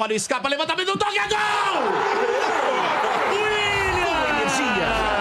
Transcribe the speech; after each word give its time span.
Olha, 0.00 0.14
escapa, 0.14 0.48
levantamento 0.48 0.92
do 0.92 0.96
toque, 0.96 1.18
é 1.18 1.26
gol! 1.26 1.38
William! 3.32 5.17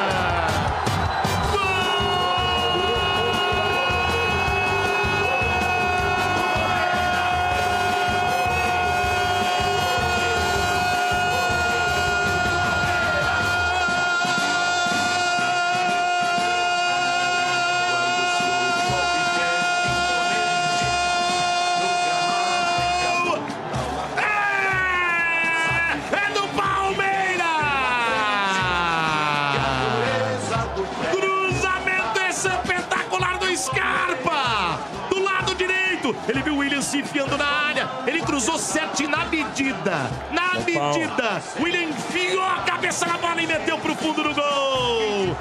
Medida. 39.78 40.10
Na 40.32 40.54
medida. 40.60 41.42
William 41.60 41.84
enfiou 41.84 42.44
a 42.44 42.60
cabeça 42.62 43.06
na 43.06 43.18
bola 43.18 43.42
e 43.42 43.48
meteu 43.48 43.78
pro 43.78 43.96
fundo 43.96 44.24
do 44.24 44.34
gol. 44.34 45.36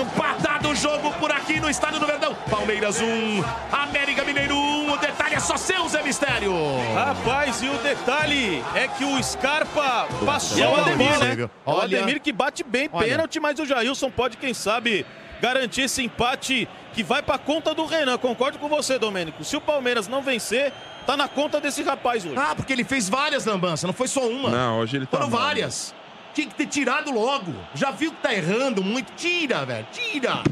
Empatado 0.00 0.68
o 0.70 0.74
jogo 0.74 1.12
por 1.14 1.30
aqui 1.30 1.60
no 1.60 1.68
estádio 1.68 2.00
do 2.00 2.06
Verdão. 2.06 2.34
Palmeiras 2.50 3.00
1, 3.00 3.44
América 3.72 4.24
Mineiro 4.24 4.54
1. 4.56 4.92
O 4.92 4.96
detalhe 4.96 5.34
é 5.34 5.40
só 5.40 5.56
seu, 5.56 5.88
Zé 5.88 6.02
Mistério. 6.02 6.52
Rapaz, 6.94 7.62
e 7.62 7.68
o 7.68 7.78
detalhe 7.78 8.62
é 8.74 8.88
que 8.88 9.04
o 9.04 9.22
Scarpa 9.22 10.06
passou 10.24 10.58
E 10.58 10.62
é 10.62 10.68
o 10.68 10.74
a 10.76 10.80
Ademir, 10.80 11.12
bola. 11.12 11.24
né? 11.34 11.50
O. 11.66 11.80
Ademir 11.80 12.20
que 12.20 12.32
bate 12.32 12.62
bem 12.62 12.88
Olha. 12.92 13.06
pênalti, 13.06 13.38
mas 13.40 13.58
o 13.58 13.66
Jailson 13.66 14.10
pode, 14.10 14.36
quem 14.36 14.54
sabe, 14.54 15.04
garantir 15.40 15.82
esse 15.82 16.02
empate 16.02 16.68
que 16.92 17.02
vai 17.02 17.22
pra 17.22 17.38
conta 17.38 17.74
do 17.74 17.84
Renan. 17.86 18.18
Concordo 18.18 18.58
com 18.58 18.68
você, 18.68 18.98
Domênico. 18.98 19.44
Se 19.44 19.56
o 19.56 19.60
Palmeiras 19.60 20.08
não 20.08 20.22
vencer, 20.22 20.72
tá 21.06 21.16
na 21.16 21.28
conta 21.28 21.60
desse 21.60 21.82
rapaz 21.82 22.24
hoje. 22.24 22.36
Ah, 22.36 22.54
porque 22.54 22.72
ele 22.72 22.84
fez 22.84 23.08
várias 23.08 23.44
lambanças, 23.44 23.84
não 23.84 23.92
foi 23.92 24.08
só 24.08 24.26
uma. 24.28 24.50
Não, 24.50 24.78
hoje 24.80 24.96
ele 24.96 25.06
tá 25.06 25.18
Foram 25.18 25.30
mal. 25.30 25.40
várias. 25.40 25.94
Tinha 26.32 26.46
que 26.46 26.54
ter 26.54 26.66
tirado 26.66 27.10
logo. 27.10 27.52
Já 27.74 27.90
viu 27.90 28.12
que 28.12 28.18
tá 28.18 28.32
errando 28.32 28.84
muito? 28.84 29.12
Tira, 29.16 29.64
velho. 29.66 29.86
Tira. 29.92 30.42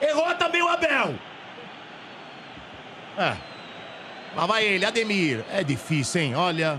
Errou 0.00 0.32
também 0.34 0.62
o 0.62 0.68
Abel. 0.68 1.14
É. 3.18 3.36
Lá 4.36 4.46
vai 4.46 4.64
ele, 4.64 4.84
Ademir. 4.84 5.44
É 5.50 5.64
difícil, 5.64 6.20
hein? 6.20 6.34
Olha, 6.34 6.78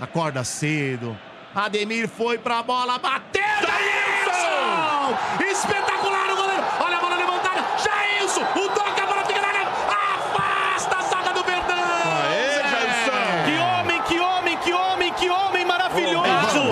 acorda 0.00 0.44
cedo. 0.44 1.18
Ademir 1.54 2.06
foi 2.08 2.38
pra 2.38 2.62
bola, 2.62 2.98
bateu! 2.98 3.42
Jailson! 3.42 5.18
Espetacular 5.50 5.97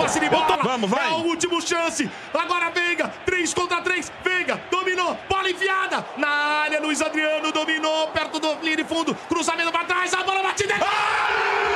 passe 0.07 0.19
de 0.21 0.29
bola. 0.29 0.57
Vamos, 0.63 0.89
vai. 0.89 1.09
É 1.09 1.13
o 1.13 1.25
último 1.25 1.61
chance. 1.61 2.09
Agora 2.33 2.69
Veiga, 2.71 3.13
3 3.25 3.53
contra 3.53 3.81
3. 3.81 4.11
Veiga, 4.23 4.59
dominou, 4.71 5.17
bola 5.27 5.49
enfiada. 5.49 6.05
Na 6.15 6.29
área, 6.63 6.79
Luiz 6.79 7.01
Adriano 7.01 7.51
dominou, 7.51 8.07
perto 8.09 8.39
do 8.39 8.55
linha 8.61 8.77
de 8.77 8.85
fundo. 8.85 9.13
Cruzamento 9.27 9.71
pra 9.71 9.83
trás, 9.83 10.13
a 10.13 10.23
bola 10.23 10.41
batida. 10.41 10.75
É, 10.75 11.66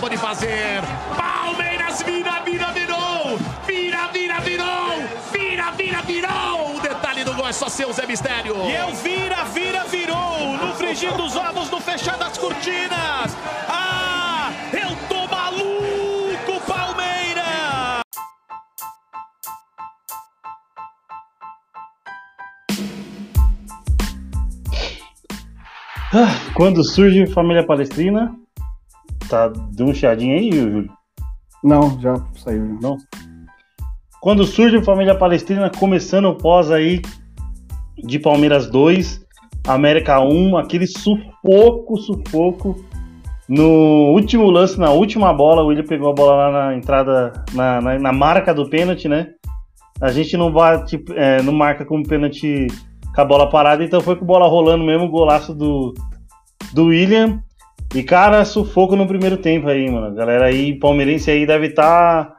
pode 0.00 0.16
fazer. 0.16 0.80
Palmeiras 1.16 2.02
vira, 2.02 2.40
vira, 2.44 2.72
virou! 2.72 3.38
Vira, 3.66 4.08
vira, 4.08 4.40
virou! 4.40 4.92
Vira, 5.30 5.70
vira, 5.72 6.02
virou! 6.02 6.76
O 6.76 6.80
detalhe 6.80 7.22
do 7.22 7.34
gol 7.34 7.46
é 7.46 7.52
só 7.52 7.68
seu, 7.68 7.92
Zé 7.92 8.06
Mistério. 8.06 8.54
E 8.64 8.74
eu 8.74 8.94
vira, 8.94 9.44
vira, 9.44 9.84
virou! 9.84 10.56
No 10.56 10.74
frigir 10.74 11.12
dos 11.12 11.36
ovos, 11.36 11.70
no 11.70 11.80
fechar 11.80 12.16
das 12.16 12.38
cortinas! 12.38 13.36
Ah! 13.68 14.50
Eu 14.72 14.96
tô 15.08 15.26
maluco, 15.28 16.60
Palmeiras! 16.66 18.00
Ah, 26.12 26.50
Quando 26.54 26.82
surge 26.82 27.26
Família 27.32 27.64
Palestrina, 27.64 28.34
tá 29.30 29.48
dando 29.48 29.90
um 29.90 29.94
chiadinho 29.94 30.36
aí, 30.36 30.52
Júlio? 30.52 30.90
Não, 31.62 31.98
já 32.00 32.14
saiu. 32.34 32.66
já. 32.66 32.88
Não? 32.88 32.96
Quando 34.20 34.44
surge 34.44 34.82
Família 34.82 35.14
Palestrina, 35.14 35.70
começando 35.70 36.26
o 36.26 36.34
pós 36.34 36.70
aí 36.70 37.00
de 37.96 38.18
Palmeiras 38.18 38.68
2, 38.68 39.24
América 39.66 40.20
1, 40.20 40.56
aquele 40.56 40.86
sufoco, 40.86 41.96
sufoco. 41.96 42.84
No 43.48 44.12
último 44.12 44.50
lance, 44.50 44.78
na 44.78 44.90
última 44.90 45.32
bola, 45.32 45.62
o 45.62 45.66
William 45.66 45.84
pegou 45.84 46.10
a 46.10 46.14
bola 46.14 46.34
lá 46.34 46.52
na 46.52 46.76
entrada, 46.76 47.32
na, 47.52 47.80
na, 47.80 47.98
na 47.98 48.12
marca 48.12 48.54
do 48.54 48.68
pênalti, 48.68 49.08
né? 49.08 49.28
A 50.00 50.12
gente 50.12 50.36
não 50.36 50.52
bate, 50.52 51.02
é, 51.14 51.42
não 51.42 51.52
marca 51.52 51.84
como 51.84 52.06
pênalti 52.06 52.68
com 53.14 53.20
a 53.20 53.24
bola 53.24 53.50
parada, 53.50 53.82
então 53.82 54.00
foi 54.00 54.16
com 54.16 54.24
a 54.24 54.26
bola 54.26 54.48
rolando 54.48 54.84
mesmo, 54.84 55.10
golaço 55.10 55.54
do, 55.54 55.94
do 56.72 56.86
William. 56.86 57.42
E, 57.94 58.04
cara, 58.04 58.44
sufoco 58.44 58.94
no 58.94 59.06
primeiro 59.06 59.36
tempo 59.36 59.68
aí, 59.68 59.90
mano. 59.90 60.06
A 60.06 60.10
galera 60.10 60.46
aí, 60.46 60.78
palmeirense 60.78 61.30
aí, 61.30 61.44
deve 61.44 61.68
estar 61.68 62.36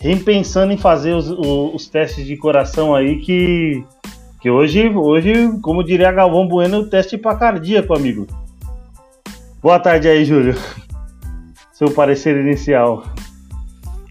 repensando 0.00 0.72
em 0.72 0.76
fazer 0.76 1.12
os, 1.12 1.30
os, 1.30 1.74
os 1.74 1.88
testes 1.88 2.26
de 2.26 2.36
coração 2.36 2.94
aí, 2.94 3.20
que, 3.20 3.84
que 4.40 4.50
hoje, 4.50 4.88
hoje, 4.88 5.32
como 5.62 5.84
diria 5.84 6.10
Galvão 6.10 6.48
Bueno, 6.48 6.78
o 6.78 6.90
teste 6.90 7.16
pra 7.16 7.36
cardíaco, 7.36 7.94
amigo. 7.94 8.26
Boa 9.62 9.78
tarde 9.78 10.08
aí, 10.08 10.24
Júlio. 10.24 10.56
Seu 11.72 11.90
parecer 11.92 12.36
inicial. 12.36 13.04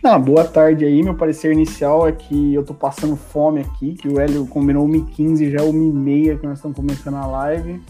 Ah, 0.01 0.17
boa 0.17 0.45
tarde 0.45 0.85
aí. 0.85 1.03
Meu 1.03 1.15
parecer 1.15 1.51
inicial 1.51 2.07
é 2.07 2.13
que 2.13 2.53
eu 2.53 2.63
tô 2.63 2.73
passando 2.73 3.17
fome 3.17 3.59
aqui, 3.59 3.95
que 3.95 4.07
o 4.07 4.17
Hélio 4.17 4.47
combinou 4.47 4.87
1h15, 4.87 5.51
já 5.51 5.59
é 5.59 5.67
1h30 5.67 6.39
que 6.39 6.47
nós 6.47 6.57
estamos 6.57 6.77
começando 6.77 7.15
a 7.15 7.25
live. 7.25 7.81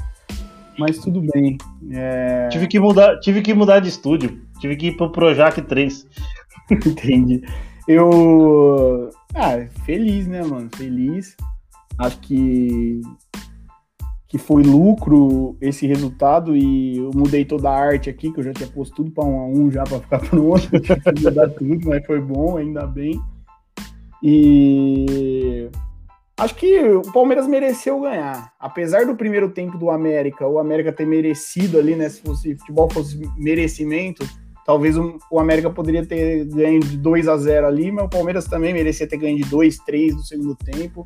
Mas 0.80 0.98
tudo 0.98 1.22
bem. 1.34 1.58
É... 1.92 2.48
Tive 2.48 2.68
que 2.68 2.80
mudar, 2.80 3.20
tive 3.20 3.42
que 3.42 3.54
mudar 3.54 3.80
de 3.80 3.90
estúdio. 3.90 4.42
Tive 4.60 4.76
que 4.78 4.88
ir 4.88 4.98
pro 4.98 5.12
Projac 5.12 5.62
3. 5.62 6.08
Entendi. 6.72 7.44
Eu. 7.88 9.10
Ah, 9.36 9.68
feliz, 9.84 10.26
né, 10.28 10.42
mano? 10.44 10.70
Feliz. 10.76 11.36
Acho 11.98 12.20
que. 12.20 13.02
Que 14.28 14.38
foi 14.38 14.62
lucro 14.62 15.58
esse 15.60 15.88
resultado 15.88 16.56
e 16.56 16.98
eu 16.98 17.10
mudei 17.16 17.44
toda 17.44 17.68
a 17.68 17.76
arte 17.76 18.12
aqui, 18.12 18.32
que 18.32 18.40
eu 18.40 18.44
já 18.44 18.54
tinha 18.54 18.70
posto 18.70 18.98
tudo 18.98 19.10
para 19.10 19.26
um 19.26 19.40
a 19.40 19.48
um 19.48 19.72
já 19.72 19.84
para 19.84 20.00
ficar 20.00 20.20
pronto. 20.20 20.70
Tive 20.80 21.02
que 21.02 21.24
mudar 21.24 21.50
tudo, 21.50 21.90
mas 21.90 22.06
foi 22.06 22.22
bom, 22.22 22.58
ainda 22.58 22.86
bem. 22.86 23.20
E. 24.24 25.68
Acho 26.40 26.56
que 26.56 26.82
o 26.82 27.02
Palmeiras 27.12 27.48
mereceu 27.48 28.00
ganhar. 28.00 28.54
Apesar 28.58 29.06
do 29.06 29.16
primeiro 29.16 29.50
tempo 29.50 29.78
do 29.78 29.90
América, 29.90 30.48
o 30.48 30.58
América 30.58 30.94
ter 30.94 31.06
merecido 31.06 31.78
ali, 31.78 31.96
né? 31.96 32.08
Se 32.08 32.22
fosse 32.22 32.56
futebol 32.56 32.90
fosse 32.90 33.20
merecimento, 33.38 34.26
talvez 34.66 34.98
o, 34.98 35.20
América 35.38 35.70
poderia 35.70 36.06
ter 36.06 36.46
ganho 36.46 36.80
de 36.80 36.96
2 36.96 37.28
a 37.28 37.36
0 37.36 37.68
ali, 37.68 37.92
mas 37.92 38.06
o 38.06 38.10
Palmeiras 38.10 38.46
também 38.46 38.74
merecia 38.74 39.08
ter 39.08 39.18
ganho 39.18 39.38
de 39.38 39.44
2, 39.50 39.80
3 39.80 40.16
no 40.16 40.24
segundo 40.24 40.56
tempo. 40.56 41.04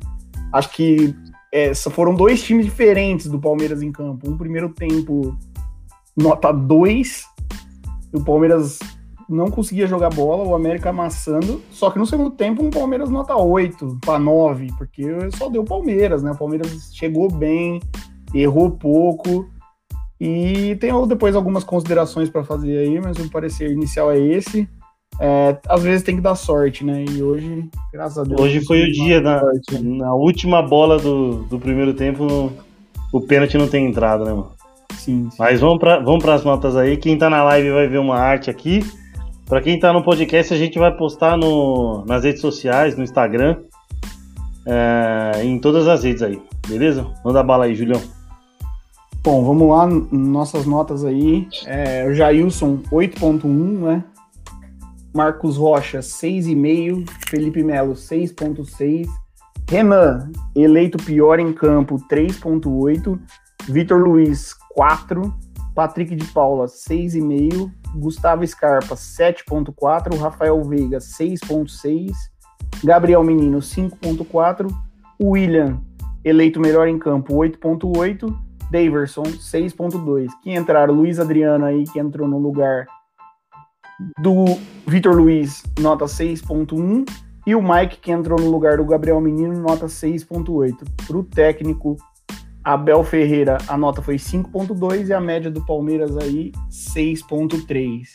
Acho 0.52 0.70
que 0.70 1.12
é, 1.52 1.74
foram 1.74 2.14
dois 2.14 2.42
times 2.42 2.64
diferentes 2.64 3.26
do 3.26 3.40
Palmeiras 3.40 3.82
em 3.82 3.90
campo. 3.90 4.30
Um 4.30 4.38
primeiro 4.38 4.68
tempo 4.68 5.36
nota 6.16 6.52
2 6.52 7.24
o 8.14 8.22
Palmeiras 8.22 8.78
não 9.28 9.50
conseguia 9.50 9.86
jogar 9.86 10.10
bola, 10.10 10.44
o 10.44 10.54
América 10.54 10.90
amassando. 10.90 11.62
Só 11.70 11.90
que 11.90 11.98
no 11.98 12.06
segundo 12.06 12.30
tempo, 12.30 12.64
um 12.64 12.70
Palmeiras 12.70 13.10
nota 13.10 13.36
8 13.36 13.98
para 14.04 14.18
9, 14.18 14.68
porque 14.78 15.04
só 15.36 15.48
deu 15.48 15.64
Palmeiras, 15.64 16.22
né? 16.22 16.32
O 16.32 16.38
Palmeiras 16.38 16.90
chegou 16.92 17.30
bem, 17.30 17.80
errou 18.34 18.70
pouco. 18.70 19.48
E 20.20 20.76
tem 20.76 20.90
depois 21.06 21.34
algumas 21.34 21.64
considerações 21.64 22.30
para 22.30 22.44
fazer 22.44 22.78
aí, 22.78 23.00
mas 23.00 23.18
o 23.18 23.30
parecer 23.30 23.70
inicial 23.70 24.10
é 24.10 24.18
esse. 24.18 24.68
É, 25.20 25.56
às 25.68 25.82
vezes 25.82 26.02
tem 26.02 26.16
que 26.16 26.22
dar 26.22 26.34
sorte, 26.34 26.84
né? 26.84 27.04
E 27.08 27.22
hoje, 27.22 27.68
graças 27.92 28.18
a 28.18 28.22
Deus. 28.24 28.40
Hoje 28.40 28.64
foi 28.64 28.82
o 28.82 28.92
dia, 28.92 29.20
na, 29.20 29.42
na 29.82 30.14
última 30.14 30.62
bola 30.62 30.98
do, 30.98 31.44
do 31.44 31.58
primeiro 31.58 31.94
tempo, 31.94 32.52
o 33.12 33.20
pênalti 33.20 33.56
não 33.56 33.68
tem 33.68 33.86
entrado, 33.86 34.24
né, 34.24 34.32
mano? 34.32 34.52
Sim, 34.92 35.28
sim. 35.30 35.36
Mas 35.38 35.60
vamos 35.60 35.78
para 35.78 35.98
vamos 36.00 36.26
as 36.26 36.44
notas 36.44 36.76
aí. 36.76 36.96
Quem 36.96 37.18
tá 37.18 37.28
na 37.28 37.44
live 37.44 37.70
vai 37.70 37.86
ver 37.86 37.98
uma 37.98 38.16
arte 38.16 38.50
aqui. 38.50 38.84
Para 39.46 39.60
quem 39.60 39.78
tá 39.78 39.92
no 39.92 40.02
podcast, 40.02 40.54
a 40.54 40.56
gente 40.56 40.78
vai 40.78 40.96
postar 40.96 41.36
no, 41.36 42.04
nas 42.06 42.24
redes 42.24 42.40
sociais, 42.40 42.96
no 42.96 43.04
Instagram, 43.04 43.58
é, 44.66 45.44
em 45.44 45.58
todas 45.58 45.86
as 45.86 46.02
redes 46.02 46.22
aí, 46.22 46.40
beleza? 46.66 47.06
Manda 47.24 47.42
bala 47.42 47.66
aí, 47.66 47.74
Julião. 47.74 48.00
Bom, 49.22 49.44
vamos 49.44 49.68
lá, 49.68 49.86
nossas 49.86 50.66
notas 50.66 51.04
aí. 51.04 51.46
É, 51.66 52.12
Jailson, 52.12 52.78
8.1, 52.90 53.48
né? 53.48 54.04
Marcos 55.14 55.56
Rocha, 55.56 56.00
6,5. 56.00 57.08
Felipe 57.28 57.62
Melo, 57.62 57.94
6,6. 57.94 59.06
Renan, 59.70 60.30
eleito 60.54 60.98
pior 60.98 61.38
em 61.38 61.52
campo, 61.52 61.96
3,8. 62.10 63.18
Vitor 63.66 63.98
Luiz, 63.98 64.52
4. 64.74 65.34
Patrick 65.74 66.14
de 66.14 66.24
Paula, 66.26 66.66
6,5. 66.66 67.70
Gustavo 67.96 68.46
Scarpa, 68.46 68.94
7,4. 68.94 70.16
Rafael 70.16 70.62
Veiga, 70.62 70.98
6,6. 70.98 72.12
Gabriel 72.82 73.22
Menino, 73.22 73.58
5,4. 73.58 74.68
William, 75.22 75.80
eleito 76.24 76.60
melhor 76.60 76.88
em 76.88 76.98
campo, 76.98 77.34
8,8. 77.34 78.34
Daverson, 78.70 79.22
6,2. 79.22 80.28
Que 80.42 80.54
entraram, 80.54 80.94
Luiz 80.94 81.18
Adriano 81.18 81.64
aí, 81.64 81.84
que 81.84 81.98
entrou 81.98 82.26
no 82.28 82.38
lugar 82.38 82.86
do 84.20 84.58
Vitor 84.86 85.14
Luiz, 85.14 85.62
nota 85.78 86.06
6.1, 86.06 87.08
e 87.46 87.54
o 87.54 87.62
Mike, 87.62 87.98
que 87.98 88.10
entrou 88.10 88.40
no 88.40 88.50
lugar 88.50 88.78
do 88.78 88.84
Gabriel 88.84 89.20
Menino, 89.20 89.60
nota 89.60 89.86
6.8. 89.86 90.76
Para 91.06 91.16
o 91.16 91.22
técnico 91.22 91.96
Abel 92.64 93.04
Ferreira, 93.04 93.58
a 93.68 93.76
nota 93.76 94.00
foi 94.00 94.16
5.2 94.16 95.08
e 95.08 95.12
a 95.12 95.20
média 95.20 95.50
do 95.50 95.64
Palmeiras 95.66 96.16
aí 96.16 96.50
6.3. 96.70 98.08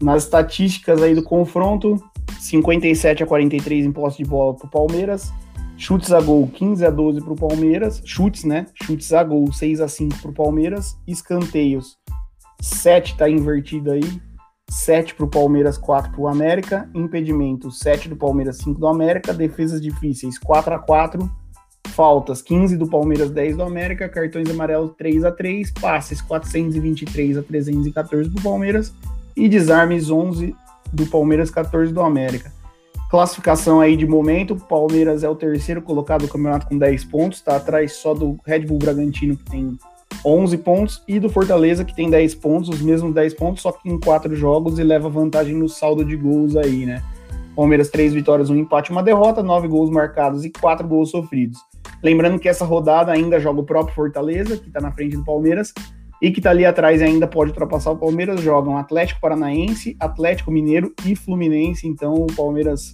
Nas 0.00 0.24
estatísticas 0.24 1.02
aí 1.02 1.14
do 1.14 1.22
confronto, 1.22 1.96
57 2.38 3.24
a 3.24 3.26
43 3.26 3.86
em 3.86 3.92
posse 3.92 4.18
de 4.18 4.24
bola 4.24 4.54
para 4.54 4.66
o 4.66 4.70
Palmeiras, 4.70 5.32
chutes 5.76 6.12
a 6.12 6.20
gol 6.20 6.46
15 6.46 6.86
a 6.86 6.90
12 6.90 7.20
para 7.22 7.32
o 7.32 7.36
Palmeiras, 7.36 8.00
chutes, 8.04 8.44
né? 8.44 8.66
Chutes 8.82 9.12
a 9.12 9.24
gol 9.24 9.52
6 9.52 9.80
a 9.80 9.88
5 9.88 10.18
para 10.22 10.30
o 10.30 10.34
Palmeiras, 10.34 10.96
escanteios 11.06 11.98
7 12.60 13.16
tá 13.16 13.28
invertido 13.28 13.90
aí, 13.90 14.20
7 14.68 15.14
para 15.14 15.24
o 15.24 15.28
Palmeiras, 15.28 15.76
4 15.78 16.12
para 16.12 16.20
o 16.20 16.28
América. 16.28 16.88
Impedimento, 16.94 17.70
7 17.70 18.08
do 18.08 18.16
Palmeiras, 18.16 18.58
5 18.58 18.78
do 18.78 18.86
América. 18.86 19.32
Defesas 19.32 19.80
difíceis, 19.80 20.38
4 20.38 20.74
a 20.74 20.78
4 20.78 21.39
Faltas, 22.00 22.40
15 22.40 22.78
do 22.78 22.86
Palmeiras, 22.86 23.30
10 23.30 23.58
do 23.58 23.62
América. 23.62 24.08
Cartões 24.08 24.48
amarelos, 24.48 24.92
3 24.96 25.22
a 25.22 25.30
3 25.30 25.70
Passes, 25.70 26.22
423 26.22 27.36
a 27.36 27.42
314 27.42 28.30
para 28.30 28.40
o 28.40 28.42
Palmeiras. 28.42 28.94
E 29.36 29.46
desarmes, 29.46 30.10
11 30.10 30.56
do 30.90 31.04
Palmeiras, 31.04 31.50
14 31.50 31.92
do 31.92 32.00
América. 32.00 32.50
Classificação 33.10 33.82
aí 33.82 33.98
de 33.98 34.06
momento, 34.06 34.54
o 34.54 34.56
Palmeiras 34.58 35.22
é 35.22 35.28
o 35.28 35.34
terceiro 35.34 35.82
colocado 35.82 36.22
do 36.22 36.28
campeonato 36.28 36.68
com 36.68 36.78
10 36.78 37.04
pontos, 37.04 37.36
está 37.36 37.56
atrás 37.56 37.92
só 37.92 38.14
do 38.14 38.38
Red 38.46 38.60
Bull 38.60 38.78
Bragantino, 38.78 39.36
que 39.36 39.50
tem 39.50 39.76
11 40.24 40.56
pontos, 40.56 41.02
e 41.06 41.20
do 41.20 41.28
Fortaleza, 41.28 41.84
que 41.84 41.94
tem 41.94 42.08
10 42.08 42.34
pontos, 42.36 42.70
os 42.70 42.80
mesmos 42.80 43.12
10 43.12 43.34
pontos, 43.34 43.60
só 43.60 43.72
que 43.72 43.90
em 43.90 44.00
4 44.00 44.34
jogos 44.34 44.78
e 44.78 44.82
leva 44.82 45.10
vantagem 45.10 45.54
no 45.54 45.68
saldo 45.68 46.02
de 46.02 46.16
gols 46.16 46.56
aí, 46.56 46.86
né? 46.86 47.02
Palmeiras, 47.54 47.90
3 47.90 48.14
vitórias, 48.14 48.48
1 48.48 48.56
empate, 48.56 48.90
uma 48.90 49.02
derrota, 49.02 49.42
9 49.42 49.68
gols 49.68 49.90
marcados 49.90 50.46
e 50.46 50.50
4 50.50 50.88
gols 50.88 51.10
sofridos. 51.10 51.58
Lembrando 52.02 52.38
que 52.38 52.48
essa 52.48 52.64
rodada 52.64 53.12
ainda 53.12 53.38
joga 53.38 53.60
o 53.60 53.64
próprio 53.64 53.94
Fortaleza, 53.94 54.56
que 54.56 54.68
está 54.68 54.80
na 54.80 54.92
frente 54.92 55.16
do 55.16 55.24
Palmeiras, 55.24 55.72
e 56.20 56.30
que 56.30 56.40
está 56.40 56.50
ali 56.50 56.66
atrás 56.66 57.00
ainda 57.00 57.26
pode 57.26 57.50
ultrapassar 57.50 57.92
o 57.92 57.96
Palmeiras, 57.96 58.40
jogam 58.42 58.76
Atlético 58.76 59.20
Paranaense, 59.20 59.96
Atlético 59.98 60.50
Mineiro 60.50 60.92
e 61.06 61.16
Fluminense, 61.16 61.88
então 61.88 62.14
o 62.14 62.26
Palmeiras 62.26 62.92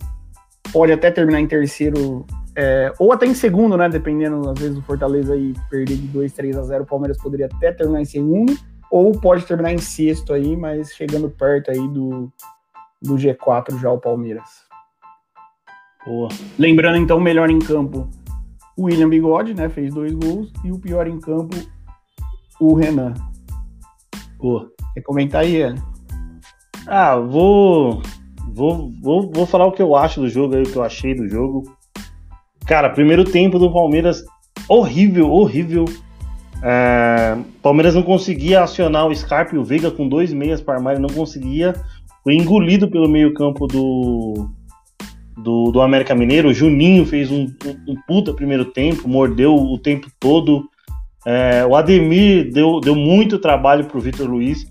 pode 0.73 0.93
até 0.93 1.11
terminar 1.11 1.41
em 1.41 1.47
terceiro 1.47 2.25
é, 2.57 2.93
ou 2.99 3.13
até 3.13 3.27
em 3.27 3.35
segundo, 3.35 3.77
né? 3.77 3.89
Dependendo, 3.89 4.49
às 4.49 4.59
vezes, 4.59 4.75
do 4.75 4.83
Fortaleza 4.83 5.35
aí 5.35 5.55
perder 5.69 5.97
de 5.97 6.07
2, 6.09 6.33
3 6.33 6.57
a 6.57 6.63
0, 6.63 6.85
o 6.85 6.87
Palmeiras 6.87 7.19
poderia 7.19 7.47
até 7.47 7.71
terminar 7.71 8.01
em 8.01 8.07
segundo, 8.07 8.57
ou 8.91 9.13
pode 9.13 9.45
terminar 9.45 9.73
em 9.73 9.79
sexto 9.79 10.33
aí, 10.33 10.57
mas 10.57 10.95
chegando 10.95 11.29
perto 11.29 11.71
aí 11.71 11.89
do, 11.89 12.33
do 13.03 13.17
G4 13.17 13.79
já 13.79 13.91
o 13.91 13.99
Palmeiras. 13.99 14.65
Boa. 16.07 16.29
Lembrando, 16.59 16.97
então, 16.97 17.21
melhor 17.21 17.51
em 17.51 17.59
campo, 17.59 18.09
o 18.77 18.85
William 18.85 19.09
Bigode, 19.09 19.55
né? 19.55 19.69
Fez 19.69 19.95
dois 19.95 20.13
gols, 20.13 20.53
e 20.65 20.71
o 20.71 20.79
pior 20.79 21.07
em 21.07 21.19
campo, 21.19 21.57
o 22.61 22.75
Renan. 22.75 23.15
Boa. 24.39 24.71
Quer 24.95 25.03
comentar 25.03 25.43
aí, 25.43 25.57
ele? 25.57 25.81
Ah, 26.87 27.17
vou, 27.17 28.03
vou, 28.53 28.93
vou, 29.03 29.31
vou 29.33 29.47
falar 29.47 29.67
o 29.67 29.73
que 29.73 29.83
eu 29.83 29.97
acho 29.97 30.21
do 30.21 30.29
jogo 30.29 30.55
aí, 30.55 30.63
o 30.63 30.71
que 30.71 30.77
eu 30.77 30.85
achei 30.85 31.15
do 31.15 31.29
jogo. 31.29 31.65
Cara, 32.67 32.91
primeiro 32.91 33.25
tempo 33.25 33.59
do 33.59 33.73
Palmeiras 33.73 34.25
horrível, 34.69 35.31
horrível. 35.31 35.85
É, 36.63 37.37
Palmeiras 37.63 37.95
não 37.95 38.03
conseguia 38.03 38.63
acionar 38.63 39.07
o 39.07 39.15
Scarpa 39.15 39.55
e 39.55 39.59
o 39.59 39.65
Veiga 39.65 39.91
com 39.91 40.09
dois 40.09 40.33
meias 40.33 40.61
para 40.61 40.75
armar, 40.75 40.95
ele 40.95 41.03
não 41.03 41.15
conseguia. 41.15 41.75
Foi 42.23 42.35
engolido 42.35 42.91
pelo 42.91 43.09
meio-campo 43.09 43.67
do, 43.67 44.49
do, 45.37 45.71
do, 45.71 45.81
América 45.81 46.15
Mineiro. 46.15 46.49
O 46.49 46.55
Juninho 46.55 47.05
fez 47.05 47.31
um, 47.31 47.47
um, 47.87 47.95
puta 48.07 48.33
primeiro 48.33 48.65
tempo, 48.67 49.09
mordeu 49.09 49.55
o 49.55 49.79
tempo 49.79 50.09
todo. 50.19 50.69
É, 51.27 51.67
o 51.67 51.75
Ademir 51.75 52.53
deu, 52.53 52.81
deu 52.81 52.95
muito 52.95 53.39
trabalho 53.39 53.85
pro 53.85 54.01
Vitor 54.01 54.29
Luiz. 54.29 54.67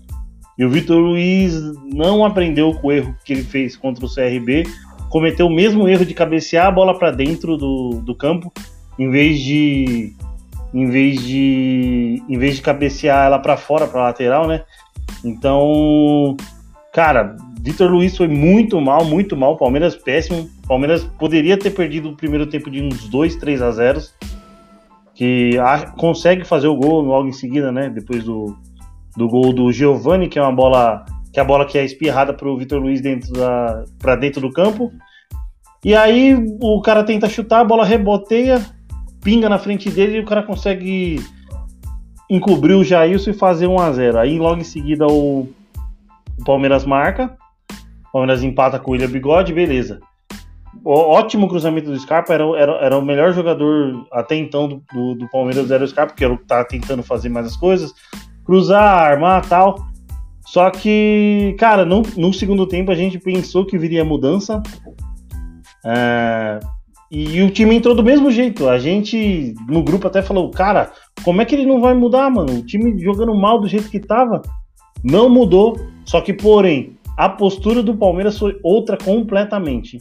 E 0.58 0.64
o 0.64 0.70
Vitor 0.70 0.98
Luiz 0.98 1.54
não 1.92 2.24
aprendeu 2.24 2.72
com 2.74 2.88
o 2.88 2.92
erro 2.92 3.14
que 3.24 3.32
ele 3.32 3.42
fez 3.42 3.76
contra 3.76 4.04
o 4.04 4.08
CRB 4.08 4.64
cometeu 5.08 5.46
o 5.46 5.50
mesmo 5.50 5.88
erro 5.88 6.04
de 6.04 6.14
cabecear 6.14 6.66
a 6.66 6.70
bola 6.70 6.98
para 6.98 7.10
dentro 7.10 7.56
do, 7.56 8.02
do 8.04 8.14
campo, 8.14 8.52
em 8.98 9.10
vez 9.10 9.40
de 9.40 10.14
em 10.74 10.90
vez 10.90 11.22
de 11.22 12.22
em 12.28 12.38
vez 12.38 12.56
de 12.56 12.62
cabecear 12.62 13.26
ela 13.26 13.38
para 13.38 13.56
fora, 13.56 13.86
para 13.86 14.02
lateral, 14.02 14.46
né? 14.46 14.62
Então, 15.24 16.36
cara, 16.92 17.36
Vitor 17.60 17.90
Luiz 17.90 18.16
foi 18.16 18.28
muito 18.28 18.80
mal, 18.80 19.04
muito 19.04 19.36
mal. 19.36 19.56
Palmeiras 19.56 19.96
péssimo. 19.96 20.50
Palmeiras 20.66 21.04
poderia 21.04 21.58
ter 21.58 21.70
perdido 21.70 22.10
o 22.10 22.16
primeiro 22.16 22.46
tempo 22.46 22.70
de 22.70 22.82
uns 22.82 23.08
2, 23.08 23.36
3 23.36 23.62
a 23.62 23.70
0 23.70 24.00
que 25.14 25.56
a, 25.58 25.90
consegue 25.92 26.44
fazer 26.44 26.68
o 26.68 26.76
gol 26.76 27.00
logo 27.00 27.28
em 27.28 27.32
seguida, 27.32 27.72
né? 27.72 27.88
Depois 27.88 28.24
do, 28.24 28.54
do 29.16 29.28
gol 29.28 29.52
do 29.52 29.72
Giovani, 29.72 30.28
que 30.28 30.38
é 30.38 30.42
uma 30.42 30.52
bola 30.52 31.04
que 31.32 31.40
é 31.40 31.42
a 31.42 31.44
bola 31.44 31.66
que 31.66 31.78
é 31.78 31.84
espirrada 31.84 32.32
para 32.32 32.48
o 32.48 32.56
Vitor 32.56 32.80
Luiz 32.80 33.00
dentro 33.00 33.32
da 33.32 33.84
para 33.98 34.16
dentro 34.16 34.40
do 34.40 34.50
campo. 34.50 34.92
E 35.84 35.94
aí 35.94 36.34
o 36.60 36.80
cara 36.82 37.04
tenta 37.04 37.28
chutar, 37.28 37.60
a 37.60 37.64
bola 37.64 37.84
reboteia, 37.84 38.64
pinga 39.22 39.48
na 39.48 39.58
frente 39.58 39.90
dele 39.90 40.18
e 40.18 40.20
o 40.20 40.24
cara 40.24 40.42
consegue 40.42 41.20
encobrir 42.28 42.74
o 42.74 42.84
Jailson 42.84 43.30
e 43.30 43.34
fazer 43.34 43.66
1 43.66 43.78
a 43.78 43.92
0. 43.92 44.18
Aí 44.18 44.38
logo 44.38 44.60
em 44.60 44.64
seguida 44.64 45.06
o, 45.06 45.48
o 46.38 46.44
Palmeiras 46.44 46.84
marca, 46.84 47.36
o 48.08 48.12
Palmeiras 48.12 48.42
empata 48.42 48.78
com 48.78 48.90
o 48.90 48.94
William 48.94 49.08
Bigode, 49.08 49.52
beleza. 49.52 50.00
Ótimo 50.84 51.48
cruzamento 51.48 51.90
do 51.90 51.98
Scarpa, 51.98 52.32
era, 52.32 52.44
era, 52.56 52.72
era 52.84 52.98
o 52.98 53.04
melhor 53.04 53.32
jogador 53.32 54.06
até 54.12 54.36
então 54.36 54.68
do, 54.68 54.82
do, 54.92 55.14
do 55.14 55.30
Palmeiras, 55.30 55.70
era 55.70 55.84
o 55.84 55.88
Scarpa, 55.88 56.14
porque 56.14 56.28
que 56.28 56.44
tá 56.44 56.64
tentando 56.64 57.02
fazer 57.02 57.28
mais 57.28 57.46
as 57.46 57.56
coisas, 57.56 57.92
cruzar, 58.44 59.10
armar 59.10 59.46
tal. 59.46 59.76
Só 60.46 60.70
que, 60.70 61.56
cara, 61.58 61.84
no, 61.84 62.02
no 62.16 62.32
segundo 62.32 62.66
tempo 62.66 62.90
a 62.90 62.94
gente 62.94 63.18
pensou 63.18 63.66
que 63.66 63.76
viria 63.76 64.04
mudança. 64.04 64.62
É, 65.84 66.60
e 67.10 67.42
o 67.42 67.50
time 67.50 67.74
entrou 67.74 67.94
do 67.94 68.02
mesmo 68.02 68.30
jeito. 68.30 68.68
A 68.68 68.78
gente 68.78 69.54
no 69.68 69.82
grupo 69.82 70.06
até 70.06 70.22
falou, 70.22 70.50
cara, 70.50 70.92
como 71.24 71.40
é 71.40 71.44
que 71.44 71.54
ele 71.54 71.66
não 71.66 71.80
vai 71.80 71.94
mudar, 71.94 72.30
mano? 72.30 72.58
O 72.58 72.62
time 72.64 72.98
jogando 72.98 73.34
mal 73.34 73.60
do 73.60 73.68
jeito 73.68 73.90
que 73.90 74.00
tava, 74.00 74.42
não 75.02 75.28
mudou. 75.28 75.76
Só 76.04 76.20
que, 76.20 76.32
porém, 76.32 76.96
a 77.16 77.28
postura 77.28 77.82
do 77.82 77.96
Palmeiras 77.96 78.38
foi 78.38 78.58
outra 78.62 78.96
completamente. 78.96 79.98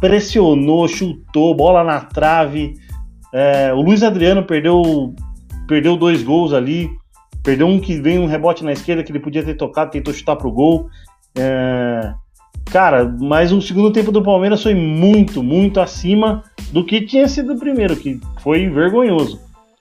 Pressionou, 0.00 0.86
chutou, 0.88 1.54
bola 1.54 1.82
na 1.82 2.00
trave. 2.00 2.74
É, 3.32 3.72
o 3.72 3.82
Luiz 3.82 4.02
Adriano 4.02 4.42
perdeu, 4.44 5.14
perdeu 5.66 5.96
dois 5.96 6.22
gols 6.22 6.52
ali 6.52 6.90
Perdeu 7.48 7.66
um 7.66 7.80
que 7.80 7.98
veio 8.00 8.20
um 8.20 8.26
rebote 8.26 8.62
na 8.62 8.72
esquerda 8.72 9.02
que 9.02 9.10
ele 9.10 9.20
podia 9.20 9.42
ter 9.42 9.54
tocado, 9.54 9.90
tentou 9.90 10.12
chutar 10.12 10.36
pro 10.36 10.50
gol. 10.50 10.88
É... 11.34 12.12
Cara, 12.66 13.10
mas 13.20 13.52
o 13.52 13.62
segundo 13.62 13.90
tempo 13.90 14.12
do 14.12 14.22
Palmeiras 14.22 14.62
foi 14.62 14.74
muito, 14.74 15.42
muito 15.42 15.80
acima 15.80 16.44
do 16.72 16.84
que 16.84 17.00
tinha 17.00 17.26
sido 17.26 17.54
o 17.54 17.58
primeiro, 17.58 17.96
que 17.96 18.20
foi 18.40 18.68
vergonhoso. 18.68 19.40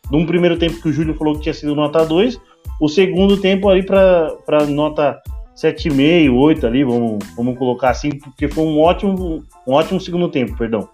Num 0.10 0.26
primeiro 0.26 0.58
tempo 0.58 0.82
que 0.82 0.88
o 0.88 0.94
Júlio 0.94 1.16
falou 1.16 1.36
que 1.36 1.42
tinha 1.42 1.54
sido 1.54 1.76
nota 1.76 2.06
2, 2.06 2.40
o 2.80 2.88
segundo 2.88 3.36
tempo 3.36 3.68
aí 3.68 3.84
para 3.84 4.66
nota 4.70 5.20
7,5, 5.62 6.34
8 6.34 6.68
ali, 6.68 6.84
vamos, 6.84 7.20
vamos 7.36 7.58
colocar 7.58 7.90
assim, 7.90 8.10
porque 8.10 8.48
foi 8.48 8.64
um 8.64 8.80
ótimo, 8.80 9.44
um 9.68 9.74
ótimo 9.74 10.00
segundo 10.00 10.30
tempo, 10.30 10.56
perdão. 10.56 10.88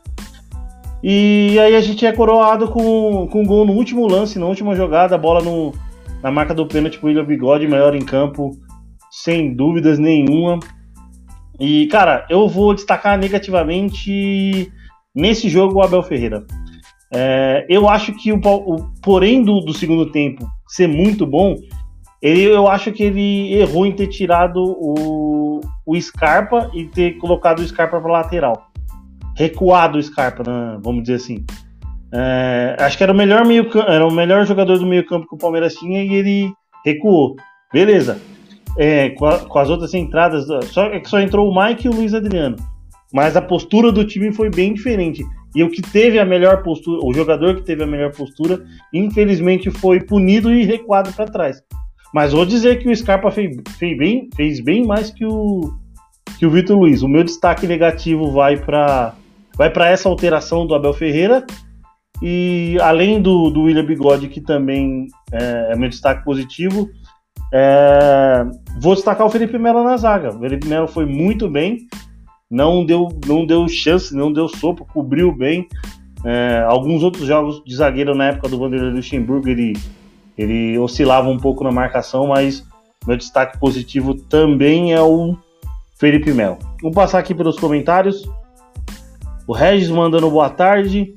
E 1.04 1.60
aí 1.60 1.76
a 1.76 1.82
gente 1.82 2.06
é 2.06 2.14
coroado 2.14 2.70
com, 2.70 3.28
com 3.28 3.42
um 3.42 3.46
gol 3.46 3.66
no 3.66 3.74
último 3.74 4.08
lance, 4.08 4.40
na 4.40 4.46
última 4.46 4.74
jogada, 4.74 5.16
a 5.16 5.18
bola 5.18 5.44
no, 5.44 5.74
na 6.22 6.32
marca 6.32 6.54
do 6.54 6.66
pênalti 6.66 6.98
pro 6.98 7.08
William 7.08 7.26
Bigode, 7.26 7.68
maior 7.68 7.94
em 7.94 8.06
campo, 8.06 8.52
sem 9.12 9.54
dúvidas 9.54 10.00
nenhuma. 10.00 10.60
E, 11.60 11.88
cara, 11.88 12.26
eu 12.30 12.48
vou 12.48 12.74
destacar 12.74 13.18
negativamente 13.18 14.72
nesse 15.14 15.50
jogo 15.50 15.76
o 15.76 15.82
Abel 15.82 16.02
Ferreira. 16.02 16.46
É, 17.14 17.66
eu 17.70 17.88
acho 17.88 18.14
que 18.14 18.32
o, 18.32 18.38
o 18.38 18.92
porém 19.02 19.44
do, 19.44 19.60
do, 19.60 19.74
segundo 19.74 20.12
tempo 20.12 20.48
ser 20.68 20.88
muito 20.88 21.28
bom, 21.28 21.56
ele, 22.24 22.44
eu 22.44 22.70
acho 22.70 22.90
que 22.94 23.04
ele 23.04 23.54
errou 23.54 23.86
em 23.86 23.92
ter 23.92 24.08
tirado 24.08 24.64
o, 24.64 25.60
o 25.86 26.00
Scarpa 26.00 26.72
e 26.74 26.86
ter 26.86 27.18
colocado 27.18 27.60
o 27.60 27.68
Scarpa 27.68 28.00
para 28.00 28.12
lateral. 28.14 28.72
Recuado 29.36 29.98
o 29.98 30.02
Scarpa, 30.02 30.42
né, 30.50 30.80
vamos 30.82 31.02
dizer 31.02 31.16
assim. 31.16 31.46
É, 32.14 32.78
acho 32.80 32.98
que 32.98 33.04
era 33.04 33.12
o 33.12 33.16
melhor 33.16 33.46
meio 33.46 33.68
era 33.88 34.08
o 34.08 34.14
melhor 34.14 34.46
jogador 34.46 34.78
do 34.78 34.86
meio 34.86 35.06
campo 35.06 35.28
que 35.28 35.36
o 35.36 35.38
Palmeiras 35.38 35.74
tinha 35.74 36.02
e 36.02 36.14
ele 36.14 36.54
recuou. 36.86 37.36
Beleza. 37.74 38.22
É, 38.78 39.10
com, 39.10 39.26
a, 39.26 39.40
com, 39.40 39.60
as 39.60 39.70
outras 39.70 39.94
entradas, 39.94 40.46
só, 40.72 40.86
é 40.86 41.04
só 41.04 41.20
entrou 41.20 41.50
o 41.50 41.54
Mike 41.54 41.88
e 41.88 41.90
o 41.90 41.94
Luiz 41.94 42.14
Adriano. 42.14 42.56
Mas 43.12 43.36
a 43.36 43.42
postura 43.42 43.92
do 43.92 44.06
time 44.06 44.32
foi 44.32 44.50
bem 44.50 44.74
diferente. 44.74 45.26
E 45.54 45.62
o 45.62 45.70
que 45.70 45.82
teve 45.82 46.18
a 46.20 46.26
melhor 46.26 46.64
postura, 46.64 47.06
o 47.06 47.14
jogador 47.14 47.56
que 47.58 47.64
teve 47.64 47.84
a 47.84 47.88
melhor 47.88 48.12
postura, 48.14 48.64
infelizmente 48.94 49.70
foi 49.70 50.00
punido 50.00 50.54
e 50.54 50.64
recuado 50.64 51.12
para 51.12 51.26
trás. 51.26 51.62
Mas 52.14 52.32
vou 52.32 52.46
dizer 52.46 52.80
que 52.80 52.90
o 52.90 52.96
Scarpa 52.96 53.32
fez, 53.32 53.58
fez, 53.78 53.98
bem, 53.98 54.30
fez 54.36 54.60
bem 54.60 54.86
mais 54.86 55.10
que 55.10 55.26
o, 55.26 55.74
que 56.38 56.46
o 56.46 56.50
Vitor 56.50 56.78
Luiz. 56.78 57.02
O 57.02 57.08
meu 57.08 57.24
destaque 57.24 57.66
negativo 57.66 58.32
vai 58.32 58.58
para 58.58 59.16
vai 59.56 59.72
essa 59.92 60.10
alteração 60.10 60.66
do 60.66 60.76
Abel 60.76 60.94
Ferreira. 60.94 61.46
E 62.22 62.78
além 62.82 63.22
do, 63.22 63.50
do 63.50 63.64
William 63.64 63.86
Bigode, 63.86 64.28
que 64.30 64.40
também 64.40 65.08
é, 65.32 65.74
é 65.74 65.76
meu 65.76 65.90
destaque 65.90 66.24
positivo, 66.24 66.90
é, 67.52 68.46
vou 68.80 68.96
destacar 68.96 69.26
o 69.26 69.30
Felipe 69.30 69.58
Melo 69.58 69.84
na 69.84 69.98
zaga. 69.98 70.30
O 70.30 70.40
Felipe 70.40 70.68
Melo 70.68 70.88
foi 70.88 71.06
muito 71.06 71.50
bem 71.50 71.88
não 72.54 72.86
deu, 72.86 73.10
não 73.26 73.48
deu 73.48 73.68
chance, 73.68 74.16
não 74.16 74.32
deu 74.32 74.48
sopa, 74.48 74.86
cobriu 74.94 75.32
bem. 75.36 75.68
É, 76.24 76.64
alguns 76.68 77.02
outros 77.02 77.26
jogos 77.26 77.64
de 77.66 77.76
zagueiro 77.76 78.14
na 78.14 78.26
época 78.26 78.48
do 78.48 78.60
Vanderlei 78.60 78.92
Luxemburgo 78.92 79.50
ele, 79.50 79.74
ele 80.38 80.78
oscilava 80.78 81.30
um 81.30 81.38
pouco 81.38 81.64
na 81.64 81.72
marcação, 81.72 82.28
mas 82.28 82.66
meu 83.06 83.18
destaque 83.18 83.58
positivo 83.60 84.16
também 84.16 84.94
é 84.94 85.02
o 85.02 85.36
Felipe 85.98 86.32
Melo. 86.34 86.58
Vou 86.82 86.92
passar 86.92 87.20
aqui 87.20 87.34
pelos 87.34 87.60
comentários. 87.60 88.24
O 89.48 89.54
Regis 89.54 89.90
mandando 89.90 90.30
boa 90.30 90.50
tarde. 90.50 91.14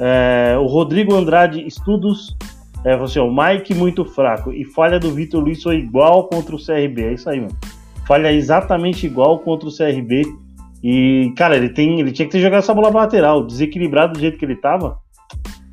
É, 0.00 0.56
o 0.58 0.66
Rodrigo 0.66 1.14
Andrade 1.14 1.66
Estudos. 1.66 2.36
É, 2.84 2.96
você, 2.96 3.18
o 3.18 3.34
Mike 3.34 3.74
muito 3.74 4.04
fraco. 4.04 4.52
E 4.52 4.64
falha 4.64 4.98
do 4.98 5.10
Vitor 5.12 5.42
Luiz 5.42 5.62
foi 5.62 5.78
igual 5.78 6.28
contra 6.28 6.54
o 6.54 6.58
CRB. 6.58 7.04
É 7.04 7.12
isso 7.14 7.28
aí, 7.28 7.40
mano. 7.40 7.56
Falha 8.06 8.32
exatamente 8.32 9.06
igual 9.06 9.38
contra 9.38 9.68
o 9.68 9.74
CRB. 9.74 10.22
E, 10.82 11.32
cara, 11.36 11.56
ele, 11.56 11.70
tem, 11.70 11.98
ele 11.98 12.12
tinha 12.12 12.26
que 12.26 12.32
ter 12.32 12.40
jogado 12.40 12.58
essa 12.58 12.74
bola 12.74 12.90
pra 12.90 13.00
lateral, 13.00 13.46
desequilibrado 13.46 14.12
do 14.12 14.20
jeito 14.20 14.38
que 14.38 14.44
ele 14.44 14.56
tava. 14.56 14.98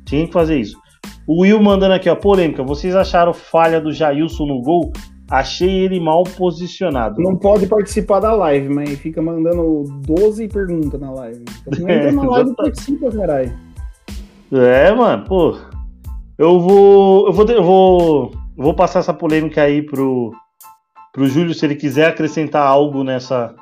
Tinha 0.06 0.26
que 0.26 0.32
fazer 0.32 0.58
isso. 0.58 0.80
O 1.26 1.42
Will 1.42 1.62
mandando 1.62 1.94
aqui, 1.94 2.08
ó, 2.08 2.16
polêmica. 2.16 2.62
Vocês 2.62 2.94
acharam 2.94 3.32
falha 3.32 3.80
do 3.80 3.92
Jailson 3.92 4.46
no 4.46 4.60
gol? 4.60 4.92
Achei 5.30 5.70
ele 5.80 5.98
mal 5.98 6.24
posicionado. 6.24 7.22
Não 7.22 7.36
pode 7.36 7.66
participar 7.66 8.20
da 8.20 8.34
live, 8.34 8.68
mas 8.68 8.98
fica 8.98 9.22
mandando 9.22 9.84
12 10.06 10.48
perguntas 10.48 11.00
na 11.00 11.10
live. 11.10 11.44
Então, 11.66 11.88
entra 11.88 12.12
na 12.12 12.22
live 12.22 12.50
e 12.50 12.54
participa, 12.54 13.10
caralho. 13.10 13.52
É, 14.52 14.92
mano, 14.92 15.24
pô. 15.24 15.56
Eu 16.36 16.60
vou. 16.60 17.26
Eu 17.26 17.32
vou, 17.32 17.48
eu 17.48 17.62
vou. 17.62 18.30
Eu 18.58 18.64
vou 18.64 18.74
passar 18.74 18.98
essa 18.98 19.14
polêmica 19.14 19.62
aí 19.62 19.80
pro, 19.80 20.32
pro 21.12 21.26
Júlio, 21.26 21.54
se 21.54 21.64
ele 21.64 21.76
quiser 21.76 22.08
acrescentar 22.08 22.66
algo 22.66 23.02
nessa, 23.02 23.54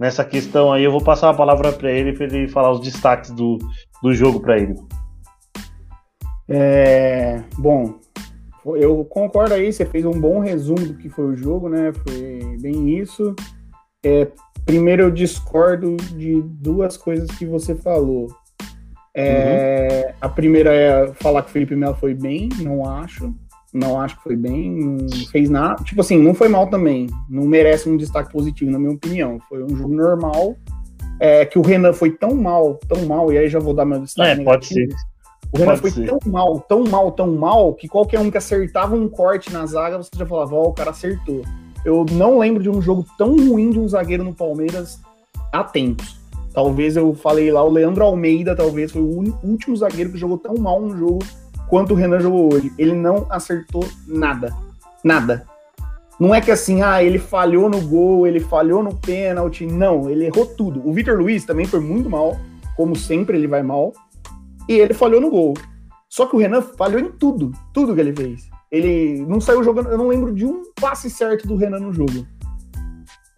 nessa 0.00 0.24
questão 0.24 0.72
aí. 0.72 0.82
Eu 0.82 0.90
vou 0.90 1.02
passar 1.02 1.30
a 1.30 1.34
palavra 1.34 1.70
para 1.70 1.92
ele 1.92 2.12
para 2.12 2.26
ele 2.26 2.48
falar 2.48 2.72
os 2.72 2.80
destaques 2.80 3.30
do, 3.30 3.58
do 4.02 4.12
jogo 4.12 4.40
para 4.40 4.58
ele. 4.58 4.74
É, 6.48 7.42
bom, 7.58 7.94
eu 8.64 9.04
concordo 9.04 9.54
aí. 9.54 9.72
Você 9.72 9.84
fez 9.84 10.04
um 10.04 10.18
bom 10.18 10.40
resumo 10.40 10.86
do 10.86 10.94
que 10.94 11.08
foi 11.08 11.26
o 11.26 11.36
jogo, 11.36 11.68
né? 11.68 11.92
Foi 11.92 12.58
bem 12.60 12.98
isso. 12.98 13.34
É, 14.04 14.28
primeiro, 14.64 15.04
eu 15.04 15.10
discordo 15.10 15.96
de 15.96 16.42
duas 16.42 16.96
coisas 16.96 17.30
que 17.32 17.46
você 17.46 17.74
falou. 17.74 18.28
É, 19.16 20.06
uhum. 20.08 20.14
A 20.20 20.28
primeira 20.28 20.74
é 20.74 21.14
falar 21.14 21.42
que 21.42 21.50
o 21.50 21.52
Felipe 21.52 21.76
Melo 21.76 21.94
foi 21.94 22.14
bem, 22.14 22.48
não 22.60 22.84
acho 22.88 23.32
não 23.74 24.00
acho 24.00 24.16
que 24.16 24.22
foi 24.22 24.36
bem, 24.36 24.70
não 24.70 25.08
fez 25.32 25.50
nada. 25.50 25.82
Tipo 25.82 26.00
assim, 26.00 26.16
não 26.16 26.32
foi 26.32 26.48
mal 26.48 26.68
também. 26.68 27.08
Não 27.28 27.42
merece 27.44 27.90
um 27.90 27.96
destaque 27.96 28.32
positivo, 28.32 28.70
na 28.70 28.78
minha 28.78 28.92
opinião. 28.92 29.40
Foi 29.48 29.64
um 29.64 29.76
jogo 29.76 29.92
normal. 29.92 30.56
É, 31.20 31.44
que 31.44 31.58
o 31.58 31.62
Renan 31.62 31.92
foi 31.92 32.10
tão 32.10 32.34
mal, 32.34 32.74
tão 32.88 33.04
mal, 33.06 33.32
e 33.32 33.38
aí 33.38 33.48
já 33.48 33.58
vou 33.58 33.74
dar 33.74 33.84
meu 33.84 34.00
destaque. 34.00 34.40
É, 34.40 34.44
pode 34.44 34.66
ser. 34.66 34.88
O 35.54 35.58
Renan 35.58 35.76
foi 35.76 35.90
ser. 35.90 36.06
tão 36.08 36.18
mal, 36.26 36.60
tão 36.60 36.82
mal, 36.82 37.12
tão 37.12 37.32
mal, 37.32 37.72
que 37.74 37.86
qualquer 37.86 38.18
um 38.18 38.28
que 38.28 38.36
acertava 38.36 38.96
um 38.96 39.08
corte 39.08 39.52
na 39.52 39.64
zaga, 39.64 39.98
você 39.98 40.10
já 40.12 40.26
falava, 40.26 40.56
ó, 40.56 40.64
oh, 40.64 40.68
o 40.70 40.72
cara 40.72 40.90
acertou. 40.90 41.42
Eu 41.84 42.04
não 42.10 42.38
lembro 42.38 42.60
de 42.60 42.68
um 42.68 42.82
jogo 42.82 43.06
tão 43.16 43.36
ruim 43.36 43.70
de 43.70 43.78
um 43.78 43.86
zagueiro 43.86 44.24
no 44.24 44.34
Palmeiras 44.34 44.98
há 45.52 45.62
tempos. 45.62 46.18
Talvez 46.52 46.96
eu 46.96 47.14
falei 47.14 47.52
lá, 47.52 47.62
o 47.62 47.70
Leandro 47.70 48.04
Almeida, 48.04 48.56
talvez 48.56 48.90
foi 48.90 49.02
o 49.02 49.34
último 49.44 49.76
zagueiro 49.76 50.10
que 50.10 50.18
jogou 50.18 50.38
tão 50.38 50.56
mal 50.56 50.80
um 50.80 50.96
jogo 50.96 51.20
quanto 51.68 51.92
o 51.92 51.96
Renan 51.96 52.18
jogou 52.18 52.52
hoje. 52.52 52.72
Ele 52.76 52.92
não 52.92 53.26
acertou 53.30 53.84
nada. 54.08 54.52
Nada. 55.04 55.46
Não 56.18 56.34
é 56.34 56.40
que 56.40 56.50
assim, 56.50 56.82
ah, 56.82 57.02
ele 57.02 57.18
falhou 57.18 57.68
no 57.68 57.80
gol, 57.80 58.26
ele 58.26 58.40
falhou 58.40 58.82
no 58.82 58.94
pênalti. 58.94 59.66
Não, 59.66 60.08
ele 60.10 60.26
errou 60.26 60.46
tudo. 60.46 60.82
O 60.88 60.92
Vitor 60.92 61.18
Luiz 61.18 61.44
também 61.44 61.66
foi 61.66 61.80
muito 61.80 62.08
mal, 62.08 62.36
como 62.76 62.96
sempre 62.96 63.36
ele 63.36 63.46
vai 63.46 63.62
mal. 63.62 63.92
E 64.68 64.74
ele 64.74 64.94
falhou 64.94 65.20
no 65.20 65.30
gol. 65.30 65.54
Só 66.08 66.26
que 66.26 66.36
o 66.36 66.38
Renan 66.38 66.62
falhou 66.62 67.00
em 67.00 67.10
tudo, 67.10 67.52
tudo 67.72 67.94
que 67.94 68.00
ele 68.00 68.14
fez. 68.14 68.48
Ele 68.70 69.24
não 69.26 69.40
saiu 69.40 69.62
jogando, 69.62 69.88
eu 69.88 69.98
não 69.98 70.08
lembro 70.08 70.32
de 70.32 70.46
um 70.46 70.62
passe 70.80 71.10
certo 71.10 71.46
do 71.46 71.56
Renan 71.56 71.80
no 71.80 71.92
jogo. 71.92 72.26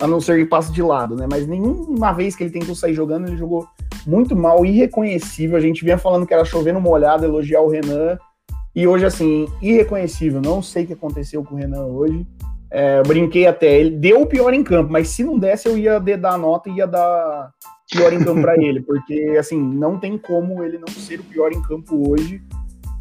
A 0.01 0.07
não 0.07 0.21
ser 0.21 0.39
que 0.39 0.45
passe 0.45 0.73
de 0.73 0.83
lado, 0.83 1.17
né? 1.17 1.27
Mas 1.31 1.47
nenhuma 1.47 2.13
vez 2.13 2.37
que 2.37 2.45
ele 2.45 2.51
tentou 2.51 2.75
sair 2.75 2.93
jogando, 2.93 3.29
ele 3.29 3.37
jogou 3.37 3.67
muito 4.07 4.37
mal, 4.37 4.65
irreconhecível. 4.65 5.57
A 5.57 5.61
gente 5.61 5.85
vinha 5.85 5.97
falando 5.97 6.27
que 6.27 6.35
era 6.35 6.45
chovendo 6.45 6.81
molhado, 6.81 7.25
elogiar 7.25 7.63
o 7.63 7.69
Renan. 7.69 8.19
E 8.75 8.87
hoje, 8.87 9.07
assim, 9.07 9.49
irreconhecível. 9.63 10.43
Não 10.43 10.61
sei 10.61 10.85
o 10.85 10.87
que 10.87 10.93
aconteceu 10.93 11.43
com 11.43 11.55
o 11.55 11.59
Renan 11.59 11.87
hoje. 11.87 12.27
É, 12.71 13.03
brinquei 13.03 13.47
até. 13.47 13.79
Ele 13.79 13.97
deu 13.97 14.21
o 14.21 14.27
pior 14.27 14.53
em 14.53 14.63
campo, 14.63 14.93
mas 14.93 15.09
se 15.09 15.25
não 15.25 15.39
desse, 15.39 15.67
eu 15.67 15.79
ia 15.79 15.99
dar 15.99 16.35
a 16.35 16.39
nota 16.39 16.69
e 16.69 16.75
ia 16.75 16.87
dar 16.87 17.51
pior 17.91 18.13
em 18.13 18.23
campo 18.23 18.41
para 18.43 18.57
ele. 18.63 18.81
Porque, 18.81 19.37
assim, 19.39 19.61
não 19.61 19.99
tem 19.99 20.17
como 20.19 20.63
ele 20.63 20.79
não 20.79 20.89
ser 20.89 21.21
o 21.21 21.25
pior 21.25 21.53
em 21.53 21.63
campo 21.63 22.11
hoje. 22.11 22.43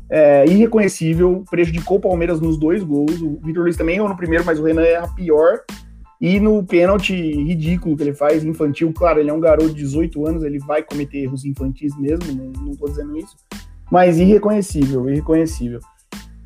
É, 0.10 0.46
irreconhecível, 0.46 1.44
prejudicou 1.50 1.98
o 1.98 2.01
Palmeiras 2.01 2.39
nos 2.39 2.58
dois 2.58 2.84
gols. 2.84 3.22
O 3.22 3.39
Vitor 3.44 3.63
Luiz 3.63 3.77
também 3.77 3.96
errou 3.96 4.10
no 4.10 4.18
primeiro, 4.18 4.46
mas 4.46 4.60
o 4.60 4.63
Renan 4.63 4.84
é 4.84 4.98
a 4.98 5.08
pior. 5.08 5.62
E 6.22 6.39
no 6.39 6.63
pênalti 6.63 7.13
ridículo 7.13 7.98
que 7.98 8.04
ele 8.04 8.13
faz, 8.13 8.44
infantil, 8.44 8.92
claro, 8.94 9.20
ele 9.20 9.30
é 9.30 9.34
um 9.34 9.39
garoto 9.39 9.70
de 9.70 9.75
18 9.75 10.25
anos, 10.25 10.44
ele 10.44 10.60
vai 10.60 10.82
cometer 10.82 11.24
erros 11.24 11.44
infantis 11.44 11.96
mesmo, 11.98 12.32
não, 12.34 12.68
não 12.68 12.72
tô 12.74 12.86
dizendo 12.86 13.18
isso 13.18 13.36
mas 13.92 14.18
irreconhecível, 14.18 15.10
irreconhecível. 15.10 15.80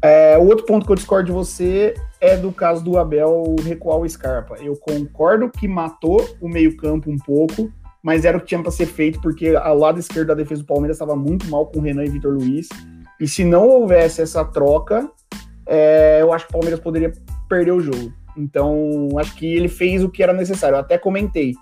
É, 0.01 0.37
o 0.37 0.45
outro 0.45 0.65
ponto 0.65 0.85
que 0.85 0.91
eu 0.91 0.95
discordo 0.95 1.27
de 1.27 1.31
você 1.31 1.93
é 2.21 2.37
do 2.37 2.51
caso 2.51 2.83
do 2.83 2.97
Abel 2.97 3.55
recuar 3.63 3.97
o 3.97 4.07
Scarpa. 4.07 4.55
Eu 4.61 4.75
concordo 4.75 5.49
que 5.49 5.67
matou 5.67 6.25
o 6.39 6.47
meio-campo 6.47 7.09
um 7.09 7.17
pouco, 7.17 7.71
mas 8.03 8.25
era 8.25 8.37
o 8.37 8.41
que 8.41 8.47
tinha 8.47 8.61
para 8.61 8.71
ser 8.71 8.85
feito, 8.85 9.19
porque 9.21 9.55
ao 9.55 9.77
lado 9.77 9.99
esquerdo 9.99 10.27
da 10.27 10.33
defesa 10.33 10.61
do 10.61 10.67
Palmeiras 10.67 10.95
estava 10.95 11.15
muito 11.15 11.49
mal 11.49 11.65
com 11.65 11.79
o 11.79 11.81
Renan 11.81 12.05
e 12.05 12.09
Vitor 12.09 12.33
Luiz. 12.33 12.69
E 13.19 13.27
se 13.27 13.43
não 13.43 13.67
houvesse 13.67 14.21
essa 14.21 14.45
troca, 14.45 15.09
é, 15.65 16.19
eu 16.21 16.31
acho 16.33 16.45
que 16.45 16.51
o 16.51 16.53
Palmeiras 16.53 16.79
poderia 16.79 17.11
perder 17.47 17.71
o 17.71 17.81
jogo. 17.81 18.13
Então, 18.37 19.09
acho 19.17 19.35
que 19.35 19.45
ele 19.45 19.67
fez 19.67 20.03
o 20.03 20.09
que 20.09 20.23
era 20.23 20.31
necessário. 20.31 20.75
Eu 20.75 20.79
até 20.79 20.97
comentei 20.97 21.53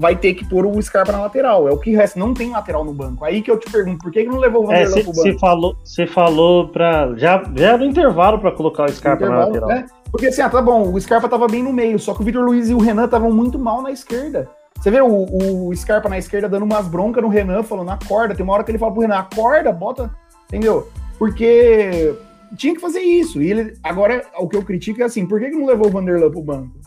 vai 0.00 0.16
ter 0.16 0.32
que 0.32 0.44
pôr 0.48 0.64
o 0.64 0.80
Scarpa 0.80 1.12
na 1.12 1.20
lateral. 1.20 1.68
É 1.68 1.72
o 1.72 1.78
que 1.78 1.94
resta. 1.94 2.18
Não 2.18 2.32
tem 2.32 2.50
lateral 2.50 2.84
no 2.84 2.94
banco. 2.94 3.24
Aí 3.24 3.42
que 3.42 3.50
eu 3.50 3.58
te 3.58 3.70
pergunto, 3.70 3.98
por 3.98 4.10
que, 4.10 4.22
que 4.22 4.28
não 4.30 4.38
levou 4.38 4.64
o 4.64 4.66
Vanderlei 4.66 5.00
é, 5.00 5.04
pro 5.04 5.12
banco? 5.12 5.22
Você 5.22 5.38
falou, 5.38 5.76
você 5.84 6.06
falou 6.06 6.68
pra. 6.68 7.12
Já, 7.16 7.42
já 7.54 7.76
no 7.76 7.84
intervalo 7.84 8.38
para 8.38 8.50
colocar 8.50 8.84
o 8.84 8.92
Scarpa 8.92 9.28
na 9.28 9.44
lateral. 9.44 9.68
Né? 9.68 9.86
Porque 10.10 10.26
assim, 10.26 10.40
ah, 10.40 10.48
tá 10.48 10.62
bom, 10.62 10.92
o 10.92 11.00
Scarpa 11.00 11.28
tava 11.28 11.46
bem 11.46 11.62
no 11.62 11.72
meio, 11.72 11.98
só 11.98 12.14
que 12.14 12.22
o 12.22 12.24
Vitor 12.24 12.44
Luiz 12.44 12.68
e 12.68 12.74
o 12.74 12.78
Renan 12.78 13.04
estavam 13.04 13.30
muito 13.30 13.58
mal 13.58 13.82
na 13.82 13.92
esquerda. 13.92 14.48
Você 14.80 14.90
vê 14.90 15.00
o, 15.02 15.68
o 15.68 15.76
Scarpa 15.76 16.08
na 16.08 16.16
esquerda 16.16 16.48
dando 16.48 16.62
umas 16.64 16.88
broncas 16.88 17.22
no 17.22 17.28
Renan, 17.28 17.62
falando, 17.62 17.90
acorda. 17.90 18.34
Tem 18.34 18.42
uma 18.42 18.54
hora 18.54 18.64
que 18.64 18.70
ele 18.70 18.78
fala 18.78 18.92
pro 18.92 19.02
Renan, 19.02 19.16
acorda, 19.16 19.70
bota. 19.72 20.10
Entendeu? 20.48 20.90
Porque 21.18 22.16
tinha 22.56 22.74
que 22.74 22.80
fazer 22.80 23.00
isso. 23.00 23.42
E 23.42 23.50
ele, 23.50 23.74
agora, 23.82 24.26
o 24.38 24.48
que 24.48 24.56
eu 24.56 24.64
critico 24.64 25.02
é 25.02 25.04
assim, 25.04 25.26
por 25.26 25.38
que, 25.38 25.50
que 25.50 25.56
não 25.56 25.66
levou 25.66 25.88
o 25.88 25.90
Vanderlan 25.90 26.30
pro 26.30 26.42
banco? 26.42 26.80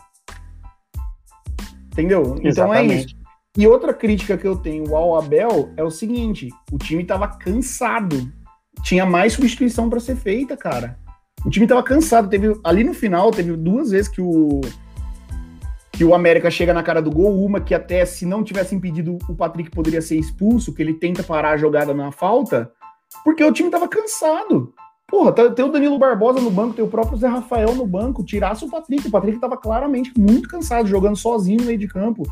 Entendeu? 1.92 2.36
Exatamente. 2.42 2.50
Então 2.50 2.74
é 2.74 2.84
isso. 2.84 3.24
E 3.56 3.68
outra 3.68 3.94
crítica 3.94 4.36
que 4.36 4.46
eu 4.46 4.56
tenho 4.56 4.96
ao 4.96 5.16
Abel 5.16 5.70
é 5.76 5.84
o 5.84 5.90
seguinte: 5.90 6.48
o 6.72 6.78
time 6.78 7.04
tava 7.04 7.28
cansado. 7.28 8.28
Tinha 8.82 9.06
mais 9.06 9.34
substituição 9.34 9.88
para 9.88 10.00
ser 10.00 10.16
feita, 10.16 10.56
cara. 10.56 10.98
O 11.46 11.50
time 11.50 11.66
tava 11.66 11.82
cansado. 11.84 12.28
Teve 12.28 12.58
ali 12.64 12.82
no 12.82 12.92
final, 12.92 13.30
teve 13.30 13.56
duas 13.56 13.92
vezes 13.92 14.08
que 14.08 14.20
o 14.20 14.60
que 15.96 16.04
o 16.04 16.14
América 16.14 16.50
chega 16.50 16.74
na 16.74 16.82
cara 16.82 17.00
do 17.00 17.10
gol, 17.10 17.44
uma 17.44 17.60
que 17.60 17.72
até 17.72 18.04
se 18.04 18.26
não 18.26 18.42
tivesse 18.42 18.74
impedido 18.74 19.16
o 19.28 19.34
Patrick 19.34 19.70
poderia 19.70 20.02
ser 20.02 20.16
expulso, 20.16 20.74
que 20.74 20.82
ele 20.82 20.94
tenta 20.94 21.22
parar 21.22 21.52
a 21.52 21.56
jogada 21.56 21.94
na 21.94 22.10
falta, 22.10 22.70
porque 23.24 23.44
o 23.44 23.52
time 23.52 23.70
tava 23.70 23.86
cansado. 23.86 24.72
Porra, 25.06 25.32
tá, 25.32 25.50
tem 25.50 25.64
o 25.64 25.70
Danilo 25.70 25.98
Barbosa 25.98 26.40
no 26.40 26.50
banco, 26.50 26.74
tem 26.74 26.84
o 26.84 26.88
próprio 26.88 27.16
Zé 27.16 27.28
Rafael 27.28 27.74
no 27.74 27.86
banco, 27.86 28.24
tirasse 28.24 28.64
o 28.64 28.70
Patrick. 28.70 29.06
O 29.06 29.10
Patrick 29.10 29.38
tava 29.38 29.56
claramente 29.56 30.12
muito 30.18 30.48
cansado, 30.48 30.88
jogando 30.88 31.16
sozinho 31.16 31.60
no 31.60 31.66
meio 31.66 31.78
de 31.78 31.86
campo. 31.86 32.24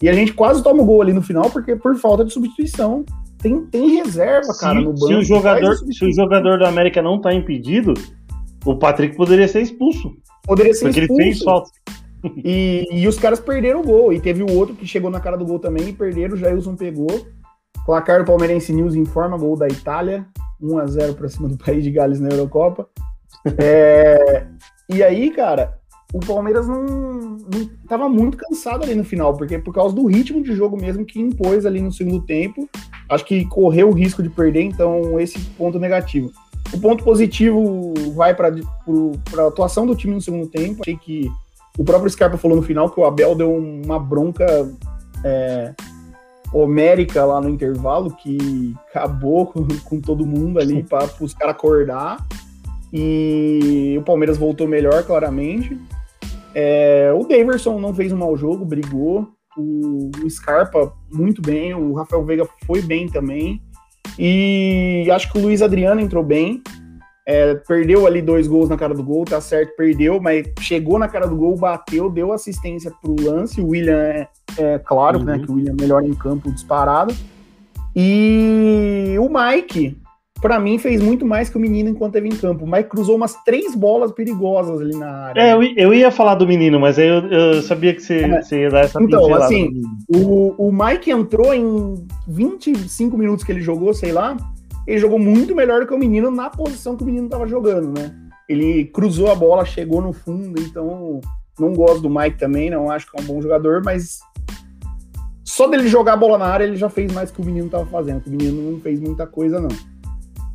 E 0.00 0.08
a 0.08 0.12
gente 0.12 0.32
quase 0.32 0.62
toma 0.62 0.82
o 0.82 0.86
gol 0.86 1.02
ali 1.02 1.12
no 1.12 1.22
final, 1.22 1.50
porque 1.50 1.74
por 1.74 1.96
falta 1.96 2.24
de 2.24 2.32
substituição. 2.32 3.04
Tem, 3.38 3.64
tem 3.66 3.96
reserva, 3.96 4.52
se, 4.52 4.60
cara, 4.60 4.80
no 4.80 4.92
banco. 4.92 5.06
Se 5.06 5.14
o, 5.14 5.22
jogador, 5.22 5.76
se 5.76 6.04
o 6.04 6.12
jogador 6.12 6.58
do 6.58 6.66
América 6.66 7.00
não 7.00 7.20
tá 7.20 7.32
impedido, 7.32 7.94
o 8.64 8.76
Patrick 8.76 9.16
poderia 9.16 9.48
ser 9.48 9.62
expulso. 9.62 10.16
Poderia 10.44 10.74
ser 10.74 10.86
porque 10.86 11.00
expulso. 11.00 11.22
ele 11.22 11.32
fez 11.32 11.42
falta. 11.42 11.70
E, 12.44 12.86
e, 12.90 13.06
os 13.06 13.18
caras 13.18 13.40
perderam 13.40 13.80
o 13.80 13.84
gol. 13.84 14.12
E 14.12 14.20
teve 14.20 14.42
o 14.42 14.52
outro 14.52 14.74
que 14.74 14.86
chegou 14.86 15.10
na 15.10 15.20
cara 15.20 15.36
do 15.36 15.44
gol 15.44 15.58
também 15.58 15.88
e 15.88 15.92
perderam. 15.92 16.34
O 16.34 16.36
Jailson 16.38 16.76
pegou. 16.76 17.26
Placar 17.84 18.20
do 18.20 18.26
Palmeirense 18.26 18.72
News 18.72 18.94
informa 18.94 19.38
gol 19.38 19.56
da 19.56 19.68
Itália. 19.68 20.26
1 20.60 20.78
a 20.78 20.86
0 20.86 21.14
para 21.14 21.28
cima 21.28 21.48
do 21.48 21.56
país 21.62 21.84
de 21.84 21.90
Gales 21.90 22.20
na 22.20 22.28
Eurocopa. 22.28 22.88
É, 23.56 24.46
e 24.88 25.02
aí, 25.02 25.30
cara, 25.30 25.78
o 26.12 26.20
Palmeiras 26.20 26.66
não, 26.66 26.84
não 26.84 27.70
tava 27.86 28.08
muito 28.08 28.36
cansado 28.36 28.82
ali 28.82 28.94
no 28.94 29.04
final, 29.04 29.36
porque 29.36 29.58
por 29.58 29.74
causa 29.74 29.94
do 29.94 30.06
ritmo 30.06 30.42
de 30.42 30.54
jogo 30.54 30.76
mesmo 30.76 31.04
que 31.04 31.20
impôs 31.20 31.66
ali 31.66 31.80
no 31.80 31.92
segundo 31.92 32.24
tempo, 32.24 32.68
acho 33.08 33.24
que 33.24 33.44
correu 33.46 33.88
o 33.88 33.94
risco 33.94 34.22
de 34.22 34.30
perder, 34.30 34.62
então 34.62 35.20
esse 35.20 35.38
ponto 35.50 35.78
negativo. 35.78 36.30
O 36.72 36.80
ponto 36.80 37.04
positivo 37.04 37.94
vai 38.14 38.34
para 38.34 38.48
a 38.48 39.46
atuação 39.46 39.86
do 39.86 39.94
time 39.94 40.14
no 40.14 40.20
segundo 40.20 40.46
tempo. 40.48 40.82
Achei 40.82 40.96
que 40.96 41.30
o 41.78 41.84
próprio 41.84 42.10
Scarpa 42.10 42.36
falou 42.36 42.56
no 42.56 42.62
final 42.62 42.90
que 42.90 42.98
o 42.98 43.04
Abel 43.04 43.36
deu 43.36 43.54
uma 43.54 44.00
bronca 44.00 44.68
é, 45.24 45.72
homérica 46.52 47.24
lá 47.24 47.40
no 47.40 47.48
intervalo, 47.48 48.10
que 48.10 48.74
acabou 48.90 49.46
com, 49.46 49.66
com 49.86 50.00
todo 50.00 50.26
mundo 50.26 50.58
ali 50.58 50.82
para 50.82 51.08
os 51.20 51.32
caras 51.32 51.54
acordar. 51.54 52.18
E 52.92 53.96
o 53.98 54.02
Palmeiras 54.02 54.36
voltou 54.36 54.66
melhor, 54.66 55.04
claramente. 55.04 55.78
É, 56.52 57.12
o 57.14 57.24
Daverson 57.24 57.78
não 57.78 57.94
fez 57.94 58.12
um 58.12 58.16
mau 58.16 58.36
jogo, 58.36 58.64
brigou. 58.64 59.28
O, 59.56 60.10
o 60.24 60.30
Scarpa, 60.30 60.92
muito 61.12 61.40
bem. 61.40 61.74
O 61.74 61.92
Rafael 61.92 62.24
Veiga 62.24 62.48
foi 62.66 62.82
bem 62.82 63.06
também. 63.06 63.62
E 64.18 65.08
acho 65.12 65.30
que 65.30 65.38
o 65.38 65.42
Luiz 65.42 65.62
Adriano 65.62 66.00
entrou 66.00 66.24
bem. 66.24 66.60
É, 67.30 67.56
perdeu 67.56 68.06
ali 68.06 68.22
dois 68.22 68.48
gols 68.48 68.70
na 68.70 68.76
cara 68.78 68.94
do 68.94 69.02
gol, 69.02 69.22
tá 69.22 69.38
certo, 69.38 69.76
perdeu, 69.76 70.18
mas 70.18 70.46
chegou 70.60 70.98
na 70.98 71.06
cara 71.06 71.26
do 71.26 71.36
gol, 71.36 71.54
bateu, 71.56 72.08
deu 72.08 72.32
assistência 72.32 72.90
pro 73.02 73.22
lance. 73.22 73.60
O 73.60 73.68
William 73.68 73.98
é, 73.98 74.28
é 74.56 74.78
claro, 74.78 75.22
né, 75.22 75.34
uhum. 75.34 75.38
né, 75.38 75.44
que 75.44 75.52
o 75.52 75.54
William 75.56 75.74
é 75.78 75.82
melhor 75.82 76.02
em 76.02 76.14
campo 76.14 76.50
disparado. 76.50 77.14
E 77.94 79.14
o 79.20 79.28
Mike, 79.28 79.98
para 80.40 80.58
mim, 80.58 80.78
fez 80.78 81.02
muito 81.02 81.26
mais 81.26 81.50
que 81.50 81.58
o 81.58 81.60
menino 81.60 81.90
enquanto 81.90 82.14
esteve 82.14 82.34
em 82.34 82.38
campo. 82.38 82.64
O 82.64 82.70
Mike 82.70 82.88
cruzou 82.88 83.16
umas 83.16 83.34
três 83.44 83.74
bolas 83.74 84.10
perigosas 84.10 84.80
ali 84.80 84.96
na 84.96 85.10
área. 85.10 85.38
É, 85.38 85.52
eu, 85.52 85.62
eu 85.76 85.92
ia 85.92 86.10
falar 86.10 86.34
do 86.34 86.46
menino, 86.46 86.80
mas 86.80 86.98
aí 86.98 87.08
eu, 87.08 87.26
eu 87.26 87.60
sabia 87.60 87.92
que 87.92 88.00
você, 88.00 88.20
é. 88.20 88.40
você, 88.40 88.60
ia 88.62 88.70
dar 88.70 88.84
essa 88.86 89.02
Então, 89.02 89.34
assim, 89.34 89.82
o, 90.08 90.54
o 90.56 90.72
Mike 90.72 91.10
entrou 91.10 91.52
em 91.52 92.06
25 92.26 93.18
minutos 93.18 93.44
que 93.44 93.52
ele 93.52 93.60
jogou, 93.60 93.92
sei 93.92 94.12
lá, 94.12 94.34
ele 94.88 94.98
jogou 94.98 95.18
muito 95.18 95.54
melhor 95.54 95.82
do 95.82 95.86
que 95.86 95.92
o 95.92 95.98
menino 95.98 96.30
na 96.30 96.48
posição 96.48 96.96
que 96.96 97.02
o 97.02 97.06
menino 97.06 97.26
estava 97.26 97.46
jogando, 97.46 97.92
né? 97.92 98.10
Ele 98.48 98.86
cruzou 98.86 99.30
a 99.30 99.34
bola, 99.34 99.62
chegou 99.66 100.00
no 100.00 100.14
fundo, 100.14 100.58
então 100.62 101.20
não 101.60 101.74
gosto 101.74 102.00
do 102.00 102.08
Mike 102.08 102.38
também, 102.38 102.70
não 102.70 102.90
acho 102.90 103.10
que 103.10 103.20
é 103.20 103.22
um 103.22 103.26
bom 103.26 103.42
jogador, 103.42 103.82
mas 103.84 104.20
só 105.44 105.68
dele 105.68 105.86
jogar 105.88 106.14
a 106.14 106.16
bola 106.16 106.38
na 106.38 106.46
área 106.46 106.64
ele 106.64 106.76
já 106.76 106.88
fez 106.88 107.12
mais 107.12 107.30
que 107.30 107.38
o 107.38 107.44
menino 107.44 107.66
estava 107.66 107.84
fazendo. 107.84 108.26
O 108.26 108.30
menino 108.30 108.72
não 108.72 108.80
fez 108.80 108.98
muita 108.98 109.26
coisa, 109.26 109.60
não. 109.60 109.68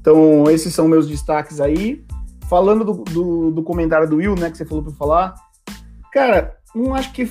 Então, 0.01 0.49
esses 0.49 0.73
são 0.73 0.87
meus 0.87 1.07
destaques 1.07 1.61
aí. 1.61 2.03
Falando 2.49 2.83
do, 2.83 2.93
do, 3.03 3.51
do 3.51 3.63
comentário 3.63 4.09
do 4.09 4.15
Will, 4.15 4.33
né, 4.33 4.49
que 4.49 4.57
você 4.57 4.65
falou 4.65 4.83
para 4.83 4.93
falar, 4.93 5.35
cara, 6.11 6.57
não 6.73 6.95
acho 6.95 7.13
que 7.13 7.27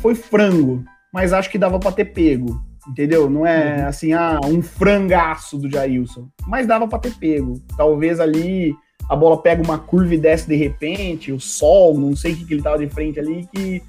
foi 0.00 0.14
frango, 0.14 0.82
mas 1.12 1.34
acho 1.34 1.50
que 1.50 1.58
dava 1.58 1.78
para 1.78 1.92
ter 1.92 2.06
pego 2.06 2.58
entendeu? 2.88 3.28
Não 3.28 3.46
é 3.46 3.78
uhum. 3.78 3.86
assim, 3.88 4.12
ah, 4.12 4.40
um 4.44 4.62
frangaço 4.62 5.58
do 5.58 5.70
Jailson, 5.70 6.28
mas 6.46 6.66
dava 6.66 6.86
para 6.86 6.98
ter 6.98 7.14
pego. 7.14 7.60
Talvez 7.76 8.20
ali 8.20 8.74
a 9.08 9.14
bola 9.14 9.40
pega 9.40 9.62
uma 9.62 9.78
curva 9.78 10.14
e 10.14 10.18
desce 10.18 10.48
de 10.48 10.56
repente, 10.56 11.32
o 11.32 11.40
sol, 11.40 11.98
não 11.98 12.16
sei 12.16 12.32
o 12.32 12.36
que, 12.36 12.44
que 12.44 12.54
ele 12.54 12.62
tava 12.62 12.78
de 12.78 12.88
frente 12.88 13.20
ali, 13.20 13.48
que, 13.54 13.82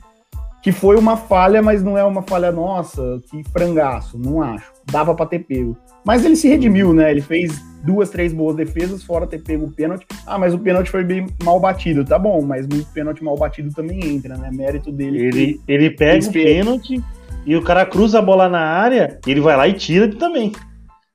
que 0.61 0.71
foi 0.71 0.95
uma 0.95 1.17
falha, 1.17 1.61
mas 1.61 1.83
não 1.83 1.97
é 1.97 2.03
uma 2.03 2.21
falha 2.21 2.51
nossa, 2.51 3.21
que 3.29 3.43
frangaço, 3.51 4.17
não 4.17 4.41
acho. 4.41 4.71
Dava 4.85 5.15
para 5.15 5.25
ter 5.25 5.39
pego. 5.39 5.75
Mas 6.05 6.23
ele 6.23 6.35
se 6.35 6.47
redimiu, 6.47 6.93
né? 6.93 7.11
Ele 7.11 7.21
fez 7.21 7.61
duas, 7.83 8.09
três 8.09 8.31
boas 8.31 8.55
defesas, 8.55 9.03
fora 9.03 9.27
ter 9.27 9.41
pego 9.41 9.65
o 9.65 9.71
pênalti. 9.71 10.05
Ah, 10.25 10.37
mas 10.37 10.53
o 10.53 10.59
pênalti 10.59 10.89
foi 10.89 11.03
bem 11.03 11.25
mal 11.43 11.59
batido. 11.59 12.05
Tá 12.05 12.17
bom, 12.17 12.41
mas 12.41 12.65
muito 12.67 12.87
pênalti 12.93 13.23
mal 13.23 13.35
batido 13.35 13.73
também 13.73 13.99
entra, 14.15 14.37
né? 14.37 14.49
Mérito 14.53 14.91
dele. 14.91 15.25
Ele, 15.25 15.61
ele 15.67 15.89
pega 15.89 16.25
o 16.25 16.31
pênalti, 16.31 17.03
e 17.47 17.55
o 17.55 17.63
cara 17.63 17.85
cruza 17.85 18.19
a 18.19 18.21
bola 18.21 18.49
na 18.49 18.59
área, 18.59 19.19
ele 19.25 19.39
vai 19.39 19.55
lá 19.55 19.65
e 19.69 19.73
tira 19.73 20.13
também. 20.13 20.51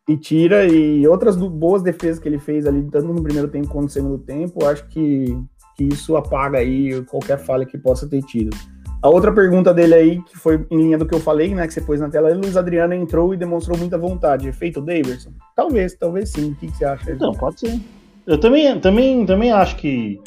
E 0.08 0.16
tira, 0.16 0.66
e 0.66 1.06
outras 1.06 1.36
boas 1.36 1.82
defesas 1.82 2.18
que 2.18 2.26
ele 2.26 2.38
fez 2.38 2.66
ali, 2.66 2.82
tanto 2.90 3.12
no 3.12 3.22
primeiro 3.22 3.48
tempo 3.48 3.68
quanto 3.68 3.84
no 3.84 3.90
segundo 3.90 4.18
tempo, 4.18 4.64
acho 4.64 4.88
que, 4.88 5.36
que 5.76 5.84
isso 5.84 6.16
apaga 6.16 6.56
aí 6.58 7.04
qualquer 7.04 7.38
falha 7.38 7.66
que 7.66 7.76
possa 7.76 8.08
ter 8.08 8.22
tido. 8.22 8.56
A 9.02 9.10
outra 9.10 9.30
pergunta 9.30 9.74
dele 9.74 9.94
aí, 9.94 10.22
que 10.22 10.38
foi 10.38 10.64
em 10.70 10.78
linha 10.78 10.96
do 10.96 11.04
que 11.04 11.14
eu 11.14 11.20
falei, 11.20 11.54
né, 11.54 11.66
que 11.66 11.74
você 11.74 11.82
pôs 11.82 12.00
na 12.00 12.08
tela, 12.08 12.30
é 12.30 12.34
Luiz 12.34 12.56
Adriano 12.56 12.94
entrou 12.94 13.34
e 13.34 13.36
demonstrou 13.36 13.76
muita 13.76 13.98
vontade. 13.98 14.48
Efeito 14.48 14.80
Daverson? 14.80 15.32
Talvez, 15.54 15.94
talvez 15.94 16.30
sim. 16.30 16.52
O 16.52 16.54
que, 16.54 16.68
que 16.68 16.76
você 16.78 16.84
acha? 16.86 17.14
Não, 17.16 17.34
pode 17.34 17.60
ser. 17.60 17.78
Eu 18.26 18.38
também, 18.38 18.80
também, 18.80 19.26
também 19.26 19.52
acho 19.52 19.76
que 19.76 20.18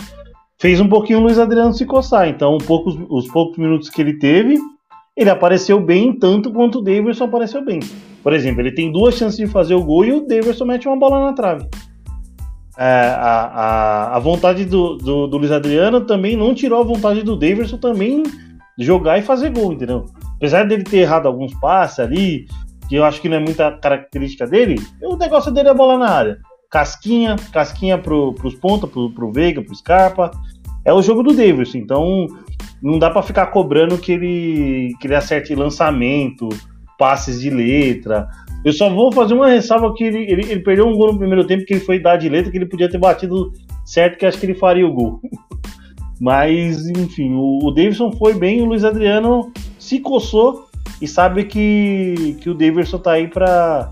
fez 0.60 0.80
um 0.80 0.88
pouquinho 0.88 1.20
o 1.20 1.24
Luiz 1.24 1.40
Adriano 1.40 1.74
se 1.74 1.86
coçar. 1.86 2.28
Então, 2.28 2.56
um 2.56 2.60
poucos, 2.60 2.96
os 3.10 3.28
poucos 3.30 3.58
minutos 3.58 3.90
que 3.90 4.02
ele 4.02 4.20
teve, 4.20 4.60
ele 5.16 5.30
apareceu 5.30 5.80
bem 5.80 6.12
tanto 6.14 6.52
quanto 6.52 6.80
o 6.80 6.82
Davidson 6.82 7.26
apareceu 7.26 7.64
bem. 7.64 7.80
Por 8.22 8.34
exemplo, 8.34 8.62
ele 8.62 8.72
tem 8.72 8.92
duas 8.92 9.16
chances 9.16 9.38
de 9.38 9.48
fazer 9.48 9.76
o 9.76 9.84
gol 9.84 10.04
e 10.04 10.12
o 10.12 10.28
Davidson 10.28 10.66
mete 10.66 10.88
uma 10.88 10.98
bola 10.98 11.26
na 11.26 11.34
trave. 11.34 11.68
É, 12.78 12.84
a, 12.84 13.46
a, 13.46 14.16
a, 14.18 14.20
vontade 14.20 14.66
do, 14.66 14.98
do, 14.98 15.28
do, 15.28 15.38
Luiz 15.38 15.52
Adriano 15.52 16.02
também 16.02 16.36
não 16.36 16.54
tirou 16.54 16.82
a 16.82 16.84
vontade 16.84 17.24
do 17.24 17.38
Davidson 17.38 17.78
também 17.78 18.24
jogar 18.78 19.18
e 19.18 19.22
fazer 19.22 19.52
gol, 19.52 19.72
entendeu? 19.72 20.08
Apesar 20.36 20.66
dele 20.66 20.84
ter 20.84 20.98
errado 20.98 21.28
alguns 21.28 21.54
passes 21.62 22.00
ali, 22.00 22.48
que 22.90 22.96
eu 22.96 23.06
acho 23.06 23.22
que 23.22 23.30
não 23.30 23.38
é 23.38 23.40
muita 23.40 23.72
característica 23.72 24.46
dele, 24.46 24.76
o 25.02 25.16
negócio 25.16 25.54
dele 25.54 25.70
é 25.70 25.72
a 25.72 25.76
bola 25.76 25.98
na 25.98 26.10
área. 26.10 26.38
Casquinha, 26.70 27.38
casquinha 27.54 27.98
pro, 27.98 28.34
pros 28.34 28.56
pontas, 28.56 28.90
pro, 28.90 29.10
pro 29.10 29.32
Veiga, 29.32 29.62
pro 29.62 29.74
Scarpa. 29.74 30.32
É 30.84 30.94
o 30.94 31.02
jogo 31.02 31.24
do 31.24 31.34
Davidson, 31.34 31.78
então 31.78 32.28
não 32.82 33.00
dá 33.00 33.10
para 33.10 33.24
ficar 33.24 33.48
cobrando 33.48 33.98
que 33.98 34.12
ele, 34.12 34.94
que 35.00 35.08
ele 35.08 35.16
acerte 35.16 35.56
lançamento, 35.56 36.50
passes 36.98 37.42
de 37.42 37.50
letra. 37.50 38.28
Eu 38.64 38.74
só 38.74 38.90
vou 38.90 39.12
fazer 39.12 39.34
uma 39.34 39.50
ressalva 39.50 39.94
que 39.94 40.04
ele, 40.04 40.20
ele, 40.32 40.52
ele, 40.52 40.60
perdeu 40.62 40.88
um 40.88 40.96
gol 40.96 41.14
no 41.14 41.20
primeiro 41.20 41.46
tempo 41.46 41.66
que 41.66 41.74
ele 41.74 41.84
foi 41.84 42.00
dar 42.00 42.18
de 42.18 42.30
letra, 42.30 42.52
que 42.52 42.58
ele 42.58 42.66
podia 42.66 42.90
ter 42.90 42.98
batido 42.98 43.52
certo, 43.86 44.18
que 44.18 44.26
acho 44.26 44.40
que 44.40 44.46
ele 44.46 44.56
faria 44.56 44.88
o 44.88 44.94
gol. 44.94 45.22
Mas, 46.20 46.88
enfim, 46.88 47.34
o, 47.34 47.60
o 47.66 47.72
Davidson 47.72 48.12
foi 48.14 48.34
bem, 48.34 48.62
o 48.62 48.66
Luiz 48.66 48.84
Adriano 48.84 49.52
se 49.78 50.00
coçou 50.00 50.68
e 51.02 51.08
sabe 51.08 51.44
que, 51.44 52.38
que 52.40 52.50
o 52.50 52.54
Davidson 52.54 52.98
tá 53.00 53.12
aí 53.12 53.28
para 53.28 53.92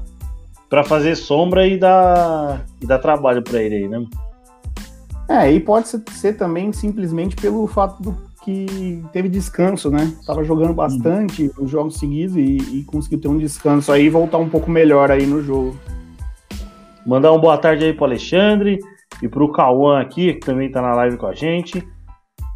para 0.73 0.83
fazer 0.83 1.15
sombra 1.15 1.67
e 1.67 1.77
dar, 1.77 2.65
e 2.81 2.87
dar 2.87 2.97
trabalho 2.97 3.43
para 3.43 3.61
ele 3.61 3.75
aí, 3.75 3.87
né? 3.87 4.03
É, 5.29 5.51
e 5.51 5.59
pode 5.59 5.87
ser 5.87 6.33
também 6.33 6.73
simplesmente 6.73 7.35
pelo 7.35 7.67
fato 7.67 8.01
do 8.01 8.17
que 8.43 9.03
teve 9.13 9.29
descanso, 9.29 9.89
né? 9.89 10.13
Tava 10.25 10.43
jogando 10.43 10.73
bastante 10.73 11.49
os 11.57 11.69
jogos 11.71 11.97
seguidos 11.97 12.35
e, 12.35 12.57
e, 12.57 12.83
conseguiu 12.83 13.19
ter 13.19 13.27
um 13.29 13.37
descanso 13.37 13.91
aí 13.91 14.05
e 14.05 14.09
voltar 14.09 14.37
um 14.37 14.49
pouco 14.49 14.69
melhor 14.69 15.09
aí 15.09 15.25
no 15.25 15.41
jogo. 15.41 15.77
Mandar 17.05 17.31
uma 17.31 17.39
boa 17.39 17.57
tarde 17.57 17.85
aí 17.85 17.93
pro 17.93 18.05
Alexandre 18.05 18.79
e 19.21 19.27
pro 19.27 19.51
Cauã 19.51 19.99
aqui, 19.99 20.33
que 20.33 20.45
também 20.45 20.69
tá 20.69 20.81
na 20.81 20.93
live 20.93 21.17
com 21.17 21.25
a 21.25 21.33
gente. 21.33 21.85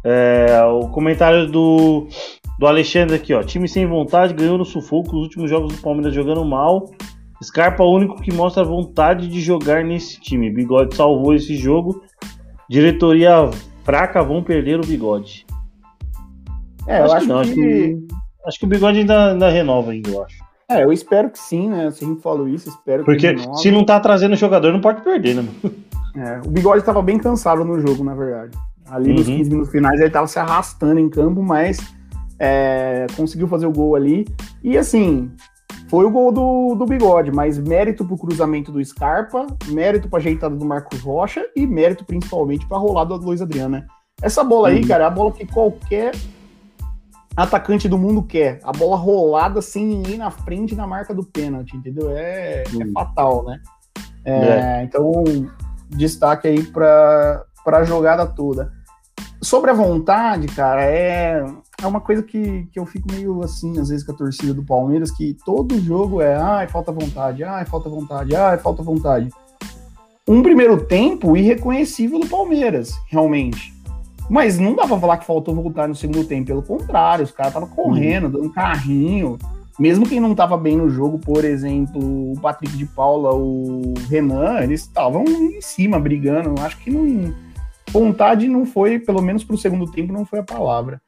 É, 0.04 0.62
o 0.64 0.88
comentário 0.88 1.46
do, 1.46 2.06
do 2.58 2.66
Alexandre 2.66 3.16
aqui, 3.16 3.32
ó. 3.32 3.42
Time 3.42 3.68
sem 3.68 3.86
vontade, 3.86 4.34
ganhou 4.34 4.58
no 4.58 4.64
sufoco 4.64 5.16
os 5.16 5.22
últimos 5.22 5.48
jogos 5.48 5.74
do 5.74 5.82
Palmeiras 5.82 6.14
jogando 6.14 6.44
mal. 6.44 6.90
Scarpa 7.42 7.82
é 7.82 7.86
o 7.86 7.90
único 7.90 8.20
que 8.20 8.32
mostra 8.32 8.64
vontade 8.64 9.28
de 9.28 9.40
jogar 9.40 9.84
nesse 9.84 10.20
time. 10.20 10.50
Bigode 10.50 10.94
salvou 10.94 11.34
esse 11.34 11.56
jogo. 11.56 12.02
Diretoria 12.68 13.50
fraca, 13.84 14.22
vão 14.22 14.42
perder 14.42 14.78
o 14.78 14.86
bigode. 14.86 15.47
É, 16.88 17.00
eu 17.00 17.04
acho, 17.04 17.14
acho 17.14 17.24
que, 17.26 17.28
não, 17.28 17.38
acho 17.40 17.54
que 17.54 18.06
acho 18.46 18.58
que 18.58 18.64
o 18.64 18.68
bigode 18.68 18.98
ainda, 19.00 19.32
ainda 19.32 19.48
renova 19.50 19.90
ainda, 19.92 20.10
eu 20.10 20.24
acho. 20.24 20.36
É, 20.70 20.84
eu 20.84 20.92
espero 20.92 21.30
que 21.30 21.38
sim, 21.38 21.68
né? 21.68 21.90
Se 21.90 22.04
a 22.04 22.08
gente 22.08 22.20
falou 22.20 22.46
isso, 22.48 22.68
espero 22.68 23.04
Porque 23.04 23.32
que 23.34 23.40
renove. 23.40 23.58
se 23.62 23.70
não 23.70 23.84
tá 23.84 23.98
trazendo 24.00 24.36
jogador, 24.36 24.72
não 24.72 24.80
pode 24.80 25.02
perder, 25.02 25.34
né? 25.36 25.44
É, 26.16 26.40
o 26.46 26.50
Bigode 26.50 26.78
estava 26.80 27.00
bem 27.00 27.18
cansado 27.18 27.64
no 27.64 27.78
jogo, 27.80 28.02
na 28.04 28.14
verdade. 28.14 28.56
Ali 28.90 29.12
nos 29.12 29.28
Uhum. 29.28 29.36
15 29.36 29.50
minutos 29.50 29.70
finais 29.72 29.98
ele 29.98 30.08
estava 30.08 30.26
se 30.26 30.38
arrastando 30.38 30.98
em 30.98 31.08
campo, 31.08 31.42
mas 31.42 31.78
é, 32.38 33.06
conseguiu 33.16 33.46
fazer 33.48 33.66
o 33.66 33.72
gol 33.72 33.94
ali. 33.94 34.26
E 34.62 34.76
assim, 34.76 35.30
foi 35.88 36.04
o 36.04 36.10
gol 36.10 36.32
do, 36.32 36.74
do 36.74 36.84
Bigode, 36.86 37.30
mas 37.30 37.58
mérito 37.58 38.04
pro 38.04 38.16
cruzamento 38.18 38.70
do 38.72 38.82
Scarpa, 38.84 39.46
mérito 39.68 40.08
pra 40.08 40.18
ajeitada 40.18 40.54
do 40.54 40.64
Marcos 40.64 41.00
Rocha 41.00 41.46
e 41.54 41.66
mérito 41.66 42.04
principalmente 42.04 42.66
pra 42.66 42.78
rolada 42.78 43.16
do 43.18 43.24
Luiz 43.24 43.40
Adriano, 43.42 43.70
né? 43.76 43.86
Essa 44.20 44.42
bola 44.42 44.68
aí, 44.68 44.80
Uhum. 44.82 44.88
cara, 44.88 45.04
é 45.04 45.06
a 45.06 45.10
bola 45.10 45.32
que 45.32 45.46
qualquer 45.46 46.12
atacante 47.42 47.88
do 47.88 47.96
mundo 47.96 48.22
quer. 48.22 48.58
A 48.64 48.72
bola 48.72 48.96
rolada 48.96 49.62
sem 49.62 49.86
ninguém 49.86 50.18
na 50.18 50.30
frente 50.30 50.74
na 50.74 50.86
marca 50.86 51.14
do 51.14 51.24
pênalti, 51.24 51.76
entendeu? 51.76 52.10
É, 52.10 52.64
é 52.64 52.92
fatal, 52.92 53.44
né? 53.44 53.60
É, 54.24 54.82
Então, 54.82 55.12
destaque 55.88 56.48
aí 56.48 56.62
para 56.64 57.44
a 57.66 57.84
jogada 57.84 58.26
toda. 58.26 58.72
Sobre 59.40 59.70
a 59.70 59.74
vontade, 59.74 60.48
cara, 60.48 60.84
é, 60.84 61.44
é 61.80 61.86
uma 61.86 62.00
coisa 62.00 62.24
que, 62.24 62.66
que 62.72 62.78
eu 62.78 62.84
fico 62.84 63.06
meio 63.12 63.40
assim, 63.42 63.78
às 63.78 63.88
vezes, 63.88 64.04
com 64.04 64.10
a 64.10 64.16
torcida 64.16 64.52
do 64.52 64.64
Palmeiras, 64.64 65.12
que 65.12 65.36
todo 65.44 65.78
jogo 65.80 66.20
é, 66.20 66.34
ai, 66.34 66.66
falta 66.66 66.90
vontade, 66.90 67.44
ai, 67.44 67.64
falta 67.64 67.88
vontade, 67.88 68.34
ai, 68.34 68.58
falta 68.58 68.82
vontade. 68.82 69.30
Um 70.26 70.42
primeiro 70.42 70.84
tempo 70.84 71.36
irreconhecível 71.36 72.18
do 72.18 72.28
Palmeiras, 72.28 72.92
realmente. 73.06 73.72
Mas 74.28 74.58
não 74.58 74.74
dá 74.74 74.86
pra 74.86 74.98
falar 74.98 75.16
que 75.16 75.26
faltou 75.26 75.54
vontade 75.54 75.88
no 75.88 75.94
segundo 75.94 76.24
tempo, 76.24 76.48
pelo 76.48 76.62
contrário, 76.62 77.24
os 77.24 77.30
caras 77.30 77.52
estavam 77.52 77.68
correndo, 77.68 78.28
dando 78.28 78.50
carrinho. 78.50 79.38
Mesmo 79.78 80.08
quem 80.08 80.20
não 80.20 80.32
estava 80.32 80.56
bem 80.56 80.76
no 80.76 80.90
jogo, 80.90 81.18
por 81.18 81.44
exemplo, 81.44 82.00
o 82.32 82.34
Patrick 82.40 82.76
de 82.76 82.84
Paula, 82.84 83.32
o 83.32 83.94
Renan, 84.10 84.60
eles 84.60 84.82
estavam 84.82 85.24
em 85.24 85.60
cima 85.60 86.00
brigando. 86.00 86.60
Acho 86.60 86.76
que 86.78 86.90
não, 86.90 87.32
vontade 87.90 88.48
não 88.48 88.66
foi, 88.66 88.98
pelo 88.98 89.22
menos 89.22 89.44
para 89.44 89.54
o 89.54 89.58
segundo 89.58 89.90
tempo, 89.90 90.12
não 90.12 90.26
foi 90.26 90.40
a 90.40 90.44
palavra. 90.44 91.00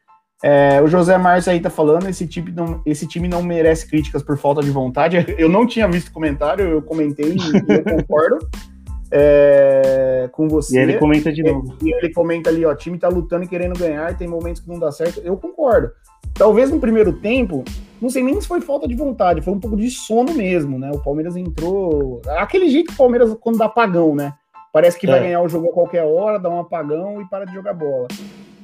É, 0.42 0.80
o 0.80 0.86
José 0.86 1.18
Márcio 1.18 1.52
aí 1.52 1.60
tá 1.60 1.68
falando, 1.68 2.08
esse 2.08 2.26
time, 2.26 2.50
não, 2.50 2.80
esse 2.86 3.06
time 3.06 3.28
não 3.28 3.42
merece 3.42 3.86
críticas 3.86 4.22
por 4.22 4.38
falta 4.38 4.62
de 4.62 4.70
vontade. 4.70 5.16
Eu 5.36 5.48
não 5.48 5.66
tinha 5.66 5.86
visto 5.86 6.12
comentário, 6.12 6.64
eu 6.64 6.82
comentei 6.82 7.34
e 7.34 7.72
eu 7.72 7.84
concordo 7.84 8.38
é, 9.10 10.28
com 10.32 10.48
você. 10.48 10.78
E 10.78 10.82
ele 10.82 10.98
comenta 10.98 11.32
de 11.32 11.42
novo. 11.42 11.76
E 11.82 11.92
ele 11.92 12.12
comenta 12.12 12.50
ali, 12.50 12.64
ó, 12.64 12.74
time 12.74 12.98
tá 12.98 13.08
lutando 13.08 13.44
e 13.44 13.48
querendo 13.48 13.78
ganhar, 13.78 14.16
tem 14.16 14.28
momentos 14.28 14.62
que 14.62 14.68
não 14.68 14.78
dá 14.78 14.90
certo. 14.92 15.20
Eu 15.24 15.36
concordo. 15.36 15.90
Talvez 16.34 16.70
no 16.70 16.78
primeiro 16.78 17.12
tempo, 17.14 17.64
não 18.00 18.08
sei 18.08 18.22
nem 18.22 18.40
se 18.40 18.46
foi 18.46 18.60
falta 18.60 18.86
de 18.86 18.94
vontade, 18.94 19.42
foi 19.42 19.52
um 19.52 19.60
pouco 19.60 19.76
de 19.76 19.90
sono 19.90 20.32
mesmo, 20.32 20.78
né? 20.78 20.90
O 20.94 21.02
Palmeiras 21.02 21.36
entrou. 21.36 22.22
Aquele 22.38 22.70
jeito 22.70 22.88
que 22.88 22.94
o 22.94 22.98
Palmeiras, 22.98 23.34
quando 23.40 23.58
dá 23.58 23.66
apagão, 23.66 24.14
né? 24.14 24.34
Parece 24.72 24.98
que 24.98 25.06
vai 25.06 25.18
É. 25.18 25.22
ganhar 25.24 25.42
o 25.42 25.48
jogo 25.48 25.68
a 25.70 25.72
qualquer 25.72 26.04
hora, 26.04 26.38
dá 26.38 26.48
um 26.48 26.60
apagão 26.60 27.20
e 27.20 27.28
para 27.28 27.44
de 27.44 27.52
jogar 27.52 27.74
bola. 27.74 28.06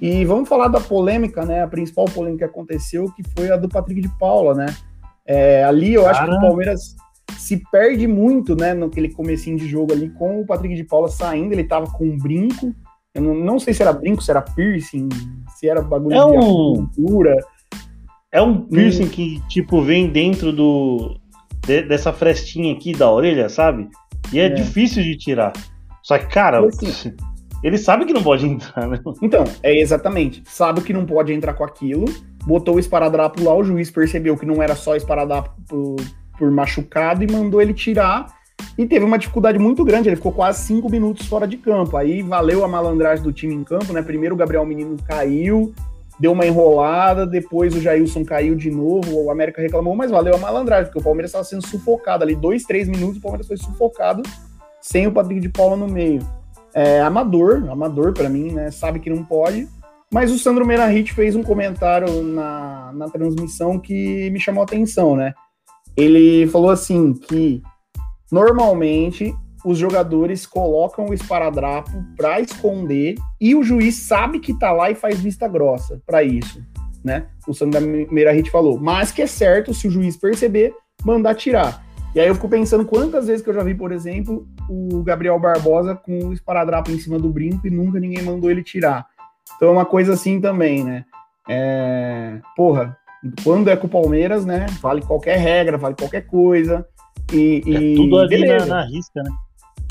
E 0.01 0.25
vamos 0.25 0.49
falar 0.49 0.69
da 0.69 0.81
polêmica, 0.81 1.45
né? 1.45 1.63
A 1.63 1.67
principal 1.67 2.05
polêmica 2.05 2.47
que 2.47 2.51
aconteceu, 2.53 3.11
que 3.13 3.23
foi 3.37 3.51
a 3.51 3.57
do 3.57 3.69
Patrick 3.69 4.01
de 4.01 4.09
Paula, 4.19 4.55
né? 4.55 4.67
É, 5.27 5.65
ali 5.65 5.95
eu 5.95 6.07
acho 6.07 6.21
que 6.21 6.27
Cara. 6.27 6.39
o 6.39 6.41
Palmeiras 6.41 6.95
se 7.39 7.63
perde 7.71 8.07
muito, 8.07 8.55
né? 8.57 8.75
Naquele 8.75 9.11
comecinho 9.13 9.57
de 9.59 9.67
jogo 9.69 9.93
ali, 9.93 10.11
com 10.11 10.41
o 10.41 10.47
Patrick 10.47 10.75
de 10.75 10.85
Paula 10.85 11.09
saindo, 11.09 11.53
ele 11.53 11.65
tava 11.65 11.87
com 11.91 12.05
um 12.05 12.17
brinco. 12.19 12.75
Eu 13.15 13.23
não, 13.23 13.35
não 13.35 13.59
sei 13.59 13.73
se 13.75 13.83
era 13.83 13.93
brinco, 13.93 14.23
se 14.23 14.31
era 14.31 14.43
piercing, 14.43 15.09
se 15.57 15.69
era 15.69 15.81
bagulho 15.83 16.15
É 16.15 16.19
de 16.19 16.25
um- 16.25 16.39
acupuntura. 16.39 17.37
É 18.33 18.43
um 18.43 18.61
piercing 18.63 19.09
que, 19.09 19.41
tipo, 19.49 19.81
vem 19.83 20.09
dentro 20.11 20.53
do 20.53 21.17
de- 21.67 21.83
dessa 21.83 22.13
frestinha 22.13 22.73
aqui 22.75 22.93
da 22.93 23.11
orelha, 23.11 23.49
sabe? 23.49 23.89
E 24.33 24.39
é, 24.39 24.47
É. 24.47 24.49
difícil 24.51 25.03
de 25.03 25.17
tirar. 25.17 25.53
Só 26.03 26.19
que, 26.19 26.27
cara, 26.27 26.65
assim- 26.67 27.15
ele 27.63 27.79
sabe 27.79 28.05
que 28.05 28.13
não 28.13 28.23
pode 28.23 28.47
entrar, 28.47 28.87
né? 28.89 29.01
Então, 29.23 29.45
é 29.63 29.79
exatamente. 29.81 30.43
Sabe 30.47 30.81
que 30.83 30.93
não 30.93 31.05
pode 31.07 31.33
entrar 31.33 31.55
com 31.55 31.65
aquilo, 31.65 32.05
botou 32.47 32.77
o 32.77 32.79
esparadrapo 32.79 33.43
lá, 33.43 33.55
o 33.55 33.65
juiz 33.65 33.91
percebeu 33.91 34.37
que 34.37 34.47
não 34.47 34.63
era 34.63 34.75
só 34.77 34.95
esparadrapo 34.95 35.97
por, 36.39 36.51
machucado 36.51 37.23
e 37.25 37.31
mandou 37.31 37.61
ele 37.61 37.75
tirar. 37.75 38.35
E 38.79 38.87
teve 38.87 39.05
uma 39.05 39.19
dificuldade 39.19 39.59
muito 39.59 39.85
grande, 39.85 40.09
ele 40.09 40.17
ficou 40.17 40.33
quase 40.33 40.67
cinco 40.67 40.91
minutos 40.91 41.27
fora 41.27 41.47
de 41.47 41.57
campo. 41.57 41.97
Aí 41.97 42.23
valeu 42.23 42.65
a 42.65 42.69
malandragem 42.69 43.25
do 43.25 43.33
time 43.33 43.55
em 43.55 43.65
campo, 43.65 43.93
né? 43.93 44.03
Primeiro 44.03 44.35
o 44.35 44.39
Gabriel 44.39 44.65
Menino 44.67 44.97
caiu, 45.07 45.75
deu 46.19 46.33
uma 46.33 46.47
enrolada, 46.47 47.27
depois 47.27 47.75
o 47.75 47.81
Jailson 47.81 48.25
caiu 48.25 48.55
de 48.55 48.71
novo, 48.71 49.25
o 49.25 49.31
América 49.31 49.61
reclamou, 49.63 49.95
mas 49.95 50.11
valeu 50.11 50.35
a 50.35 50.39
malandragem, 50.39 50.87
porque 50.87 51.01
o 51.01 51.03
Palmeiras 51.03 51.31
estava 51.31 51.45
sendo 51.45 51.67
sufocado 51.67 52.23
ali, 52.23 52.35
dois, 52.35 52.65
três 52.65 52.89
minutos, 52.89 53.19
o 53.19 53.21
Palmeiras 53.21 53.47
foi 53.47 53.57
sufocado 53.57 54.23
sem 54.81 55.07
o 55.07 55.13
Patrick 55.13 55.41
de 55.41 55.49
Paula 55.49 55.77
no 55.77 55.89
meio. 55.89 56.21
É 56.75 57.01
amador, 57.01 57.69
amador 57.71 58.13
pra 58.13 58.29
mim, 58.29 58.53
né? 58.53 58.71
Sabe 58.71 59.01
que 59.01 59.11
não 59.11 59.25
pode. 59.25 59.67
Mas 60.13 60.31
o 60.31 60.39
Sandro 60.39 60.65
Merahit 60.65 61.13
fez 61.13 61.35
um 61.35 61.43
comentário 61.43 62.23
na, 62.23 62.93
na 62.95 63.09
transmissão 63.09 63.79
que 63.79 64.31
me 64.31 64.39
chamou 64.39 64.61
a 64.61 64.65
atenção, 64.65 65.17
né? 65.17 65.35
Ele 65.97 66.47
falou 66.49 66.71
assim 66.71 67.15
que 67.15 67.63
normalmente 68.31 69.35
os 69.65 69.79
jogadores 69.79 70.47
colocam 70.47 71.07
o 71.07 71.15
esparadrapo 71.15 71.91
para 72.17 72.41
esconder 72.41 73.17
e 73.41 73.55
o 73.55 73.65
juiz 73.65 73.97
sabe 73.97 74.39
que 74.39 74.57
tá 74.57 74.71
lá 74.71 74.91
e 74.91 74.95
faz 74.95 75.19
vista 75.19 75.49
grossa 75.49 76.01
para 76.07 76.23
isso, 76.23 76.63
né? 77.03 77.27
O 77.49 77.55
Sandro 77.55 77.81
Merahit 78.11 78.51
falou, 78.51 78.79
mas 78.79 79.11
que 79.11 79.23
é 79.23 79.27
certo 79.27 79.75
se 79.75 79.89
o 79.89 79.91
juiz 79.91 80.17
perceber, 80.17 80.73
mandar 81.05 81.35
tirar. 81.35 81.85
E 82.15 82.21
aí 82.21 82.29
eu 82.29 82.35
fico 82.35 82.49
pensando 82.49 82.85
quantas 82.85 83.27
vezes 83.27 83.43
que 83.43 83.51
eu 83.51 83.55
já 83.55 83.63
vi, 83.63 83.75
por 83.75 83.93
exemplo, 83.93 84.47
o 84.71 85.03
Gabriel 85.03 85.39
Barbosa 85.39 85.95
com 85.95 86.29
o 86.29 86.33
esparadrapo 86.33 86.91
em 86.91 86.99
cima 86.99 87.19
do 87.19 87.29
brinco 87.29 87.67
e 87.67 87.71
nunca 87.71 87.99
ninguém 87.99 88.23
mandou 88.23 88.51
ele 88.51 88.63
tirar. 88.63 89.07
Então 89.57 89.69
é 89.69 89.73
uma 89.73 89.85
coisa 89.85 90.15
assim 90.15 90.41
também, 90.41 90.85
né? 90.85 91.05
É... 91.49 92.41
Porra, 92.57 92.97
quando 93.43 93.69
é 93.69 93.77
com 93.77 93.87
o 93.87 93.91
Palmeiras, 93.91 94.45
né? 94.45 94.67
Vale 94.81 95.03
qualquer 95.03 95.39
regra, 95.39 95.77
vale 95.79 95.95
qualquer 95.95 96.23
coisa. 96.27 96.87
E, 97.33 97.63
É 97.67 97.71
e 97.71 97.95
tudo 97.97 98.19
ali 98.19 98.39
na, 98.39 98.47
beleza. 98.47 98.67
na 98.67 98.83
risca, 98.85 99.23
né? 99.23 99.31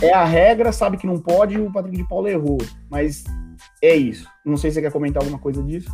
É 0.02 0.14
a 0.14 0.26
regra, 0.26 0.72
sabe 0.72 0.98
que 0.98 1.08
não 1.08 1.18
pode 1.18 1.56
e 1.56 1.60
o 1.62 1.72
Patrick 1.72 1.96
de 1.98 2.08
Paula 2.08 2.30
errou. 2.30 2.58
Mas 2.90 3.24
é 3.82 3.96
isso. 3.96 4.28
Não 4.46 4.58
sei 4.58 4.70
se 4.70 4.76
você 4.76 4.82
quer 4.82 4.92
comentar 4.92 5.24
alguma 5.24 5.40
coisa 5.40 5.64
disso. 5.64 5.90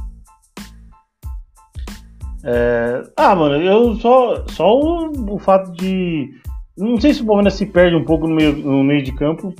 É, 2.43 3.03
Ah, 3.15 3.35
mano, 3.35 3.55
eu 3.61 3.95
só, 3.95 4.45
só 4.47 4.79
o, 4.79 5.35
o 5.35 5.39
fato 5.39 5.71
de. 5.73 6.29
Não 6.77 6.99
sei 6.99 7.13
se 7.13 7.21
o 7.21 7.25
Palmeiras 7.25 7.53
se 7.53 7.65
perde 7.65 7.95
um 7.95 8.03
pouco 8.03 8.27
no 8.27 8.35
meio, 8.35 8.55
no 8.57 8.83
meio 8.83 9.03
de 9.03 9.11
campo 9.13 9.53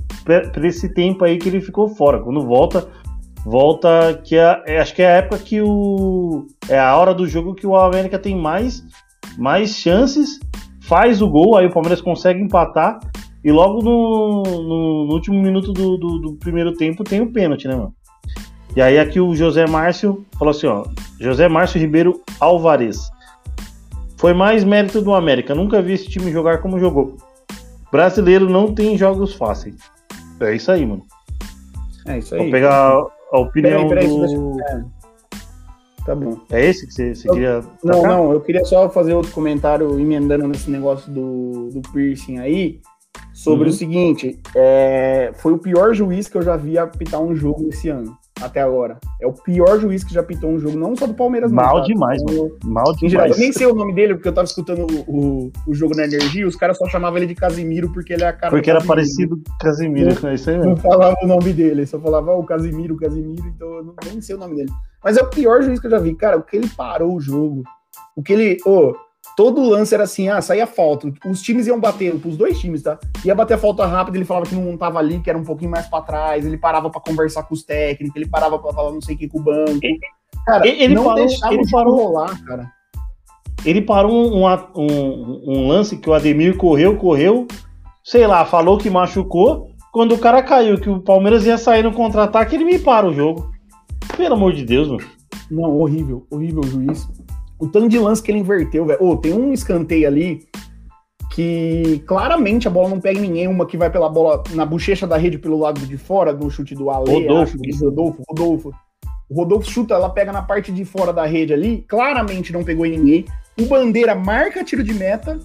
por 0.54 0.66
esse 0.66 0.92
tempo 0.94 1.24
aí 1.24 1.38
que 1.38 1.50
ele 1.50 1.62
ficou 1.62 1.90
fora. 1.90 2.20
Quando 2.20 2.42
volta, 2.46 2.88
volta 3.46 4.20
que 4.24 4.36
é, 4.36 4.64
é- 4.66 4.80
acho 4.80 4.94
que 4.94 5.02
é 5.02 5.08
a 5.08 5.16
época 5.18 5.38
que 5.40 5.62
o. 5.62 6.48
É 6.70 6.80
a 6.80 6.96
hora 6.96 7.14
do 7.14 7.28
jogo 7.28 7.54
que 7.56 7.66
o 7.68 7.76
América 7.76 8.18
tem 8.20 8.36
mais, 8.36 8.84
mais 9.38 9.76
chances, 9.76 10.40
faz 10.82 11.22
o 11.22 11.30
gol, 11.30 11.58
aí 11.58 11.66
o 11.68 11.72
Palmeiras 11.74 12.02
consegue 12.02 12.42
empatar. 12.42 13.00
E 13.44 13.52
logo 13.52 13.82
no, 13.82 14.44
no- 14.44 15.06
no 15.08 15.14
último 15.14 15.42
minuto 15.42 15.74
do, 15.74 15.98
do- 15.98 16.20
do 16.20 16.34
primeiro 16.36 16.74
tempo 16.74 17.04
tem 17.04 17.22
o 17.22 17.32
pênalti, 17.32 17.68
né, 17.68 17.76
mano? 17.76 17.94
E 18.76 18.82
aí 18.82 19.00
aqui 19.00 19.20
o 19.20 19.36
José 19.36 19.66
Márcio 19.68 20.24
falou 20.38 20.52
assim, 20.52 20.68
ó. 20.68 20.86
José 21.20 21.50
Márcio 21.50 21.80
Ribeiro 21.80 22.22
Alvarez. 22.40 23.10
Foi 24.18 24.34
mais 24.34 24.64
mérito 24.64 25.02
do 25.02 25.14
América. 25.14 25.56
Nunca 25.56 25.82
vi 25.82 25.94
esse 25.94 26.08
time 26.08 26.32
jogar 26.32 26.60
como 26.60 26.80
jogou. 26.80 27.18
Brasileiro 27.92 28.48
não 28.50 28.74
tem 28.74 28.96
jogos 28.98 29.34
fáceis. 29.34 29.76
É 30.40 30.56
isso 30.56 30.72
aí, 30.72 30.86
mano. 30.86 31.02
É 32.06 32.20
isso 32.20 32.34
aí. 32.36 32.42
Vou 32.44 32.52
pegar 32.52 32.96
a 33.32 33.39
opinião 33.39 33.88
Peraí, 33.88 34.06
peraí, 34.06 34.08
do... 34.08 34.52
deixa- 34.56 34.86
Tá 36.06 36.15
bom. 36.15 36.36
É 36.50 36.65
esse 36.65 36.88
que 36.88 36.94
você, 36.94 37.13
você 37.13 37.30
Eu- 37.30 37.34
queria... 37.34 37.62
Não, 37.84 38.02
tacar? 38.02 38.17
não, 38.17 38.32
eu 38.34 38.41
queria 38.41 38.65
só 38.65 38.89
fazer 38.89 39.13
outro 39.13 39.32
comentário 39.32 40.00
emendando 40.00 40.48
nesse 40.48 40.70
negócio 40.70 41.12
do, 41.12 41.70
do 41.70 41.82
piercing 41.94 42.39
aí, 42.39 42.80
sobre 43.34 43.65
Uhum. 43.65 43.70
o 43.70 43.74
seguinte, 43.78 44.39
é, 44.56 45.32
foi 45.36 45.54
o 45.54 45.60
pior 45.60 45.94
juiz 45.94 46.28
que 46.28 46.38
eu 46.38 46.41
já 46.41 46.58
vi 46.58 46.76
apitar 46.78 47.22
um 47.22 47.36
jogo 47.36 47.70
esse 47.70 47.88
ano. 47.89 48.17
Até 48.42 48.62
agora. 48.62 48.98
É 49.22 49.28
o 49.28 49.34
pior 49.34 49.80
juiz 49.80 50.04
que 50.04 50.14
já 50.14 50.24
pitou 50.24 50.50
um 50.50 50.60
jogo, 50.60 50.78
não 50.78 50.96
só 50.96 51.06
do 51.08 51.14
Palmeiras, 51.14 51.52
Mal 51.52 51.78
não, 51.78 51.84
demais, 51.84 52.22
mano. 52.24 52.58
Mal 52.64 52.86
geral, 52.98 53.10
demais. 53.10 53.32
eu 53.34 53.38
nem 53.40 53.52
sei 53.54 53.68
o 53.68 53.76
nome 53.76 53.94
dele, 53.94 54.16
porque 54.16 54.28
eu 54.30 54.34
tava 54.34 54.46
escutando 54.46 54.86
o, 54.86 55.02
o, 55.48 55.52
o 55.68 55.74
jogo 55.74 55.96
na 55.96 56.04
energia, 56.04 56.48
os 56.48 56.56
caras 56.56 56.78
só 56.78 56.86
chamavam 56.88 57.18
ele 57.18 57.28
de 57.28 57.36
Casimiro 57.36 57.92
porque 57.94 58.14
ele 58.14 58.24
é 58.24 58.28
a 58.28 58.34
cara 58.34 58.50
Porque 58.52 58.70
era 58.70 58.80
Casimiro. 58.80 58.96
parecido 58.96 59.36
com 59.38 59.54
o 59.54 59.58
Casimiro, 59.58 60.28
é 60.28 60.34
isso 60.34 60.50
aí 60.50 60.58
Não 60.58 60.66
mesmo. 60.70 60.78
falava 60.78 61.16
o 61.24 61.28
nome 61.28 61.54
dele, 61.54 61.86
só 61.86 62.00
falava 62.00 62.32
"Ah, 62.32 62.38
o 62.38 62.44
Casimiro, 62.46 62.96
o 62.96 62.98
Casimiro, 62.98 63.46
então 63.48 63.68
eu 63.76 63.84
não, 63.84 63.96
nem 64.06 64.22
sei 64.22 64.36
o 64.36 64.40
nome 64.40 64.56
dele. 64.56 64.72
Mas 65.04 65.18
é 65.18 65.22
o 65.22 65.30
pior 65.30 65.62
juiz 65.64 65.80
que 65.80 65.88
eu 65.88 65.92
já 65.92 66.00
vi. 66.00 66.14
Cara, 66.16 66.38
o 66.38 66.44
que 66.44 66.56
ele 66.56 66.70
parou 66.78 67.16
o 67.16 67.20
jogo, 67.20 67.64
o 68.16 68.22
que 68.22 68.34
ele. 68.34 68.58
ô, 68.66 68.94
todo 69.38 69.62
lance 69.68 69.94
era 69.94 70.04
assim, 70.04 70.28
ah, 70.30 70.42
saía 70.42 70.68
falta. 70.68 71.12
Os 71.26 71.42
times 71.42 71.68
iam 71.68 71.80
bater, 71.80 72.14
os 72.14 72.38
dois 72.38 72.60
times, 72.60 72.82
tá? 72.84 73.00
Ia 73.24 73.34
bater 73.36 73.54
a 73.54 73.58
falta 73.58 73.86
rápida, 73.86 74.18
ele 74.18 74.26
falava 74.26 74.46
que 74.46 74.56
não 74.56 74.76
tava 74.78 75.00
ali, 75.00 75.20
que 75.20 75.30
era 75.30 75.38
um 75.40 75.44
pouquinho 75.44 75.72
mais 75.72 75.88
pra 75.88 76.02
trás, 76.02 76.46
ele 76.46 76.58
parava 76.58 76.90
pra 76.90 77.00
conversar 77.02 77.44
com 77.44 77.54
os 77.54 77.64
técnicos, 77.64 78.16
ele 78.16 78.28
parava 78.30 78.58
pra 78.60 78.74
falar 78.74 78.92
não 78.92 79.02
sei 79.02 79.16
o 79.16 79.18
que 79.18 79.28
com 79.28 79.40
o 79.40 79.44
banco. 79.44 79.80
Cara, 80.46 80.68
Ele- 80.68 80.84
ele 80.84 80.96
não 80.96 81.04
parou- 81.04 81.26
deixava 81.28 81.54
ele 81.54 81.70
parou- 81.72 81.96
rolar, 81.96 82.44
cara. 82.46 82.72
Ele 83.64 83.82
parou 83.82 84.12
um, 84.12 84.44
um, 84.76 85.42
um 85.46 85.68
lance 85.68 85.98
que 85.98 86.10
o 86.10 86.14
Ademir 86.14 86.58
correu, 86.58 86.98
correu, 86.98 87.48
sei 88.04 88.26
lá, 88.26 88.44
falou 88.44 88.78
que 88.78 88.90
machucou. 88.90 89.70
Quando 89.94 90.16
o 90.16 90.18
cara 90.18 90.42
caiu, 90.42 90.80
que 90.80 90.90
o 90.90 91.00
Palmeiras 91.02 91.46
ia 91.46 91.58
sair 91.58 91.84
no 91.84 91.92
contra-ataque, 91.92 92.56
ele 92.56 92.64
me 92.66 92.80
para 92.80 93.08
o 93.08 93.14
jogo. 93.14 93.52
Pelo 94.18 94.34
amor 94.36 94.54
de 94.54 94.66
Deus, 94.66 94.88
mano. 94.88 95.04
Não, 95.52 95.78
horrível, 95.78 96.26
horrível 96.32 96.62
o 96.62 96.68
juiz. 96.68 97.08
O 97.62 97.67
tanto 97.67 97.88
de 97.88 98.00
lance 98.00 98.24
que 98.24 98.32
ele 98.32 98.39
inverteu, 98.39 98.86
velho. 98.88 99.04
Ô, 99.04 99.15
tem 99.15 99.34
um 99.34 99.54
escanteio 99.54 100.08
ali 100.08 100.47
que 101.32 102.04
claramente 102.08 102.67
a 102.67 102.71
bola 102.71 102.89
não 102.89 103.00
pega 103.00 103.19
em 103.19 103.21
ninguém, 103.21 103.47
uma 103.47 103.65
que 103.65 103.78
vai 103.78 103.89
pela 103.89 104.10
bola 104.10 104.43
na 104.52 104.65
bochecha 104.65 105.06
da 105.06 105.15
rede 105.15 105.38
pelo 105.38 105.60
lado 105.60 105.80
de 105.80 105.97
fora, 105.97 106.34
no 106.34 106.50
chute 106.50 106.74
do 106.74 106.89
Ale, 106.89 107.10
Rodolfo. 107.10 107.43
acho 107.43 107.58
que 107.60 107.71
Rodolfo, 107.71 108.24
Rodolfo. 108.28 108.74
O 109.30 109.36
Rodolfo 109.36 109.69
chuta, 109.69 109.93
ela 109.93 110.10
pega 110.10 110.32
na 110.32 110.41
parte 110.41 110.71
de 110.71 110.84
fora 110.84 111.13
da 111.13 111.26
rede 111.26 111.54
ali, 111.54 111.86
claramente 111.88 112.52
não 112.52 112.63
pegou 112.63 112.86
em 112.86 112.97
ninguém. 112.97 113.26
O 113.58 113.65
Bandeira 113.65 114.15
marca 114.15 114.63
tiro 114.63 114.84
de 114.84 114.93
meta 114.93 115.39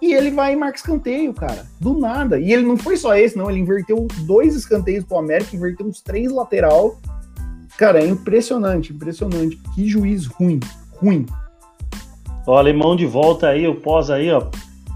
e 0.00 0.14
ele 0.14 0.30
vai 0.30 0.54
e 0.54 0.56
marca 0.56 0.78
escanteio, 0.78 1.34
cara. 1.34 1.66
Do 1.78 1.98
nada. 1.98 2.40
E 2.40 2.52
ele 2.52 2.62
não 2.62 2.76
foi 2.76 2.96
só 2.96 3.14
esse, 3.14 3.36
não. 3.36 3.50
Ele 3.50 3.60
inverteu 3.60 4.08
dois 4.22 4.56
escanteios 4.56 5.04
pro 5.04 5.18
América, 5.18 5.54
inverteu 5.54 5.86
uns 5.86 6.00
três 6.00 6.32
lateral. 6.32 6.98
Cara, 7.76 8.02
é 8.02 8.06
impressionante, 8.06 8.92
impressionante. 8.92 9.56
Que 9.74 9.86
juiz 9.86 10.26
ruim, 10.26 10.58
ruim. 10.96 11.26
O 12.46 12.52
alemão 12.52 12.96
de 12.96 13.06
volta 13.06 13.48
aí, 13.48 13.66
o 13.66 13.74
pós 13.74 14.10
aí, 14.10 14.30
ó. 14.30 14.42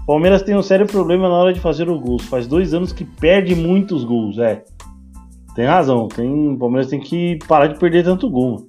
Palmeiras 0.05 0.43
tem 0.43 0.55
um 0.55 0.61
sério 0.61 0.85
problema 0.85 1.27
na 1.27 1.35
hora 1.35 1.53
de 1.53 1.59
fazer 1.59 1.89
o 1.89 1.99
gol. 1.99 2.19
Faz 2.19 2.45
dois 2.45 2.73
anos 2.73 2.93
que 2.93 3.03
perde 3.03 3.55
muitos 3.55 4.03
gols, 4.03 4.37
é. 4.37 4.63
Tem 5.55 5.65
razão. 5.65 6.07
Tem, 6.07 6.49
o 6.49 6.57
Palmeiras 6.57 6.89
tem 6.89 6.99
que 6.99 7.39
parar 7.47 7.67
de 7.67 7.79
perder 7.79 8.03
tanto 8.03 8.29
gol. 8.29 8.67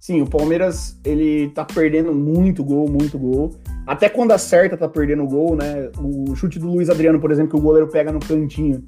Sim, 0.00 0.20
o 0.20 0.26
Palmeiras, 0.26 0.98
ele 1.04 1.50
tá 1.50 1.64
perdendo 1.64 2.12
muito 2.12 2.64
gol, 2.64 2.88
muito 2.88 3.16
gol. 3.16 3.50
Até 3.86 4.08
quando 4.08 4.32
acerta, 4.32 4.76
tá 4.76 4.88
perdendo 4.88 5.24
gol, 5.26 5.54
né? 5.54 5.90
O 6.00 6.34
chute 6.34 6.58
do 6.58 6.66
Luiz 6.66 6.90
Adriano, 6.90 7.20
por 7.20 7.30
exemplo, 7.30 7.52
que 7.52 7.56
o 7.56 7.62
goleiro 7.62 7.88
pega 7.88 8.10
no 8.10 8.18
cantinho. 8.18 8.82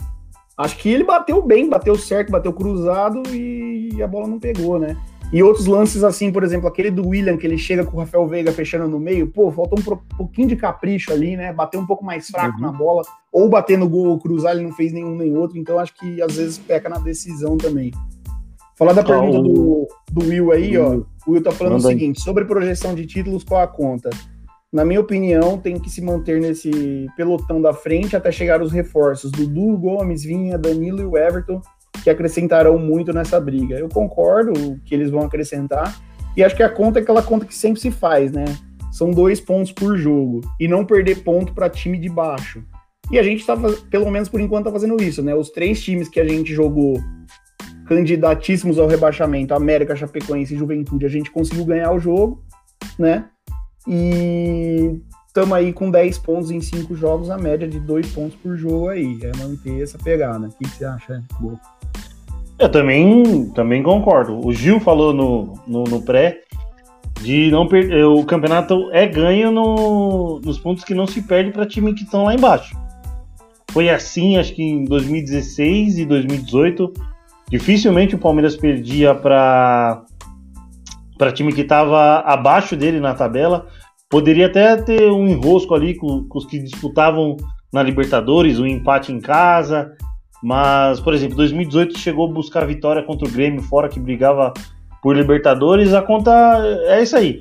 Acho 0.58 0.76
que 0.76 0.88
ele 0.88 1.04
bateu 1.04 1.40
bem, 1.40 1.68
bateu 1.68 1.96
certo, 1.96 2.32
bateu 2.32 2.52
cruzado 2.52 3.22
e 3.32 4.02
a 4.02 4.08
bola 4.08 4.26
não 4.26 4.40
pegou, 4.40 4.78
né? 4.78 4.96
E 5.32 5.42
outros 5.42 5.66
lances 5.66 6.04
assim, 6.04 6.30
por 6.30 6.44
exemplo, 6.44 6.68
aquele 6.68 6.90
do 6.92 7.08
William, 7.08 7.36
que 7.36 7.44
ele 7.46 7.58
chega 7.58 7.84
com 7.84 7.96
o 7.96 8.00
Rafael 8.00 8.26
Veiga 8.28 8.52
fechando 8.52 8.86
no 8.86 9.00
meio, 9.00 9.26
pô, 9.26 9.50
faltou 9.50 9.78
um 9.78 9.96
pouquinho 10.16 10.46
de 10.48 10.54
capricho 10.54 11.12
ali, 11.12 11.36
né? 11.36 11.52
Bater 11.52 11.76
um 11.78 11.86
pouco 11.86 12.04
mais 12.04 12.28
fraco 12.28 12.54
Uhum. 12.56 12.60
na 12.62 12.70
bola, 12.70 13.02
ou 13.32 13.48
bater 13.48 13.76
no 13.76 13.88
gol 13.88 14.06
ou 14.08 14.18
cruzar, 14.18 14.52
ele 14.54 14.62
não 14.64 14.72
fez 14.72 14.92
nenhum 14.92 15.16
nem 15.16 15.36
outro, 15.36 15.58
então 15.58 15.78
acho 15.78 15.92
que 15.96 16.22
às 16.22 16.36
vezes 16.36 16.56
peca 16.58 16.88
na 16.88 16.98
decisão 16.98 17.56
também. 17.58 17.90
Falar 18.78 18.92
da 18.92 19.02
pergunta 19.02 19.38
o- 19.38 19.42
do, 19.42 19.88
do 20.12 20.28
Will 20.28 20.52
aí, 20.52 20.76
ó. 20.78 21.00
O 21.26 21.32
Will 21.32 21.42
tá 21.42 21.50
falando 21.50 21.74
Manda 21.74 21.86
o 21.86 21.90
aí. 21.90 21.94
seguinte: 21.98 22.20
sobre 22.20 22.44
projeção 22.44 22.94
de 22.94 23.04
títulos, 23.06 23.42
qual 23.42 23.60
a 23.62 23.66
conta? 23.66 24.10
Na 24.72 24.84
minha 24.84 25.00
opinião, 25.00 25.56
tem 25.58 25.78
que 25.78 25.88
se 25.88 26.00
manter 26.02 26.40
nesse 26.40 27.06
pelotão 27.16 27.62
da 27.62 27.72
frente 27.72 28.16
até 28.16 28.30
chegar 28.32 28.60
os 28.60 28.72
reforços. 28.72 29.30
Dudu, 29.30 29.76
Gomes, 29.78 30.24
Vinha, 30.24 30.58
Danilo 30.58 31.00
e 31.00 31.04
o 31.04 31.16
Everton, 31.16 31.60
que 32.04 32.10
acrescentarão 32.10 32.78
muito 32.78 33.14
nessa 33.14 33.40
briga. 33.40 33.76
Eu 33.76 33.88
concordo 33.88 34.52
que 34.84 34.94
eles 34.94 35.10
vão 35.10 35.22
acrescentar. 35.22 35.98
E 36.36 36.44
acho 36.44 36.54
que 36.54 36.62
a 36.62 36.68
conta 36.68 36.98
é 36.98 37.02
aquela 37.02 37.22
conta 37.22 37.46
que 37.46 37.54
sempre 37.54 37.80
se 37.80 37.90
faz, 37.90 38.30
né? 38.30 38.44
São 38.92 39.10
dois 39.10 39.40
pontos 39.40 39.72
por 39.72 39.96
jogo. 39.96 40.42
E 40.60 40.68
não 40.68 40.84
perder 40.84 41.22
ponto 41.22 41.54
para 41.54 41.70
time 41.70 41.98
de 41.98 42.10
baixo. 42.10 42.62
E 43.10 43.18
a 43.18 43.22
gente 43.22 43.46
tá, 43.46 43.56
faz- 43.56 43.80
pelo 43.90 44.10
menos 44.10 44.28
por 44.28 44.38
enquanto, 44.38 44.66
tá 44.66 44.72
fazendo 44.72 45.02
isso, 45.02 45.22
né? 45.22 45.34
Os 45.34 45.48
três 45.48 45.82
times 45.82 46.08
que 46.08 46.20
a 46.20 46.28
gente 46.28 46.52
jogou 46.52 47.02
candidatíssimos 47.86 48.78
ao 48.78 48.86
rebaixamento, 48.86 49.54
América, 49.54 49.96
Chapecoense 49.96 50.54
e 50.54 50.58
Juventude, 50.58 51.06
a 51.06 51.08
gente 51.08 51.30
conseguiu 51.30 51.64
ganhar 51.64 51.90
o 51.92 51.98
jogo, 51.98 52.42
né? 52.98 53.24
E 53.88 55.00
estamos 55.34 55.52
aí 55.52 55.72
com 55.72 55.90
10 55.90 56.18
pontos 56.18 56.52
em 56.52 56.60
5 56.60 56.94
jogos, 56.94 57.28
a 57.28 57.36
média 57.36 57.66
de 57.66 57.80
2 57.80 58.12
pontos 58.12 58.36
por 58.36 58.56
jogo 58.56 58.88
aí. 58.88 59.18
É 59.20 59.36
manter 59.36 59.82
essa 59.82 59.98
pegada. 59.98 60.46
O 60.46 60.50
que, 60.52 60.68
você 60.68 60.84
acha? 60.84 61.24
Eu 62.56 62.68
também, 62.68 63.50
também 63.50 63.82
concordo. 63.82 64.38
O 64.46 64.52
Gil 64.52 64.78
falou 64.78 65.12
no, 65.12 65.54
no, 65.66 65.82
no 65.82 66.02
pré 66.02 66.42
de 67.20 67.50
não 67.50 67.66
perder. 67.66 68.04
O 68.04 68.24
campeonato 68.24 68.88
é 68.92 69.08
ganho 69.08 69.50
no- 69.50 70.40
nos 70.44 70.56
pontos 70.56 70.84
que 70.84 70.94
não 70.94 71.06
se 71.06 71.20
perde 71.20 71.50
para 71.50 71.66
time 71.66 71.92
que 71.94 72.04
estão 72.04 72.22
lá 72.22 72.34
embaixo. 72.34 72.76
Foi 73.72 73.90
assim, 73.90 74.36
acho 74.36 74.54
que 74.54 74.62
em 74.62 74.84
2016 74.84 75.98
e 75.98 76.06
2018. 76.06 76.92
Dificilmente 77.50 78.14
o 78.14 78.18
Palmeiras 78.18 78.54
perdia 78.56 79.16
para 79.16 80.04
para 81.18 81.30
time 81.30 81.52
que 81.52 81.60
estava 81.60 82.20
abaixo 82.20 82.76
dele 82.76 82.98
na 83.00 83.14
tabela. 83.14 83.68
Poderia 84.14 84.46
até 84.46 84.76
ter 84.76 85.10
um 85.10 85.26
enrosco 85.26 85.74
ali 85.74 85.96
com, 85.96 86.22
com 86.28 86.38
os 86.38 86.46
que 86.46 86.60
disputavam 86.60 87.36
na 87.72 87.82
Libertadores, 87.82 88.60
um 88.60 88.66
empate 88.66 89.10
em 89.12 89.18
casa. 89.20 89.92
Mas, 90.40 91.00
por 91.00 91.12
exemplo, 91.14 91.36
2018 91.36 91.98
chegou 91.98 92.30
a 92.30 92.32
buscar 92.32 92.62
a 92.62 92.66
vitória 92.66 93.02
contra 93.02 93.26
o 93.26 93.30
Grêmio 93.32 93.60
fora 93.62 93.88
que 93.88 93.98
brigava 93.98 94.54
por 95.02 95.16
Libertadores. 95.16 95.92
A 95.92 96.00
conta 96.00 96.30
é 96.86 97.02
isso 97.02 97.16
aí. 97.16 97.40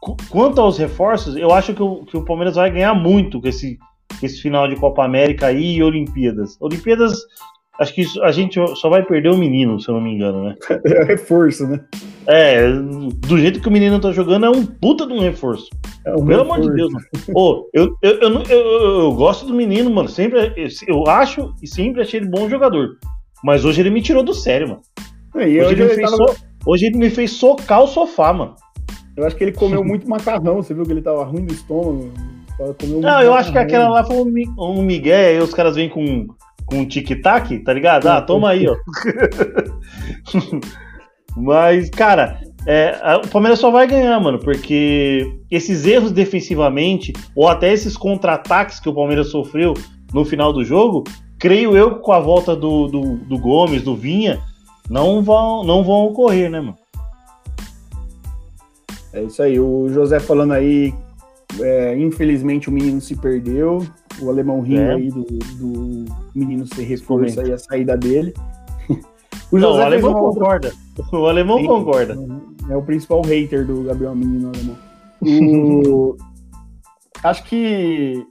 Qu- 0.00 0.16
Quanto 0.28 0.60
aos 0.60 0.76
reforços, 0.76 1.36
eu 1.36 1.52
acho 1.52 1.72
que 1.72 1.82
o, 1.84 2.04
que 2.04 2.16
o 2.16 2.24
Palmeiras 2.24 2.56
vai 2.56 2.68
ganhar 2.68 2.92
muito 2.94 3.40
com 3.40 3.46
esse, 3.46 3.78
esse 4.20 4.42
final 4.42 4.66
de 4.66 4.74
Copa 4.74 5.04
América 5.04 5.52
e 5.52 5.80
Olimpíadas. 5.80 6.56
Olimpíadas, 6.60 7.16
acho 7.80 7.94
que 7.94 8.04
a 8.22 8.30
gente 8.32 8.58
só 8.76 8.88
vai 8.88 9.02
perder 9.04 9.30
o 9.30 9.36
menino, 9.36 9.78
se 9.80 9.88
eu 9.88 9.94
não 9.94 10.00
me 10.02 10.12
engano, 10.14 10.44
né? 10.44 10.54
É 10.84 11.04
reforço, 11.04 11.66
né? 11.66 11.80
É, 12.26 12.68
do 12.70 13.38
jeito 13.38 13.60
que 13.60 13.68
o 13.68 13.72
menino 13.72 14.00
tá 14.00 14.10
jogando, 14.12 14.46
é 14.46 14.50
um 14.50 14.64
puta 14.66 15.06
de 15.06 15.12
um 15.12 15.20
reforço. 15.20 15.68
É 16.04 16.12
um 16.14 16.24
Pelo 16.26 16.42
amor 16.42 16.60
de 16.60 16.68
reforço. 16.68 16.76
Deus, 16.76 16.92
mano. 16.92 17.06
Ô, 17.34 17.68
eu, 17.72 17.96
eu, 18.02 18.12
eu, 18.20 18.30
eu, 18.42 18.70
eu- 19.02 19.12
gosto 19.14 19.46
do 19.46 19.54
menino, 19.54 19.90
mano. 19.90 20.08
Sempre, 20.08 20.52
eu, 20.88 21.06
acho 21.06 21.52
e 21.62 21.66
sempre 21.68 22.02
achei 22.02 22.20
ele 22.20 22.28
bom 22.28 22.48
jogador. 22.48 22.96
Mas 23.44 23.64
hoje 23.64 23.80
ele 23.80 23.90
me 23.90 24.02
tirou 24.02 24.22
do 24.22 24.34
sério, 24.34 24.68
mano. 24.68 24.80
E 25.36 25.60
Hoje, 25.60 25.60
hoje 25.60 25.72
ele, 25.74 25.84
me 25.84 25.86
ele 25.90 25.94
fez 25.94 26.10
tava- 26.10 26.28
so- 26.32 26.36
hoje 26.66 26.86
ele 26.86 26.96
me 26.98 27.10
fez 27.10 27.30
socar 27.32 27.82
o 27.82 27.86
sofá, 27.86 28.32
mano. 28.32 28.54
Eu 29.16 29.26
acho 29.26 29.36
que 29.36 29.44
ele 29.44 29.52
comeu 29.52 29.82
muito 29.84 30.08
macarrão. 30.08 30.56
Você 30.62 30.74
viu 30.74 30.84
que 30.84 30.92
ele 30.92 31.02
tava 31.02 31.24
ruim 31.24 31.44
do 31.46 31.52
estômago? 31.54 32.10
Comeu 32.80 33.00
Não, 33.02 33.20
eu 33.22 33.34
acho 33.34 33.52
que 33.52 33.58
aquela 33.58 33.88
lá 33.88 34.02
foi 34.02 34.16
um, 34.16 34.32
um 34.58 34.82
migué, 34.82 35.28
aí 35.28 35.38
os 35.38 35.52
caras 35.52 35.76
vêm 35.76 35.88
com, 35.90 36.26
com 36.66 36.80
um 36.80 36.86
tic-tac, 36.86 37.58
tá 37.60 37.72
ligado? 37.72 38.08
Ah, 38.08 38.20
toma 38.20 38.50
aí, 38.50 38.66
ó. 38.68 38.76
Mas, 41.36 41.88
cara, 41.90 42.40
é, 42.66 42.98
o 43.24 43.28
Palmeiras 43.28 43.58
só 43.58 43.70
vai 43.70 43.86
ganhar, 43.86 44.18
mano, 44.20 44.38
porque 44.40 45.38
esses 45.50 45.86
erros 45.86 46.10
defensivamente, 46.10 47.12
ou 47.34 47.48
até 47.48 47.72
esses 47.72 47.96
contra-ataques 47.96 48.80
que 48.80 48.88
o 48.88 48.94
Palmeiras 48.94 49.30
sofreu 49.30 49.74
no 50.12 50.24
final 50.24 50.52
do 50.52 50.64
jogo, 50.64 51.04
creio 51.38 51.76
eu 51.76 52.00
com 52.00 52.12
a 52.12 52.18
volta 52.18 52.56
do, 52.56 52.88
do, 52.88 53.16
do 53.18 53.38
Gomes, 53.38 53.82
do 53.82 53.94
Vinha, 53.94 54.40
não 54.90 55.22
vão, 55.22 55.62
não 55.62 55.84
vão 55.84 56.06
ocorrer, 56.06 56.50
né, 56.50 56.60
mano? 56.60 56.76
É 59.12 59.22
isso 59.22 59.42
aí. 59.42 59.58
O 59.58 59.88
José 59.88 60.20
falando 60.20 60.52
aí, 60.52 60.92
é, 61.60 61.96
infelizmente 61.96 62.68
o 62.68 62.72
menino 62.72 63.00
se 63.00 63.16
perdeu. 63.16 63.86
O 64.22 64.30
alemão 64.30 64.60
rindo 64.60 64.80
É. 64.80 64.94
aí 64.94 65.10
do, 65.10 65.22
do 65.24 66.04
menino 66.34 66.66
ser 66.66 66.84
reforço 66.84 67.40
aí 67.40 67.52
a 67.52 67.58
saída 67.58 67.96
dele. 67.96 68.32
O 69.52 69.58
Não, 69.58 69.76
o 69.76 69.80
alemão 69.80 70.10
uma 70.10 70.20
concorda. 70.32 70.72
O 71.12 71.26
alemão 71.26 71.58
Sim. 71.58 71.66
concorda. 71.66 72.18
É 72.68 72.76
o 72.76 72.82
principal 72.82 73.22
hater 73.22 73.64
do 73.64 73.84
Gabriel 73.84 74.12
Menino 74.14 74.48
alemão. 74.52 74.76
O- 75.88 76.16
Acho 77.22 77.44
que 77.44 78.26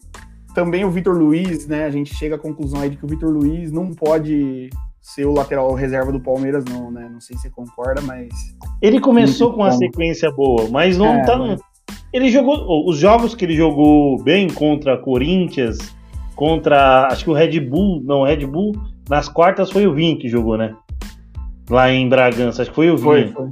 também 0.54 0.84
o 0.84 0.92
Vitor 0.92 1.16
Luiz, 1.18 1.68
né? 1.68 1.86
A 1.86 1.90
gente 1.90 2.14
chega 2.14 2.36
à 2.36 2.38
conclusão 2.38 2.82
aí 2.82 2.90
de 2.90 2.98
que 2.98 3.06
o 3.06 3.08
Vitor 3.08 3.30
Luiz 3.30 3.72
não 3.72 3.94
pode 3.94 4.70
ser 5.02 5.26
o 5.26 5.32
lateral 5.34 5.74
reserva 5.74 6.12
do 6.12 6.20
Palmeiras, 6.20 6.66
não, 6.66 6.92
né? 6.92 7.10
Não 7.12 7.22
sei 7.22 7.36
se 7.38 7.44
você 7.44 7.50
concorda, 7.50 8.02
mas. 8.02 8.30
Ele 8.82 9.00
começou 9.00 9.52
com 9.52 9.62
uma 9.62 9.70
bom. 9.72 9.78
sequência 9.78 10.30
boa, 10.32 10.68
mas 10.70 10.98
não 10.98 11.08
É, 11.16 11.26
tá. 11.26 11.38
mas- 11.38 11.62
Ele 12.16 12.30
jogou. 12.30 12.88
Os 12.90 12.98
jogos 12.98 13.36
que 13.36 13.44
ele 13.46 13.56
jogou 13.56 14.22
bem 14.24 14.48
contra 14.50 14.98
Corinthians, 14.98 15.78
contra. 16.36 17.08
Acho 17.08 17.26
que 17.26 17.30
o 17.30 17.34
Red 17.34 17.60
Bull. 17.60 18.02
Não, 18.04 18.22
o 18.22 18.26
Red 18.26 18.46
Bull. 18.46 18.72
Nas 19.10 19.28
quartas 19.30 19.70
foi 19.70 19.86
o 19.86 19.94
Vim 19.94 20.16
que 20.18 20.30
jogou, 20.30 20.58
né? 20.58 20.74
lá 21.70 21.92
em 21.92 22.08
Bragança. 22.08 22.62
Acho 22.62 22.72
que 22.72 22.76
foi 22.76 22.90
o 22.92 22.96
Vinha. 22.98 23.28
Foi, 23.28 23.28
foi. 23.32 23.50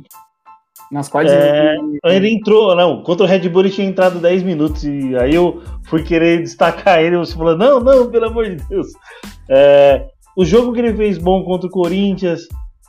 Nas 0.91 1.09
quartas. 1.09 1.33
É, 1.33 1.75
ele- 1.75 1.99
ele 2.05 2.29
entrou, 2.35 2.75
não, 2.75 3.01
contra 3.01 3.25
o 3.25 3.27
Red 3.27 3.49
Bull 3.49 3.61
ele 3.63 3.71
tinha 3.71 3.87
entrado 3.87 4.19
10 4.19 4.43
minutos 4.43 4.83
e 4.83 5.15
aí 5.17 5.33
eu 5.33 5.61
fui 5.85 6.03
querer 6.03 6.41
destacar 6.43 7.01
ele, 7.01 7.17
você 7.17 7.35
falou, 7.35 7.57
não, 7.57 7.79
não, 7.79 8.09
pelo 8.11 8.27
amor 8.27 8.47
de 8.49 8.57
Deus. 8.67 8.87
É, 9.49 10.05
o 10.37 10.45
jogo 10.45 10.71
que 10.73 10.79
ele 10.79 10.93
fez 10.93 11.17
bom 11.17 11.43
contra 11.43 11.67
o 11.67 11.71
Corinthians, 11.71 12.41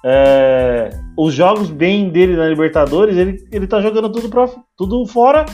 é, 0.05 0.90
os 1.17 1.33
jogos 1.33 1.71
bem 1.71 2.11
dele 2.11 2.37
na 2.37 2.47
Libertadores, 2.47 3.17
ele, 3.17 3.43
ele 3.51 3.67
tá 3.67 3.81
jogando 3.81 4.12
tudo, 4.12 4.29
pra, 4.29 4.47
tudo 4.77 5.07
fora 5.07 5.47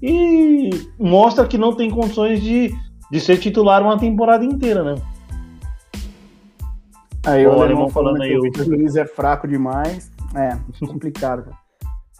e 0.00 0.70
mostra 0.96 1.46
que 1.46 1.58
não 1.58 1.74
tem 1.74 1.90
condições 1.90 2.40
de, 2.40 2.72
de 3.10 3.20
ser 3.20 3.38
titular 3.38 3.82
uma 3.82 3.98
temporada 3.98 4.44
inteira, 4.44 4.84
né? 4.84 4.94
Aí 7.26 7.44
o 7.44 7.56
o 7.56 7.62
alemão 7.62 7.88
falando 7.88 8.22
aí, 8.22 8.38
o 8.38 8.42
Vitor 8.42 8.68
Luiz 8.68 8.94
é 8.94 9.04
fraco 9.04 9.48
demais. 9.48 10.12
É, 10.32 10.56
complicado, 10.86 11.42
cara. 11.42 11.56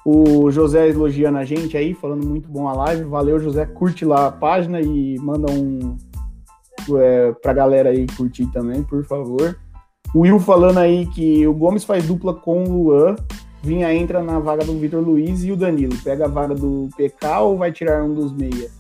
O 0.05 0.51
José 0.51 0.89
elogiando 0.89 1.39
a 1.39 1.45
gente 1.45 1.77
aí, 1.77 1.95
falando 1.95 2.27
muito 2.27 2.49
bom 2.49 2.67
a 2.67 2.73
live. 2.73 3.05
Valeu, 3.05 3.39
José. 3.39 3.67
Curte 3.67 4.05
lá 4.05 4.27
a 4.27 4.33
página 4.33 4.81
e 4.81 5.17
manda 5.21 5.53
um 5.53 5.97
é, 6.97 7.33
pra 7.43 7.53
galera 7.53 7.91
aí 7.91 8.07
curtir 8.17 8.47
também, 8.47 8.83
por 8.83 9.05
favor. 9.05 9.57
O 10.15 10.21
Will 10.21 10.39
falando 10.41 10.79
aí 10.79 11.07
que 11.07 11.47
o 11.47 11.53
Gomes 11.53 11.85
faz 11.85 12.07
dupla 12.07 12.35
com 12.35 12.65
o 12.65 12.85
Luan. 12.85 13.17
Vinha 13.63 13.93
entra 13.93 14.23
na 14.23 14.39
vaga 14.39 14.65
do 14.65 14.79
Vitor 14.79 15.03
Luiz 15.03 15.45
e 15.45 15.53
o 15.53 15.57
Danilo. 15.57 15.97
Pega 16.03 16.27
a 16.27 16.29
vaga 16.29 16.55
do 16.55 16.89
PK 16.97 17.41
ou 17.41 17.57
vai 17.57 17.73
tirar 17.73 18.03
um 18.05 18.15
dos 18.15 18.33
meia? 18.33 18.71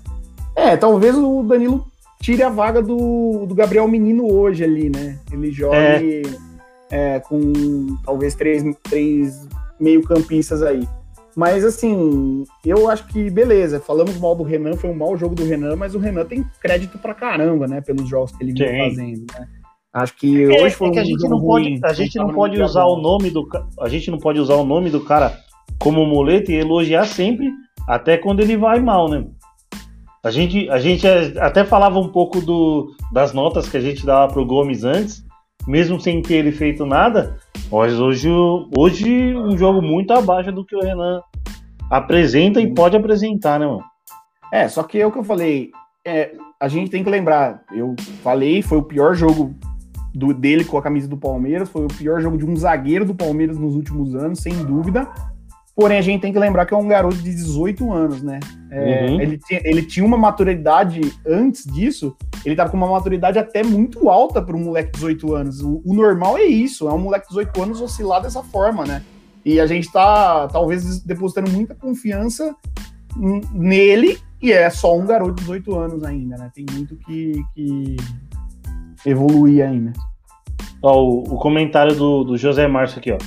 É, 0.54 0.76
talvez 0.76 1.16
o 1.16 1.42
Danilo 1.42 1.86
tire 2.20 2.42
a 2.42 2.48
vaga 2.48 2.80
do, 2.80 3.44
do 3.46 3.54
Gabriel 3.54 3.86
Menino 3.88 4.32
hoje 4.32 4.64
ali, 4.64 4.88
né? 4.88 5.18
Ele 5.32 5.50
jogue 5.50 6.22
é, 6.90 7.20
com 7.20 7.96
talvez 8.04 8.34
três, 8.34 8.64
três 8.82 9.46
meio-campistas 9.78 10.62
aí. 10.62 10.88
Mas 11.36 11.64
assim, 11.64 12.44
eu 12.64 12.90
acho 12.90 13.06
que 13.06 13.30
beleza. 13.30 13.78
Falamos 13.78 14.18
mal 14.18 14.34
do 14.34 14.42
Renan, 14.42 14.76
foi 14.76 14.90
um 14.90 14.94
mau 14.94 15.16
jogo 15.16 15.36
do 15.36 15.44
Renan, 15.44 15.76
mas 15.76 15.94
o 15.94 15.98
Renan 15.98 16.24
tem 16.24 16.44
crédito 16.60 16.98
pra 16.98 17.14
caramba, 17.14 17.68
né? 17.68 17.80
Pelos 17.80 18.08
jogos 18.08 18.32
que 18.32 18.42
ele 18.42 18.52
vem 18.52 18.90
fazendo. 18.90 19.26
Né? 19.38 19.48
Acho 19.92 20.14
que 20.16 20.44
É, 20.44 20.62
hoje 20.62 20.74
foi 20.74 20.88
é 20.88 20.90
que 20.92 20.98
a 20.98 21.02
um 21.02 21.04
gente 21.04 21.20
jogo 21.20 21.34
não 21.34 21.40
pode, 21.42 21.80
a 21.82 21.92
gente 21.92 22.18
não 22.18 22.32
pode 22.32 22.60
usar 22.60 22.84
o 22.84 22.96
nome 23.00 23.30
do 23.30 23.48
a 23.80 23.88
gente 23.88 24.10
não 24.10 24.18
pode 24.18 24.38
usar 24.38 24.54
o 24.56 24.64
nome 24.64 24.90
do 24.90 25.00
cara 25.00 25.38
como 25.78 26.04
muleta 26.04 26.52
e 26.52 26.56
elogiar 26.56 27.06
sempre, 27.06 27.50
até 27.88 28.16
quando 28.18 28.40
ele 28.40 28.56
vai 28.56 28.80
mal, 28.80 29.08
né? 29.08 29.24
A 30.22 30.30
gente, 30.30 30.68
a 30.68 30.78
gente 30.78 31.06
é- 31.06 31.32
até 31.40 31.64
falava 31.64 31.98
um 31.98 32.08
pouco 32.08 32.40
do, 32.40 32.92
das 33.12 33.32
notas 33.32 33.68
que 33.68 33.76
a 33.76 33.80
gente 33.80 34.04
dava 34.04 34.32
pro 34.32 34.44
Gomes 34.44 34.84
antes, 34.84 35.24
mesmo 35.66 36.00
sem 36.00 36.20
ter 36.20 36.34
ele 36.36 36.52
feito 36.52 36.84
nada, 36.84 37.38
mas 37.70 37.98
hoje, 37.98 38.28
hoje 38.76 39.34
um 39.36 39.56
jogo 39.56 39.80
muito 39.80 40.12
abaixo 40.12 40.50
do 40.52 40.64
que 40.64 40.74
o 40.76 40.80
Renan 40.80 41.22
apresenta 41.90 42.60
e 42.60 42.74
pode 42.74 42.96
apresentar, 42.96 43.58
né, 43.60 43.66
mano? 43.66 43.84
É, 44.52 44.68
só 44.68 44.82
que 44.82 45.00
é 45.00 45.06
o 45.06 45.12
que 45.12 45.18
eu 45.18 45.24
falei. 45.24 45.70
é, 46.04 46.32
a 46.60 46.66
gente 46.68 46.90
tem 46.90 47.04
que 47.04 47.10
lembrar. 47.10 47.62
Eu 47.72 47.94
falei, 48.22 48.62
foi 48.62 48.78
o 48.78 48.82
pior 48.82 49.14
jogo 49.14 49.54
do, 50.18 50.34
dele 50.34 50.64
com 50.64 50.76
a 50.76 50.82
camisa 50.82 51.06
do 51.06 51.16
Palmeiras, 51.16 51.68
foi 51.68 51.84
o 51.84 51.88
pior 51.88 52.20
jogo 52.20 52.36
de 52.36 52.44
um 52.44 52.56
zagueiro 52.56 53.04
do 53.04 53.14
Palmeiras 53.14 53.56
nos 53.56 53.74
últimos 53.74 54.14
anos, 54.14 54.40
sem 54.40 54.52
dúvida. 54.64 55.08
Porém, 55.76 55.96
a 55.96 56.02
gente 56.02 56.20
tem 56.20 56.32
que 56.32 56.38
lembrar 56.40 56.66
que 56.66 56.74
é 56.74 56.76
um 56.76 56.88
garoto 56.88 57.18
de 57.18 57.32
18 57.32 57.92
anos, 57.92 58.20
né? 58.20 58.40
É, 58.68 59.06
Uhum. 59.06 59.20
ele, 59.20 59.38
tinha, 59.38 59.60
ele 59.64 59.82
tinha 59.82 60.04
uma 60.04 60.16
maturidade 60.16 61.00
antes 61.24 61.64
disso, 61.64 62.16
ele 62.44 62.56
tava 62.56 62.68
com 62.68 62.76
uma 62.76 62.90
maturidade 62.90 63.38
até 63.38 63.62
muito 63.62 64.10
alta 64.10 64.42
para 64.42 64.56
um 64.56 64.64
moleque 64.64 64.90
de 64.90 64.98
18 64.98 65.34
anos. 65.34 65.60
O, 65.62 65.80
o 65.84 65.94
normal 65.94 66.36
é 66.36 66.44
isso, 66.44 66.88
é 66.88 66.92
um 66.92 66.98
moleque 66.98 67.28
de 67.28 67.34
18 67.36 67.62
anos 67.62 67.80
oscilar 67.80 68.20
dessa 68.20 68.42
forma, 68.42 68.84
né? 68.84 69.04
E 69.44 69.60
a 69.60 69.66
gente 69.66 69.90
tá, 69.92 70.48
talvez, 70.48 70.98
depositando 71.04 71.48
muita 71.48 71.76
confiança 71.76 72.56
nele, 73.52 74.18
e 74.42 74.50
é 74.50 74.68
só 74.70 74.98
um 74.98 75.06
garoto 75.06 75.34
de 75.34 75.42
18 75.42 75.74
anos 75.76 76.02
ainda, 76.02 76.36
né? 76.36 76.50
Tem 76.52 76.66
muito 76.72 76.96
que, 76.96 77.40
que 77.54 77.96
evoluir 79.06 79.64
ainda. 79.64 79.92
Ó, 80.82 81.02
o, 81.02 81.34
o 81.34 81.38
comentário 81.38 81.94
do, 81.94 82.24
do 82.24 82.36
José 82.36 82.66
Márcio 82.66 82.98
aqui, 82.98 83.12
ó. 83.12 83.18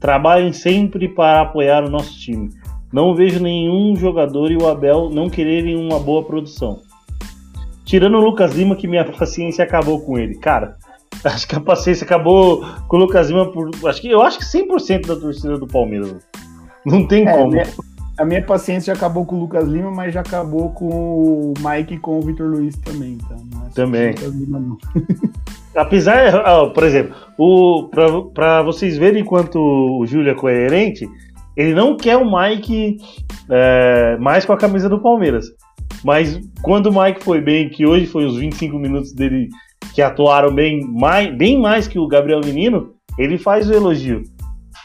Trabalhem 0.00 0.52
sempre 0.52 1.08
para 1.08 1.40
apoiar 1.42 1.84
o 1.84 1.90
nosso 1.90 2.18
time. 2.18 2.50
Não 2.92 3.14
vejo 3.14 3.40
nenhum 3.42 3.96
jogador 3.96 4.50
e 4.50 4.56
o 4.56 4.68
Abel 4.68 5.10
não 5.10 5.28
quererem 5.28 5.76
uma 5.76 5.98
boa 5.98 6.22
produção. 6.22 6.80
Tirando 7.84 8.16
o 8.16 8.20
Lucas 8.20 8.54
Lima, 8.54 8.76
que 8.76 8.86
minha 8.88 9.04
paciência 9.12 9.64
acabou 9.64 10.00
com 10.00 10.18
ele. 10.18 10.34
Cara, 10.38 10.76
acho 11.24 11.46
que 11.46 11.54
a 11.56 11.60
paciência 11.60 12.04
acabou 12.04 12.64
com 12.88 12.96
o 12.96 13.00
Lucas 13.00 13.28
Lima 13.28 13.50
por. 13.50 13.70
Acho 13.86 14.00
que, 14.00 14.08
eu 14.10 14.22
acho 14.22 14.38
que 14.38 14.44
100% 14.44 15.06
da 15.06 15.16
torcida 15.16 15.58
do 15.58 15.66
Palmeiras. 15.66 16.14
Não 16.84 17.06
tem 17.06 17.26
É, 17.26 17.32
como. 17.32 17.48
minha- 17.50 17.66
a 18.18 18.24
minha 18.24 18.42
paciência 18.42 18.94
já 18.94 18.98
acabou 18.98 19.26
com 19.26 19.36
o 19.36 19.40
Lucas 19.40 19.68
Lima, 19.68 19.90
mas 19.90 20.14
já 20.14 20.20
acabou 20.20 20.70
com 20.70 20.88
o 20.88 21.54
Mike 21.58 21.94
e 21.94 21.98
com 21.98 22.18
o 22.18 22.22
Vitor 22.22 22.48
Luiz 22.48 22.76
também. 22.76 23.18
Então, 23.22 23.36
não 23.52 23.66
é 23.66 23.70
Também. 23.70 24.14
Lima, 24.14 24.58
não. 24.58 24.78
Apesar, 25.74 26.34
ó, 26.46 26.70
por 26.70 26.84
exemplo, 26.84 27.14
o, 27.36 27.88
pra, 27.90 28.06
pra 28.32 28.62
vocês 28.62 28.96
verem 28.96 29.22
quanto 29.22 29.58
o 29.58 30.06
Júlio 30.06 30.30
é 30.30 30.34
coerente, 30.34 31.06
ele 31.54 31.74
não 31.74 31.96
quer 31.96 32.16
o 32.16 32.24
Mike 32.24 32.96
é, 33.50 34.16
mais 34.18 34.46
com 34.46 34.54
a 34.54 34.56
camisa 34.56 34.88
do 34.88 35.02
Palmeiras. 35.02 35.46
Mas 36.02 36.40
quando 36.62 36.86
o 36.86 37.02
Mike 37.02 37.22
foi 37.22 37.42
bem, 37.42 37.68
que 37.68 37.86
hoje 37.86 38.06
foi 38.06 38.24
os 38.24 38.38
25 38.38 38.78
minutos 38.78 39.12
dele 39.12 39.48
que 39.94 40.00
atuaram 40.00 40.54
bem 40.54 40.80
mais, 40.86 41.36
bem 41.36 41.60
mais 41.60 41.86
que 41.86 41.98
o 41.98 42.08
Gabriel 42.08 42.40
Menino, 42.44 42.94
ele 43.18 43.36
faz 43.36 43.68
o 43.68 43.74
elogio. 43.74 44.22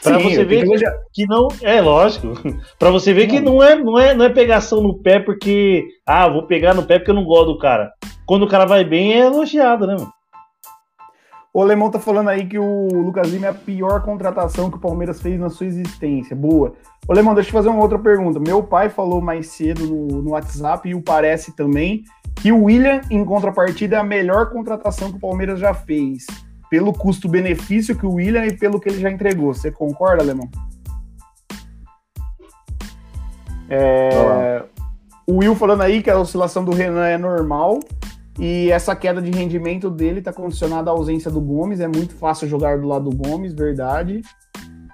Pra 0.02 0.18
Sim, 0.18 0.30
você 0.30 0.44
ver 0.44 0.66
que 0.66 0.84
que 1.12 1.26
não 1.26 1.48
é 1.62 1.80
lógico. 1.80 2.34
Pra 2.78 2.90
você 2.90 3.12
ver 3.12 3.28
que 3.28 3.38
não 3.38 3.62
é, 3.62 3.76
não 3.76 3.98
é 3.98 4.14
não 4.14 4.24
é 4.24 4.28
pegação 4.28 4.82
no 4.82 4.98
pé 4.98 5.20
porque 5.20 5.86
ah, 6.04 6.28
vou 6.28 6.46
pegar 6.46 6.74
no 6.74 6.82
pé 6.82 6.98
porque 6.98 7.10
eu 7.10 7.14
não 7.14 7.24
gosto 7.24 7.52
do 7.52 7.58
cara. 7.58 7.92
Quando 8.26 8.42
o 8.42 8.48
cara 8.48 8.64
vai 8.64 8.84
bem 8.84 9.12
é 9.12 9.26
elogiado, 9.26 9.86
né, 9.86 9.94
mano? 9.94 10.12
O 11.54 11.60
Alemão 11.60 11.90
tá 11.90 12.00
falando 12.00 12.30
aí 12.30 12.46
que 12.46 12.58
o 12.58 12.88
Lucas 12.88 13.28
Lima 13.28 13.46
é 13.46 13.50
a 13.50 13.54
pior 13.54 14.02
contratação 14.02 14.70
que 14.70 14.78
o 14.78 14.80
Palmeiras 14.80 15.20
fez 15.20 15.38
na 15.38 15.50
sua 15.50 15.66
existência. 15.66 16.34
Boa. 16.34 16.72
Ô, 17.06 17.12
Alemão, 17.12 17.34
deixa 17.34 17.50
eu 17.50 17.52
fazer 17.52 17.68
uma 17.68 17.82
outra 17.82 17.98
pergunta. 17.98 18.40
Meu 18.40 18.62
pai 18.62 18.88
falou 18.88 19.20
mais 19.20 19.48
cedo 19.48 19.86
no, 19.86 20.22
no 20.22 20.30
WhatsApp, 20.30 20.88
e 20.88 20.94
o 20.94 21.02
parece 21.02 21.54
também, 21.54 22.04
que 22.36 22.50
o 22.50 22.64
William, 22.64 23.02
em 23.10 23.22
contrapartida, 23.22 23.96
é 23.96 23.98
a 23.98 24.04
melhor 24.04 24.50
contratação 24.50 25.10
que 25.10 25.18
o 25.18 25.20
Palmeiras 25.20 25.60
já 25.60 25.74
fez. 25.74 26.24
Pelo 26.72 26.90
custo-benefício 26.94 27.94
que 27.94 28.06
o 28.06 28.14
William 28.14 28.46
e 28.46 28.56
pelo 28.56 28.80
que 28.80 28.88
ele 28.88 28.98
já 28.98 29.10
entregou. 29.10 29.52
Você 29.52 29.70
concorda, 29.70 30.22
Alemão? 30.22 30.48
É, 33.68 34.64
o 35.26 35.34
Will 35.40 35.54
falando 35.54 35.82
aí 35.82 36.02
que 36.02 36.08
a 36.08 36.18
oscilação 36.18 36.64
do 36.64 36.72
Renan 36.72 37.04
é 37.04 37.18
normal. 37.18 37.78
E 38.38 38.70
essa 38.70 38.96
queda 38.96 39.20
de 39.20 39.30
rendimento 39.30 39.90
dele 39.90 40.20
está 40.20 40.32
condicionada 40.32 40.90
à 40.90 40.94
ausência 40.94 41.30
do 41.30 41.42
Gomes. 41.42 41.78
É 41.78 41.86
muito 41.86 42.14
fácil 42.14 42.48
jogar 42.48 42.78
do 42.78 42.88
lado 42.88 43.10
do 43.10 43.16
Gomes, 43.18 43.52
verdade. 43.52 44.22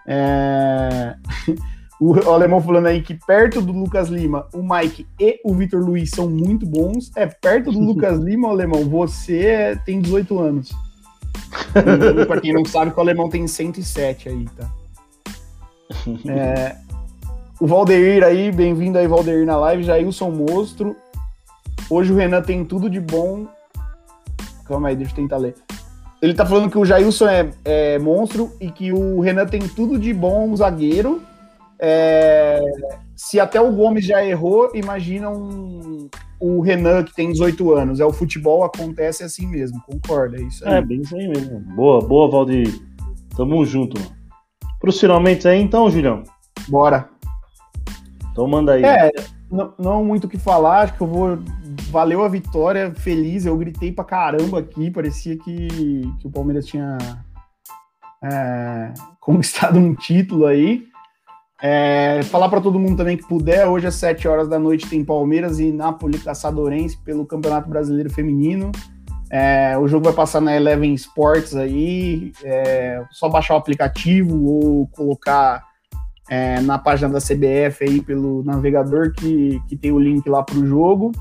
É, 0.05 1.14
O 2.01 2.14
alemão 2.31 2.61
falando 2.61 2.87
aí 2.87 3.03
que 3.03 3.14
perto 3.14 3.61
do 3.61 3.73
Lucas 3.73 4.09
Lima, 4.09 4.47
o 4.55 4.62
Mike 4.62 5.05
e 5.19 5.41
o 5.45 5.53
Vitor 5.53 5.81
Luiz 5.85 6.11
são 6.11 6.29
muito 6.29 6.64
bons. 6.64 7.11
É, 7.17 7.27
perto 7.27 7.71
do 7.71 7.79
Lucas 7.87 8.19
Lima, 8.19 8.49
alemão, 8.49 8.85
você 8.85 9.79
tem 9.85 10.01
18 10.01 10.38
anos. 10.41 10.71
E, 12.22 12.27
pra 12.27 12.40
quem 12.40 12.53
não 12.53 12.64
sabe, 12.64 12.90
que 12.90 12.98
o 12.98 13.01
alemão 13.01 13.29
tem 13.29 13.46
107 13.46 14.29
aí, 14.29 14.46
tá? 14.57 14.70
É, 16.29 16.77
o 17.61 17.66
Valdeir 17.66 18.22
aí, 18.22 18.53
bem-vindo 18.53 18.98
aí, 18.98 19.07
Valdeir, 19.07 19.44
na 19.44 19.57
live. 19.57 19.83
Jailson 19.83 20.31
Monstro. 20.31 20.94
Hoje 21.90 22.12
o 22.12 22.16
Renan 22.16 22.42
tem 22.42 22.64
tudo 22.64 22.88
de 22.88 23.01
bom. 23.01 23.46
Calma 24.66 24.88
aí, 24.88 24.96
deixa 24.96 25.12
eu 25.12 25.16
tentar 25.16 25.38
ler. 25.38 25.55
Ele 26.20 26.35
tá 26.35 26.44
falando 26.44 26.70
que 26.70 26.79
o 26.79 26.85
Jailson 26.85 27.27
é, 27.29 27.51
é 27.64 27.98
monstro 27.98 28.53
e 28.61 28.70
que 28.70 28.92
o 28.92 29.20
Renan 29.20 29.46
tem 29.46 29.61
tudo 29.61 29.98
de 29.98 30.12
bom 30.12 30.55
zagueiro. 30.55 31.22
É, 31.79 32.61
se 33.18 33.40
até 33.40 33.61
o 33.61 33.72
Gomes 33.72 34.04
já 34.04 34.24
errou, 34.24 34.70
imagina 34.74 35.28
um, 35.28 36.09
o 36.38 36.61
Renan 36.61 37.02
que 37.02 37.12
tem 37.12 37.33
18 37.33 37.74
anos. 37.74 37.98
É 37.98 38.04
o 38.04 38.12
futebol, 38.12 38.62
acontece 38.62 39.24
assim 39.24 39.44
mesmo. 39.44 39.83
Concorda? 39.83 40.37
É 40.37 40.42
isso 40.42 40.64
aí. 40.64 40.74
É, 40.74 40.81
bem 40.81 41.00
isso 41.00 41.16
aí 41.16 41.26
mesmo. 41.26 41.59
Boa, 41.74 42.00
boa, 42.00 42.31
Valdir. 42.31 42.81
Tamo 43.37 43.66
junto, 43.66 44.01
mano. 44.01 44.12
Pros 44.78 45.01
finalmente 45.01 45.49
aí, 45.49 45.61
então, 45.61 45.90
Julião. 45.90 46.22
Bora. 46.68 47.09
Então 48.30 48.47
manda 48.47 48.74
aí. 48.74 48.84
É, 48.84 49.11
não, 49.51 49.74
não 49.76 50.05
muito 50.05 50.28
o 50.28 50.28
que 50.28 50.38
falar, 50.38 50.82
acho 50.82 50.95
que 50.95 51.01
eu 51.01 51.09
vou. 51.09 51.40
Valeu 51.90 52.22
a 52.22 52.28
vitória, 52.28 52.95
feliz. 52.95 53.45
Eu 53.45 53.57
gritei 53.57 53.90
pra 53.90 54.05
caramba 54.05 54.61
aqui, 54.61 54.93
parecia 54.93 55.36
que, 55.36 55.66
que 56.20 56.26
o 56.26 56.30
Palmeiras 56.30 56.66
tinha 56.66 56.97
é, 58.22 58.95
conquistado 59.18 59.76
um 59.76 59.93
título 59.93 60.47
aí. 60.47 60.88
É, 61.61 62.22
falar 62.24 62.48
para 62.48 62.61
todo 62.61 62.78
mundo 62.78 62.96
também 62.96 63.16
que 63.16 63.26
puder, 63.26 63.66
hoje 63.66 63.86
às 63.86 63.96
7 63.96 64.28
horas 64.28 64.48
da 64.48 64.59
noite 64.59 64.88
tem 64.88 65.04
Palmeiras 65.04 65.59
e 65.59 65.72
Nápoles 65.72 66.22
Caçadorense 66.22 66.96
pelo 66.98 67.26
Campeonato 67.26 67.68
Brasileiro 67.68 68.11
Feminino. 68.11 68.70
É, 69.30 69.76
o 69.76 69.86
jogo 69.88 70.04
vai 70.04 70.14
passar 70.14 70.40
na 70.40 70.56
Eleven 70.56 70.94
Sports 70.94 71.54
aí, 71.54 72.32
é, 72.42 73.02
só 73.11 73.28
baixar 73.28 73.54
o 73.54 73.59
aplicativo 73.59 74.44
ou 74.44 74.86
colocar 74.88 75.62
é, 76.30 76.61
na 76.61 76.78
página 76.78 77.09
da 77.09 77.18
CBF 77.18 77.84
aí 77.84 78.00
pelo 78.00 78.42
navegador 78.44 79.12
que, 79.12 79.61
que 79.68 79.76
tem 79.76 79.90
o 79.90 79.98
link 79.98 80.28
lá 80.28 80.42
para 80.42 80.56
o 80.56 80.66
jogo. 80.66 81.12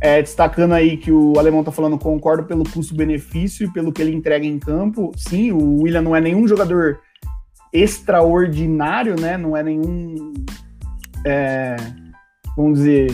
É, 0.00 0.20
destacando 0.20 0.72
aí 0.72 0.96
que 0.96 1.12
o 1.12 1.38
alemão 1.38 1.62
tá 1.62 1.70
falando, 1.70 1.96
concordo 1.96 2.44
pelo 2.44 2.64
custo-benefício 2.68 3.66
e 3.66 3.72
pelo 3.72 3.92
que 3.92 4.02
ele 4.02 4.14
entrega 4.14 4.44
em 4.44 4.58
campo. 4.58 5.12
Sim, 5.16 5.52
o 5.52 5.82
William 5.82 6.02
não 6.02 6.16
é 6.16 6.20
nenhum 6.20 6.48
jogador 6.48 6.98
extraordinário, 7.74 9.20
né? 9.20 9.36
Não 9.36 9.56
é 9.56 9.62
nenhum. 9.62 10.32
É, 11.26 11.74
vamos 12.56 12.78
dizer. 12.78 13.12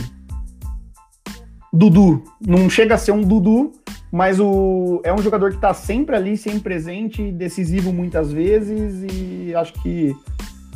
Dudu. 1.73 2.23
Não 2.39 2.69
chega 2.69 2.95
a 2.95 2.97
ser 2.97 3.11
um 3.11 3.21
Dudu, 3.21 3.71
mas 4.11 4.39
o, 4.39 5.01
é 5.03 5.11
um 5.11 5.17
jogador 5.17 5.49
que 5.49 5.55
está 5.55 5.73
sempre 5.73 6.15
ali, 6.15 6.37
sempre 6.37 6.59
presente, 6.59 7.31
decisivo 7.31 7.91
muitas 7.91 8.31
vezes 8.31 9.03
e 9.11 9.55
acho 9.55 9.73
que 9.81 10.15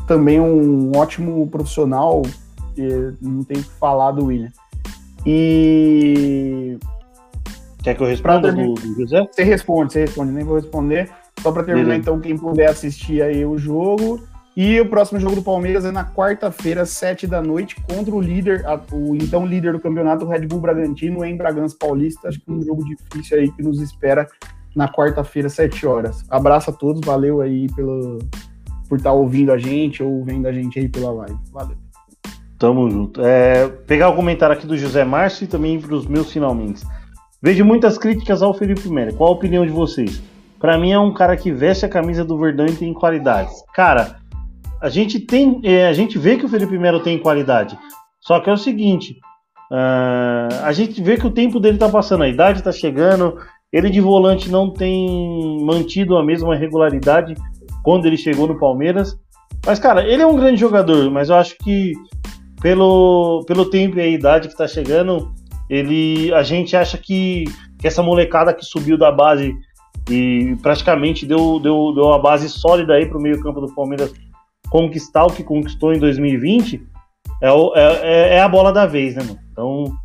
também 0.08 0.40
um 0.40 0.92
ótimo 0.96 1.48
profissional. 1.48 2.24
Não 3.22 3.44
tem 3.44 3.58
o 3.58 3.64
que 3.64 3.70
falar 3.72 4.12
do 4.12 4.26
William. 4.26 4.52
E. 5.26 6.78
Quer 7.84 7.96
que 7.96 8.02
eu 8.02 8.08
responda 8.08 8.52
do, 8.52 8.74
do 8.74 8.96
José? 9.00 9.28
Você 9.32 9.44
responde, 9.44 9.94
você 9.94 10.00
responde, 10.02 10.32
nem 10.32 10.44
vou 10.44 10.56
responder. 10.56 11.10
Só 11.46 11.52
para 11.52 11.64
terminar, 11.64 11.90
Beleza. 11.90 12.02
então, 12.02 12.20
quem 12.20 12.36
puder 12.36 12.72
assistir 12.72 13.22
aí 13.22 13.46
o 13.46 13.56
jogo. 13.56 14.20
E 14.58 14.82
o 14.82 14.90
próximo 14.90 15.20
jogo 15.20 15.36
do 15.36 15.44
Palmeiras 15.44 15.86
é 15.86 15.92
na 15.92 16.04
quarta-feira, 16.04 16.88
sete 16.88 17.28
da 17.28 17.40
noite, 17.40 17.76
contra 17.88 18.16
o 18.16 18.20
líder, 18.20 18.66
o 18.92 19.16
então 19.16 19.46
líder 19.46 19.74
do 19.74 19.80
campeonato, 19.80 20.26
o 20.26 20.28
Red 20.28 20.48
Bull 20.48 20.60
Bragantino, 20.60 21.24
em 21.24 21.38
Bragança 21.38 21.76
Paulista. 21.80 22.30
Acho 22.30 22.42
que 22.42 22.52
um 22.52 22.64
jogo 22.64 22.84
difícil 22.84 23.38
aí 23.38 23.52
que 23.52 23.62
nos 23.62 23.80
espera 23.80 24.28
na 24.76 24.92
quarta-feira, 24.92 25.50
sete 25.50 25.86
horas. 25.86 26.26
Abraço 26.32 26.72
a 26.72 26.74
todos, 26.74 27.00
valeu 27.06 27.42
aí 27.42 27.68
pelo, 27.76 28.18
por 28.90 28.98
estar 28.98 29.12
tá 29.12 29.16
ouvindo 29.16 29.52
a 29.52 29.60
gente 29.60 30.02
ou 30.02 30.24
vendo 30.24 30.48
a 30.48 30.52
gente 30.52 30.80
aí 30.80 30.90
pela 30.90 31.12
live. 31.12 31.38
Valeu. 31.54 31.78
Tamo 32.58 32.90
junto. 32.90 33.22
É, 33.24 33.68
pegar 33.86 34.10
o 34.10 34.16
comentário 34.16 34.56
aqui 34.56 34.66
do 34.66 34.76
José 34.76 35.04
Márcio 35.04 35.44
e 35.44 35.48
também 35.48 35.80
para 35.80 35.94
os 35.94 36.08
meus 36.08 36.34
finalmente. 36.34 36.84
Vejo 37.40 37.64
muitas 37.64 38.00
críticas 38.00 38.42
ao 38.42 38.52
Felipe 38.52 38.90
Melo. 38.90 39.14
Qual 39.14 39.30
a 39.30 39.36
opinião 39.36 39.64
de 39.64 39.72
vocês? 39.72 40.24
Para 40.60 40.78
mim 40.78 40.92
é 40.92 41.00
um 41.00 41.14
cara 41.14 41.36
que 41.36 41.52
veste 41.52 41.86
a 41.86 41.90
camisa 41.90 42.24
do 42.24 42.38
Verdão 42.38 42.66
e 42.66 42.76
tem 42.76 42.94
qualidades. 42.94 43.54
Cara, 43.74 44.18
a 44.82 44.90
gente 44.90 45.20
tem, 45.20 45.60
é, 45.64 45.88
a 45.88 45.94
gente 45.94 46.18
vê 46.18 46.38
que 46.38 46.46
o 46.46 46.50
Felipe 46.50 46.78
Melo 46.78 47.00
tem 47.00 47.20
qualidade. 47.20 47.78
Só 48.22 48.40
que 48.40 48.50
é 48.50 48.54
o 48.54 48.58
seguinte, 48.58 49.18
uh, 49.72 50.64
a 50.64 50.72
gente 50.72 51.02
vê 51.02 51.18
que 51.18 51.28
o 51.28 51.32
tempo 51.32 51.60
dele 51.60 51.78
tá 51.78 51.90
passando, 51.90 52.24
a 52.24 52.28
idade 52.28 52.64
tá 52.64 52.72
chegando. 52.72 53.38
Ele 53.72 53.90
de 53.90 54.00
volante 54.00 54.50
não 54.50 54.72
tem 54.72 55.64
mantido 55.64 56.18
a 56.18 56.24
mesma 56.24 56.56
regularidade 56.56 57.36
quando 57.84 58.06
ele 58.06 58.18
chegou 58.18 58.48
no 58.48 58.58
Palmeiras. 58.58 59.18
Mas, 59.66 59.80
cara, 59.80 60.08
ele 60.08 60.22
é 60.22 60.28
um 60.28 60.36
grande 60.36 60.60
jogador, 60.60 61.10
mas 61.12 61.30
eu 61.30 61.36
acho 61.36 61.56
que 61.58 61.94
pelo, 62.62 63.44
pelo 63.46 63.70
tempo 63.70 63.98
e 63.98 64.02
a 64.02 64.08
idade 64.08 64.48
que 64.48 64.54
está 64.54 64.68
chegando, 64.68 65.32
ele, 65.70 66.34
a 66.34 66.42
gente 66.42 66.76
acha 66.76 66.98
que, 66.98 67.46
que 67.80 67.88
essa 67.88 68.02
molecada 68.02 68.54
que 68.54 68.66
subiu 68.66 68.98
da 68.98 69.12
base 69.12 69.54
e 70.10 70.56
praticamente 70.62 71.26
deu, 71.26 71.60
deu, 71.60 71.94
deu 71.94 72.06
uma 72.06 72.20
base 72.20 72.48
sólida 72.50 72.94
aí 72.94 73.08
para 73.08 73.18
o 73.18 73.22
meio 73.22 73.42
campo 73.42 73.60
do 73.60 73.74
Palmeiras 73.74 74.14
conquistar 74.70 75.26
o 75.26 75.32
que 75.32 75.44
conquistou 75.44 75.94
em 75.94 76.00
2020, 76.00 76.86
é, 77.42 77.50
é, 77.76 78.36
é 78.36 78.42
a 78.42 78.48
bola 78.48 78.72
da 78.72 78.86
vez, 78.86 79.16
né, 79.16 79.24
mano? 79.24 79.40
Então, 79.52 79.96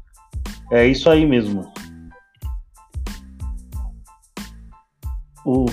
é 0.71 0.87
isso 0.87 1.09
aí 1.11 1.27
mesmo. 1.27 1.71
O 5.45 5.67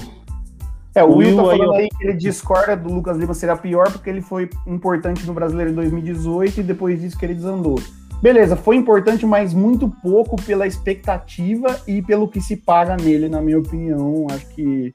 é, 0.98 1.04
o, 1.04 1.16
Will, 1.16 1.28
Will 1.28 1.36
tá 1.36 1.44
falando 1.44 1.74
aí, 1.74 1.82
aí 1.82 1.90
que 1.90 2.04
ele 2.08 2.14
discorda 2.18 2.76
do 2.76 2.92
Lucas 2.92 3.18
Lima 3.18 3.36
será 3.36 3.56
pior 3.56 3.92
porque 3.92 4.10
ele 4.10 4.22
foi 4.22 4.50
importante 4.66 5.28
no 5.28 5.34
Brasileiro 5.34 5.70
em 5.70 5.76
2018 5.76 6.60
e 6.60 6.64
depois 6.64 7.00
disso 7.00 7.16
que 7.20 7.24
ele 7.24 7.36
desandou. 7.36 7.80
Beleza, 8.22 8.55
foi 8.55 8.76
importante, 8.76 9.26
mas 9.26 9.53
muito 9.53 9.89
pouco 10.01 10.41
pela 10.41 10.65
expectativa 10.65 11.80
e 11.88 12.01
pelo 12.01 12.28
que 12.28 12.41
se 12.41 12.57
paga 12.57 12.97
nele, 12.97 13.30
na 13.30 13.41
minha 13.41 13.59
opinião. 13.59 14.26
Acho 14.32 14.47
que, 14.47 14.91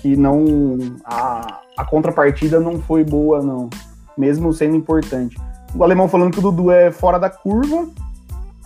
que 0.00 0.16
não. 0.16 0.78
A, 1.04 1.60
a 1.76 1.84
contrapartida 1.84 2.60
não 2.60 2.80
foi 2.80 3.02
boa, 3.02 3.42
não. 3.42 3.68
Mesmo 4.16 4.52
sendo 4.52 4.76
importante. 4.76 5.36
O 5.74 5.82
alemão 5.82 6.08
falando 6.08 6.32
que 6.32 6.38
o 6.38 6.42
Dudu 6.42 6.70
é 6.70 6.92
fora 6.92 7.18
da 7.18 7.28
curva. 7.28 7.88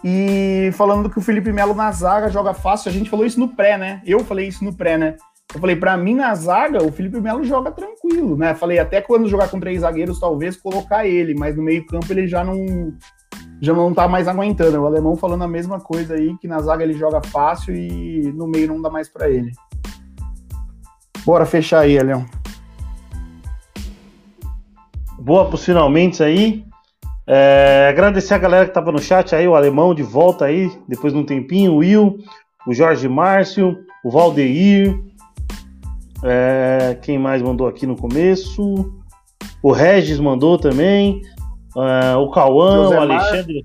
E 0.04 0.70
falando 0.74 1.08
que 1.08 1.18
o 1.18 1.22
Felipe 1.22 1.52
Melo 1.52 1.74
na 1.74 1.90
zaga 1.92 2.28
joga 2.28 2.52
fácil. 2.52 2.90
A 2.90 2.92
gente 2.92 3.08
falou 3.08 3.24
isso 3.24 3.40
no 3.40 3.48
pré, 3.48 3.78
né? 3.78 4.02
Eu 4.04 4.20
falei 4.20 4.48
isso 4.48 4.64
no 4.64 4.74
pré, 4.74 4.98
né? 4.98 5.16
Eu 5.54 5.60
falei, 5.60 5.76
para 5.76 5.96
mim 5.96 6.14
na 6.14 6.34
zaga, 6.34 6.82
o 6.82 6.90
Felipe 6.90 7.20
Melo 7.20 7.44
joga 7.44 7.70
tranquilo, 7.70 8.36
né? 8.36 8.54
Falei, 8.54 8.78
até 8.78 9.00
quando 9.00 9.28
jogar 9.28 9.48
com 9.48 9.60
três 9.60 9.80
zagueiros, 9.80 10.18
talvez 10.18 10.56
colocar 10.56 11.06
ele, 11.06 11.34
mas 11.34 11.56
no 11.56 11.62
meio-campo 11.62 12.10
ele 12.10 12.26
já 12.26 12.42
não 12.42 12.92
já 13.62 13.72
não 13.72 13.94
tá 13.94 14.08
mais 14.08 14.26
aguentando. 14.26 14.80
O 14.80 14.86
alemão 14.86 15.16
falando 15.16 15.44
a 15.44 15.48
mesma 15.48 15.78
coisa 15.78 16.14
aí, 16.14 16.36
que 16.38 16.48
na 16.48 16.60
zaga 16.60 16.82
ele 16.82 16.94
joga 16.94 17.22
fácil 17.22 17.74
e 17.74 18.32
no 18.32 18.48
meio 18.48 18.66
não 18.66 18.82
dá 18.82 18.90
mais 18.90 19.08
para 19.08 19.30
ele. 19.30 19.52
Bora 21.24 21.46
fechar 21.46 21.80
aí, 21.80 21.96
Leão. 21.96 22.26
Boa 25.20 25.46
pros 25.46 25.64
finalmente 25.64 26.24
aí. 26.24 26.64
É, 27.24 27.86
agradecer 27.88 28.34
a 28.34 28.38
galera 28.38 28.66
que 28.66 28.74
tava 28.74 28.90
no 28.90 29.00
chat 29.00 29.32
aí, 29.32 29.46
o 29.46 29.54
alemão 29.54 29.94
de 29.94 30.02
volta 30.02 30.46
aí, 30.46 30.68
depois 30.88 31.12
de 31.12 31.18
um 31.20 31.24
tempinho, 31.24 31.74
o 31.74 31.76
Will, 31.76 32.18
o 32.66 32.74
Jorge 32.74 33.08
Márcio, 33.08 33.78
o 34.04 34.10
Valdeir, 34.10 35.00
é, 36.24 36.98
quem 37.00 37.16
mais 37.16 37.40
mandou 37.40 37.68
aqui 37.68 37.86
no 37.86 37.94
começo? 37.94 38.92
O 39.62 39.70
Regis 39.70 40.18
mandou 40.18 40.58
também. 40.58 41.22
É, 41.76 42.16
o 42.16 42.30
Cauã, 42.30 42.88
o 42.88 43.00
Alexandre. 43.00 43.62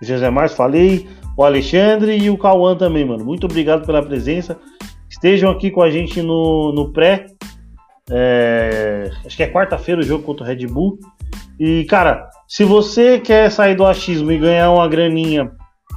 O 0.00 0.04
José 0.04 0.30
Márcio, 0.30 0.56
falei. 0.56 1.08
O 1.36 1.44
Alexandre 1.44 2.16
e 2.16 2.30
o 2.30 2.38
Cauã 2.38 2.76
também, 2.76 3.04
mano. 3.04 3.24
Muito 3.24 3.44
obrigado 3.44 3.86
pela 3.86 4.02
presença. 4.02 4.58
Estejam 5.08 5.50
aqui 5.50 5.70
com 5.70 5.82
a 5.82 5.90
gente 5.90 6.20
no, 6.20 6.72
no 6.72 6.92
pré. 6.92 7.26
É, 8.10 9.10
acho 9.24 9.36
que 9.36 9.42
é 9.42 9.52
quarta-feira 9.52 10.00
o 10.00 10.04
jogo 10.04 10.24
contra 10.24 10.44
o 10.44 10.46
Red 10.46 10.66
Bull. 10.66 10.98
E, 11.58 11.84
cara, 11.84 12.28
se 12.46 12.64
você 12.64 13.18
quer 13.18 13.50
sair 13.50 13.74
do 13.74 13.84
achismo 13.84 14.30
e 14.30 14.38
ganhar 14.38 14.70
uma 14.70 14.88
graninha 14.88 15.50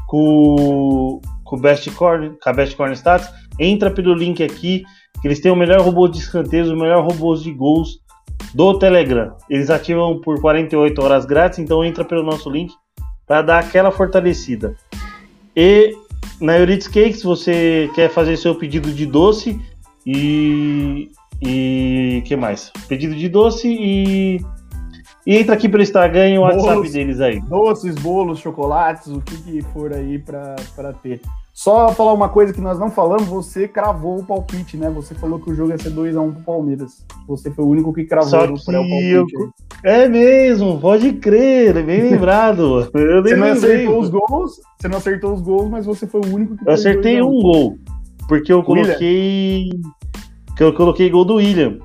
com, 0.07 1.21
com, 1.43 1.59
Best 1.59 1.89
Corner, 1.91 2.33
com 2.41 2.49
a 2.49 2.53
Best 2.53 2.75
Corner 2.75 2.95
Stats, 2.95 3.29
entra 3.59 3.91
pelo 3.91 4.13
link 4.13 4.43
aqui 4.43 4.83
que 5.21 5.27
eles 5.27 5.39
têm 5.39 5.51
o 5.51 5.55
melhor 5.55 5.81
robô 5.81 6.07
de 6.07 6.17
escanteios, 6.17 6.69
o 6.69 6.75
melhor 6.75 7.05
robô 7.05 7.35
de 7.35 7.51
gols 7.53 7.99
do 8.53 8.77
Telegram. 8.77 9.35
Eles 9.49 9.69
ativam 9.69 10.19
por 10.19 10.39
48 10.41 11.01
horas 11.01 11.25
grátis, 11.25 11.59
então 11.59 11.83
entra 11.83 12.03
pelo 12.03 12.23
nosso 12.23 12.49
link 12.49 12.73
para 13.25 13.41
dar 13.41 13.59
aquela 13.59 13.91
fortalecida. 13.91 14.75
E 15.55 15.95
na 16.39 16.57
Euritz 16.57 16.87
Cakes 16.87 17.23
você 17.23 17.89
quer 17.95 18.09
fazer 18.09 18.37
seu 18.37 18.55
pedido 18.55 18.91
de 18.91 19.05
doce 19.05 19.59
e 20.05 21.09
e 21.41 22.21
que 22.25 22.35
mais? 22.35 22.71
Pedido 22.87 23.15
de 23.15 23.27
doce 23.27 23.67
e 23.67 24.39
e 25.25 25.37
entra 25.37 25.53
aqui 25.53 25.69
pelo 25.69 25.83
Instagram 25.83 26.29
e 26.29 26.37
o 26.37 26.41
bolos, 26.41 26.63
WhatsApp 26.63 26.89
deles 26.89 27.21
aí. 27.21 27.39
Doces, 27.41 27.95
bolos, 27.95 28.39
chocolates, 28.39 29.07
o 29.07 29.21
que, 29.21 29.37
que 29.37 29.61
for 29.71 29.93
aí 29.93 30.17
para 30.17 30.93
ter. 31.03 31.21
Só 31.61 31.89
falar 31.89 32.13
uma 32.13 32.27
coisa 32.27 32.51
que 32.51 32.59
nós 32.59 32.79
não 32.79 32.89
falamos, 32.89 33.27
você 33.27 33.67
cravou 33.67 34.17
o 34.17 34.25
palpite, 34.25 34.75
né? 34.77 34.89
Você 34.89 35.13
falou 35.13 35.39
que 35.39 35.51
o 35.51 35.53
jogo 35.53 35.69
ia 35.69 35.77
ser 35.77 35.91
2x1 35.91 36.33
pro 36.33 36.43
Palmeiras. 36.43 37.05
Você 37.27 37.51
foi 37.51 37.63
o 37.63 37.67
único 37.67 37.93
que 37.93 38.03
cravou 38.03 38.29
Só 38.31 38.47
que 38.47 38.65
palpite. 38.65 39.35
Eu... 39.35 39.51
É 39.83 40.09
mesmo, 40.09 40.79
pode 40.79 41.13
crer, 41.13 41.77
é 41.77 41.83
bem 41.83 42.01
lembrado. 42.09 42.89
Eu 42.95 43.21
você 43.21 43.35
não 43.35 43.51
acertou 43.51 43.99
os 43.99 44.09
gols, 44.09 44.61
você 44.79 44.87
não 44.87 44.97
acertou 44.97 45.33
os 45.33 45.41
gols, 45.41 45.69
mas 45.69 45.85
você 45.85 46.07
foi 46.07 46.21
o 46.21 46.33
único 46.33 46.57
que 46.57 46.67
Eu 46.67 46.73
acertei 46.73 47.21
um 47.21 47.39
gol, 47.39 47.77
porque 48.27 48.51
eu 48.51 48.63
coloquei 48.63 49.69
que 50.57 50.63
eu 50.63 50.73
coloquei 50.73 51.11
gol 51.11 51.25
do 51.25 51.35
William. 51.35 51.77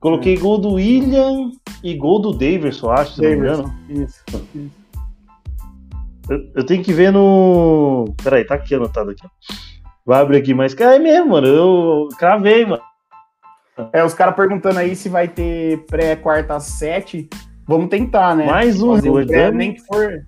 Coloquei 0.00 0.34
é. 0.34 0.36
gol 0.36 0.58
do 0.58 0.72
William 0.72 1.52
e 1.80 1.94
gol 1.94 2.20
do 2.20 2.32
Davidson, 2.32 2.90
acho, 2.90 3.14
se 3.14 3.20
Davidson. 3.20 3.62
não 3.62 3.68
me 3.68 3.94
engano. 3.94 4.04
Isso, 4.04 4.24
isso. 4.52 4.81
Eu, 6.28 6.38
eu, 6.56 6.66
tenho 6.66 6.82
que 6.82 6.92
ver 6.92 7.12
no. 7.12 8.14
Peraí, 8.22 8.44
tá 8.44 8.54
aqui 8.54 8.74
anotado 8.74 9.10
aqui. 9.10 9.26
Vai 10.04 10.20
abrir 10.20 10.38
aqui, 10.38 10.54
mas 10.54 10.74
é 10.74 10.98
mesmo, 10.98 11.30
mano. 11.30 11.46
Eu 11.46 12.08
cravei, 12.18 12.64
mano. 12.64 12.82
É, 13.92 14.04
os 14.04 14.14
caras 14.14 14.34
perguntando 14.34 14.78
aí 14.78 14.94
se 14.94 15.08
vai 15.08 15.28
ter 15.28 15.84
pré-quarta 15.86 16.58
sete. 16.60 17.28
Vamos 17.66 17.88
tentar, 17.88 18.36
né? 18.36 18.46
Mais 18.46 18.82
um, 18.82 18.94
um 18.94 19.26
pré, 19.26 19.50
nem 19.50 19.74
que 19.74 19.80
for 19.82 20.24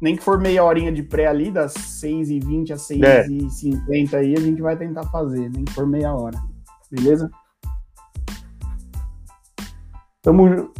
Nem 0.00 0.16
que 0.16 0.22
for 0.22 0.38
meia 0.38 0.62
horinha 0.62 0.92
de 0.92 1.02
pré 1.02 1.26
ali, 1.26 1.50
das 1.50 1.72
6h20 1.74 2.72
às 2.72 2.88
6h50 2.88 4.12
é. 4.12 4.16
aí, 4.16 4.34
a 4.34 4.40
gente 4.40 4.60
vai 4.60 4.76
tentar 4.76 5.04
fazer, 5.04 5.50
nem 5.50 5.64
que 5.64 5.72
for 5.72 5.86
meia 5.86 6.14
hora. 6.14 6.38
Beleza? 6.90 7.30
Tamo. 10.22 10.70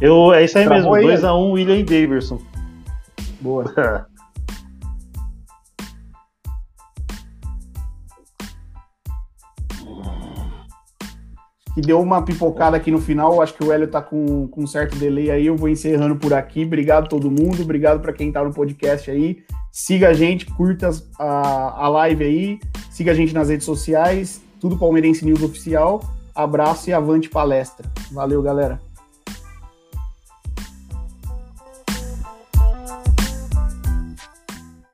Eu, 0.00 0.32
é 0.32 0.44
isso 0.44 0.58
aí 0.58 0.64
Travou 0.64 0.96
mesmo, 0.96 1.26
2x1 1.28 1.36
um, 1.36 1.52
William 1.52 1.76
e 1.76 1.82
Davidson. 1.84 2.51
Boa. 3.42 4.06
que 11.74 11.80
deu 11.80 12.00
uma 12.00 12.22
pipocada 12.22 12.76
aqui 12.76 12.90
no 12.90 13.00
final. 13.00 13.40
Acho 13.40 13.54
que 13.54 13.64
o 13.64 13.72
Hélio 13.72 13.88
tá 13.88 14.00
com, 14.00 14.46
com 14.48 14.62
um 14.62 14.66
certo 14.66 14.96
delay 14.96 15.30
aí. 15.30 15.46
Eu 15.46 15.56
vou 15.56 15.68
encerrando 15.68 16.16
por 16.16 16.34
aqui. 16.34 16.64
Obrigado 16.64 17.08
todo 17.08 17.30
mundo. 17.30 17.62
Obrigado 17.62 18.00
para 18.00 18.12
quem 18.12 18.30
tá 18.30 18.44
no 18.44 18.52
podcast 18.52 19.10
aí. 19.10 19.42
Siga 19.70 20.10
a 20.10 20.12
gente, 20.12 20.46
curta 20.46 20.90
a, 21.18 21.84
a 21.84 21.88
live 21.88 22.24
aí. 22.24 22.60
Siga 22.90 23.12
a 23.12 23.14
gente 23.14 23.32
nas 23.32 23.48
redes 23.48 23.64
sociais. 23.64 24.42
Tudo 24.60 24.78
Palmeirense 24.78 25.24
News 25.24 25.42
Oficial. 25.42 26.02
Abraço 26.34 26.90
e 26.90 26.92
avante 26.92 27.28
palestra. 27.28 27.90
Valeu, 28.12 28.42
galera. 28.42 28.91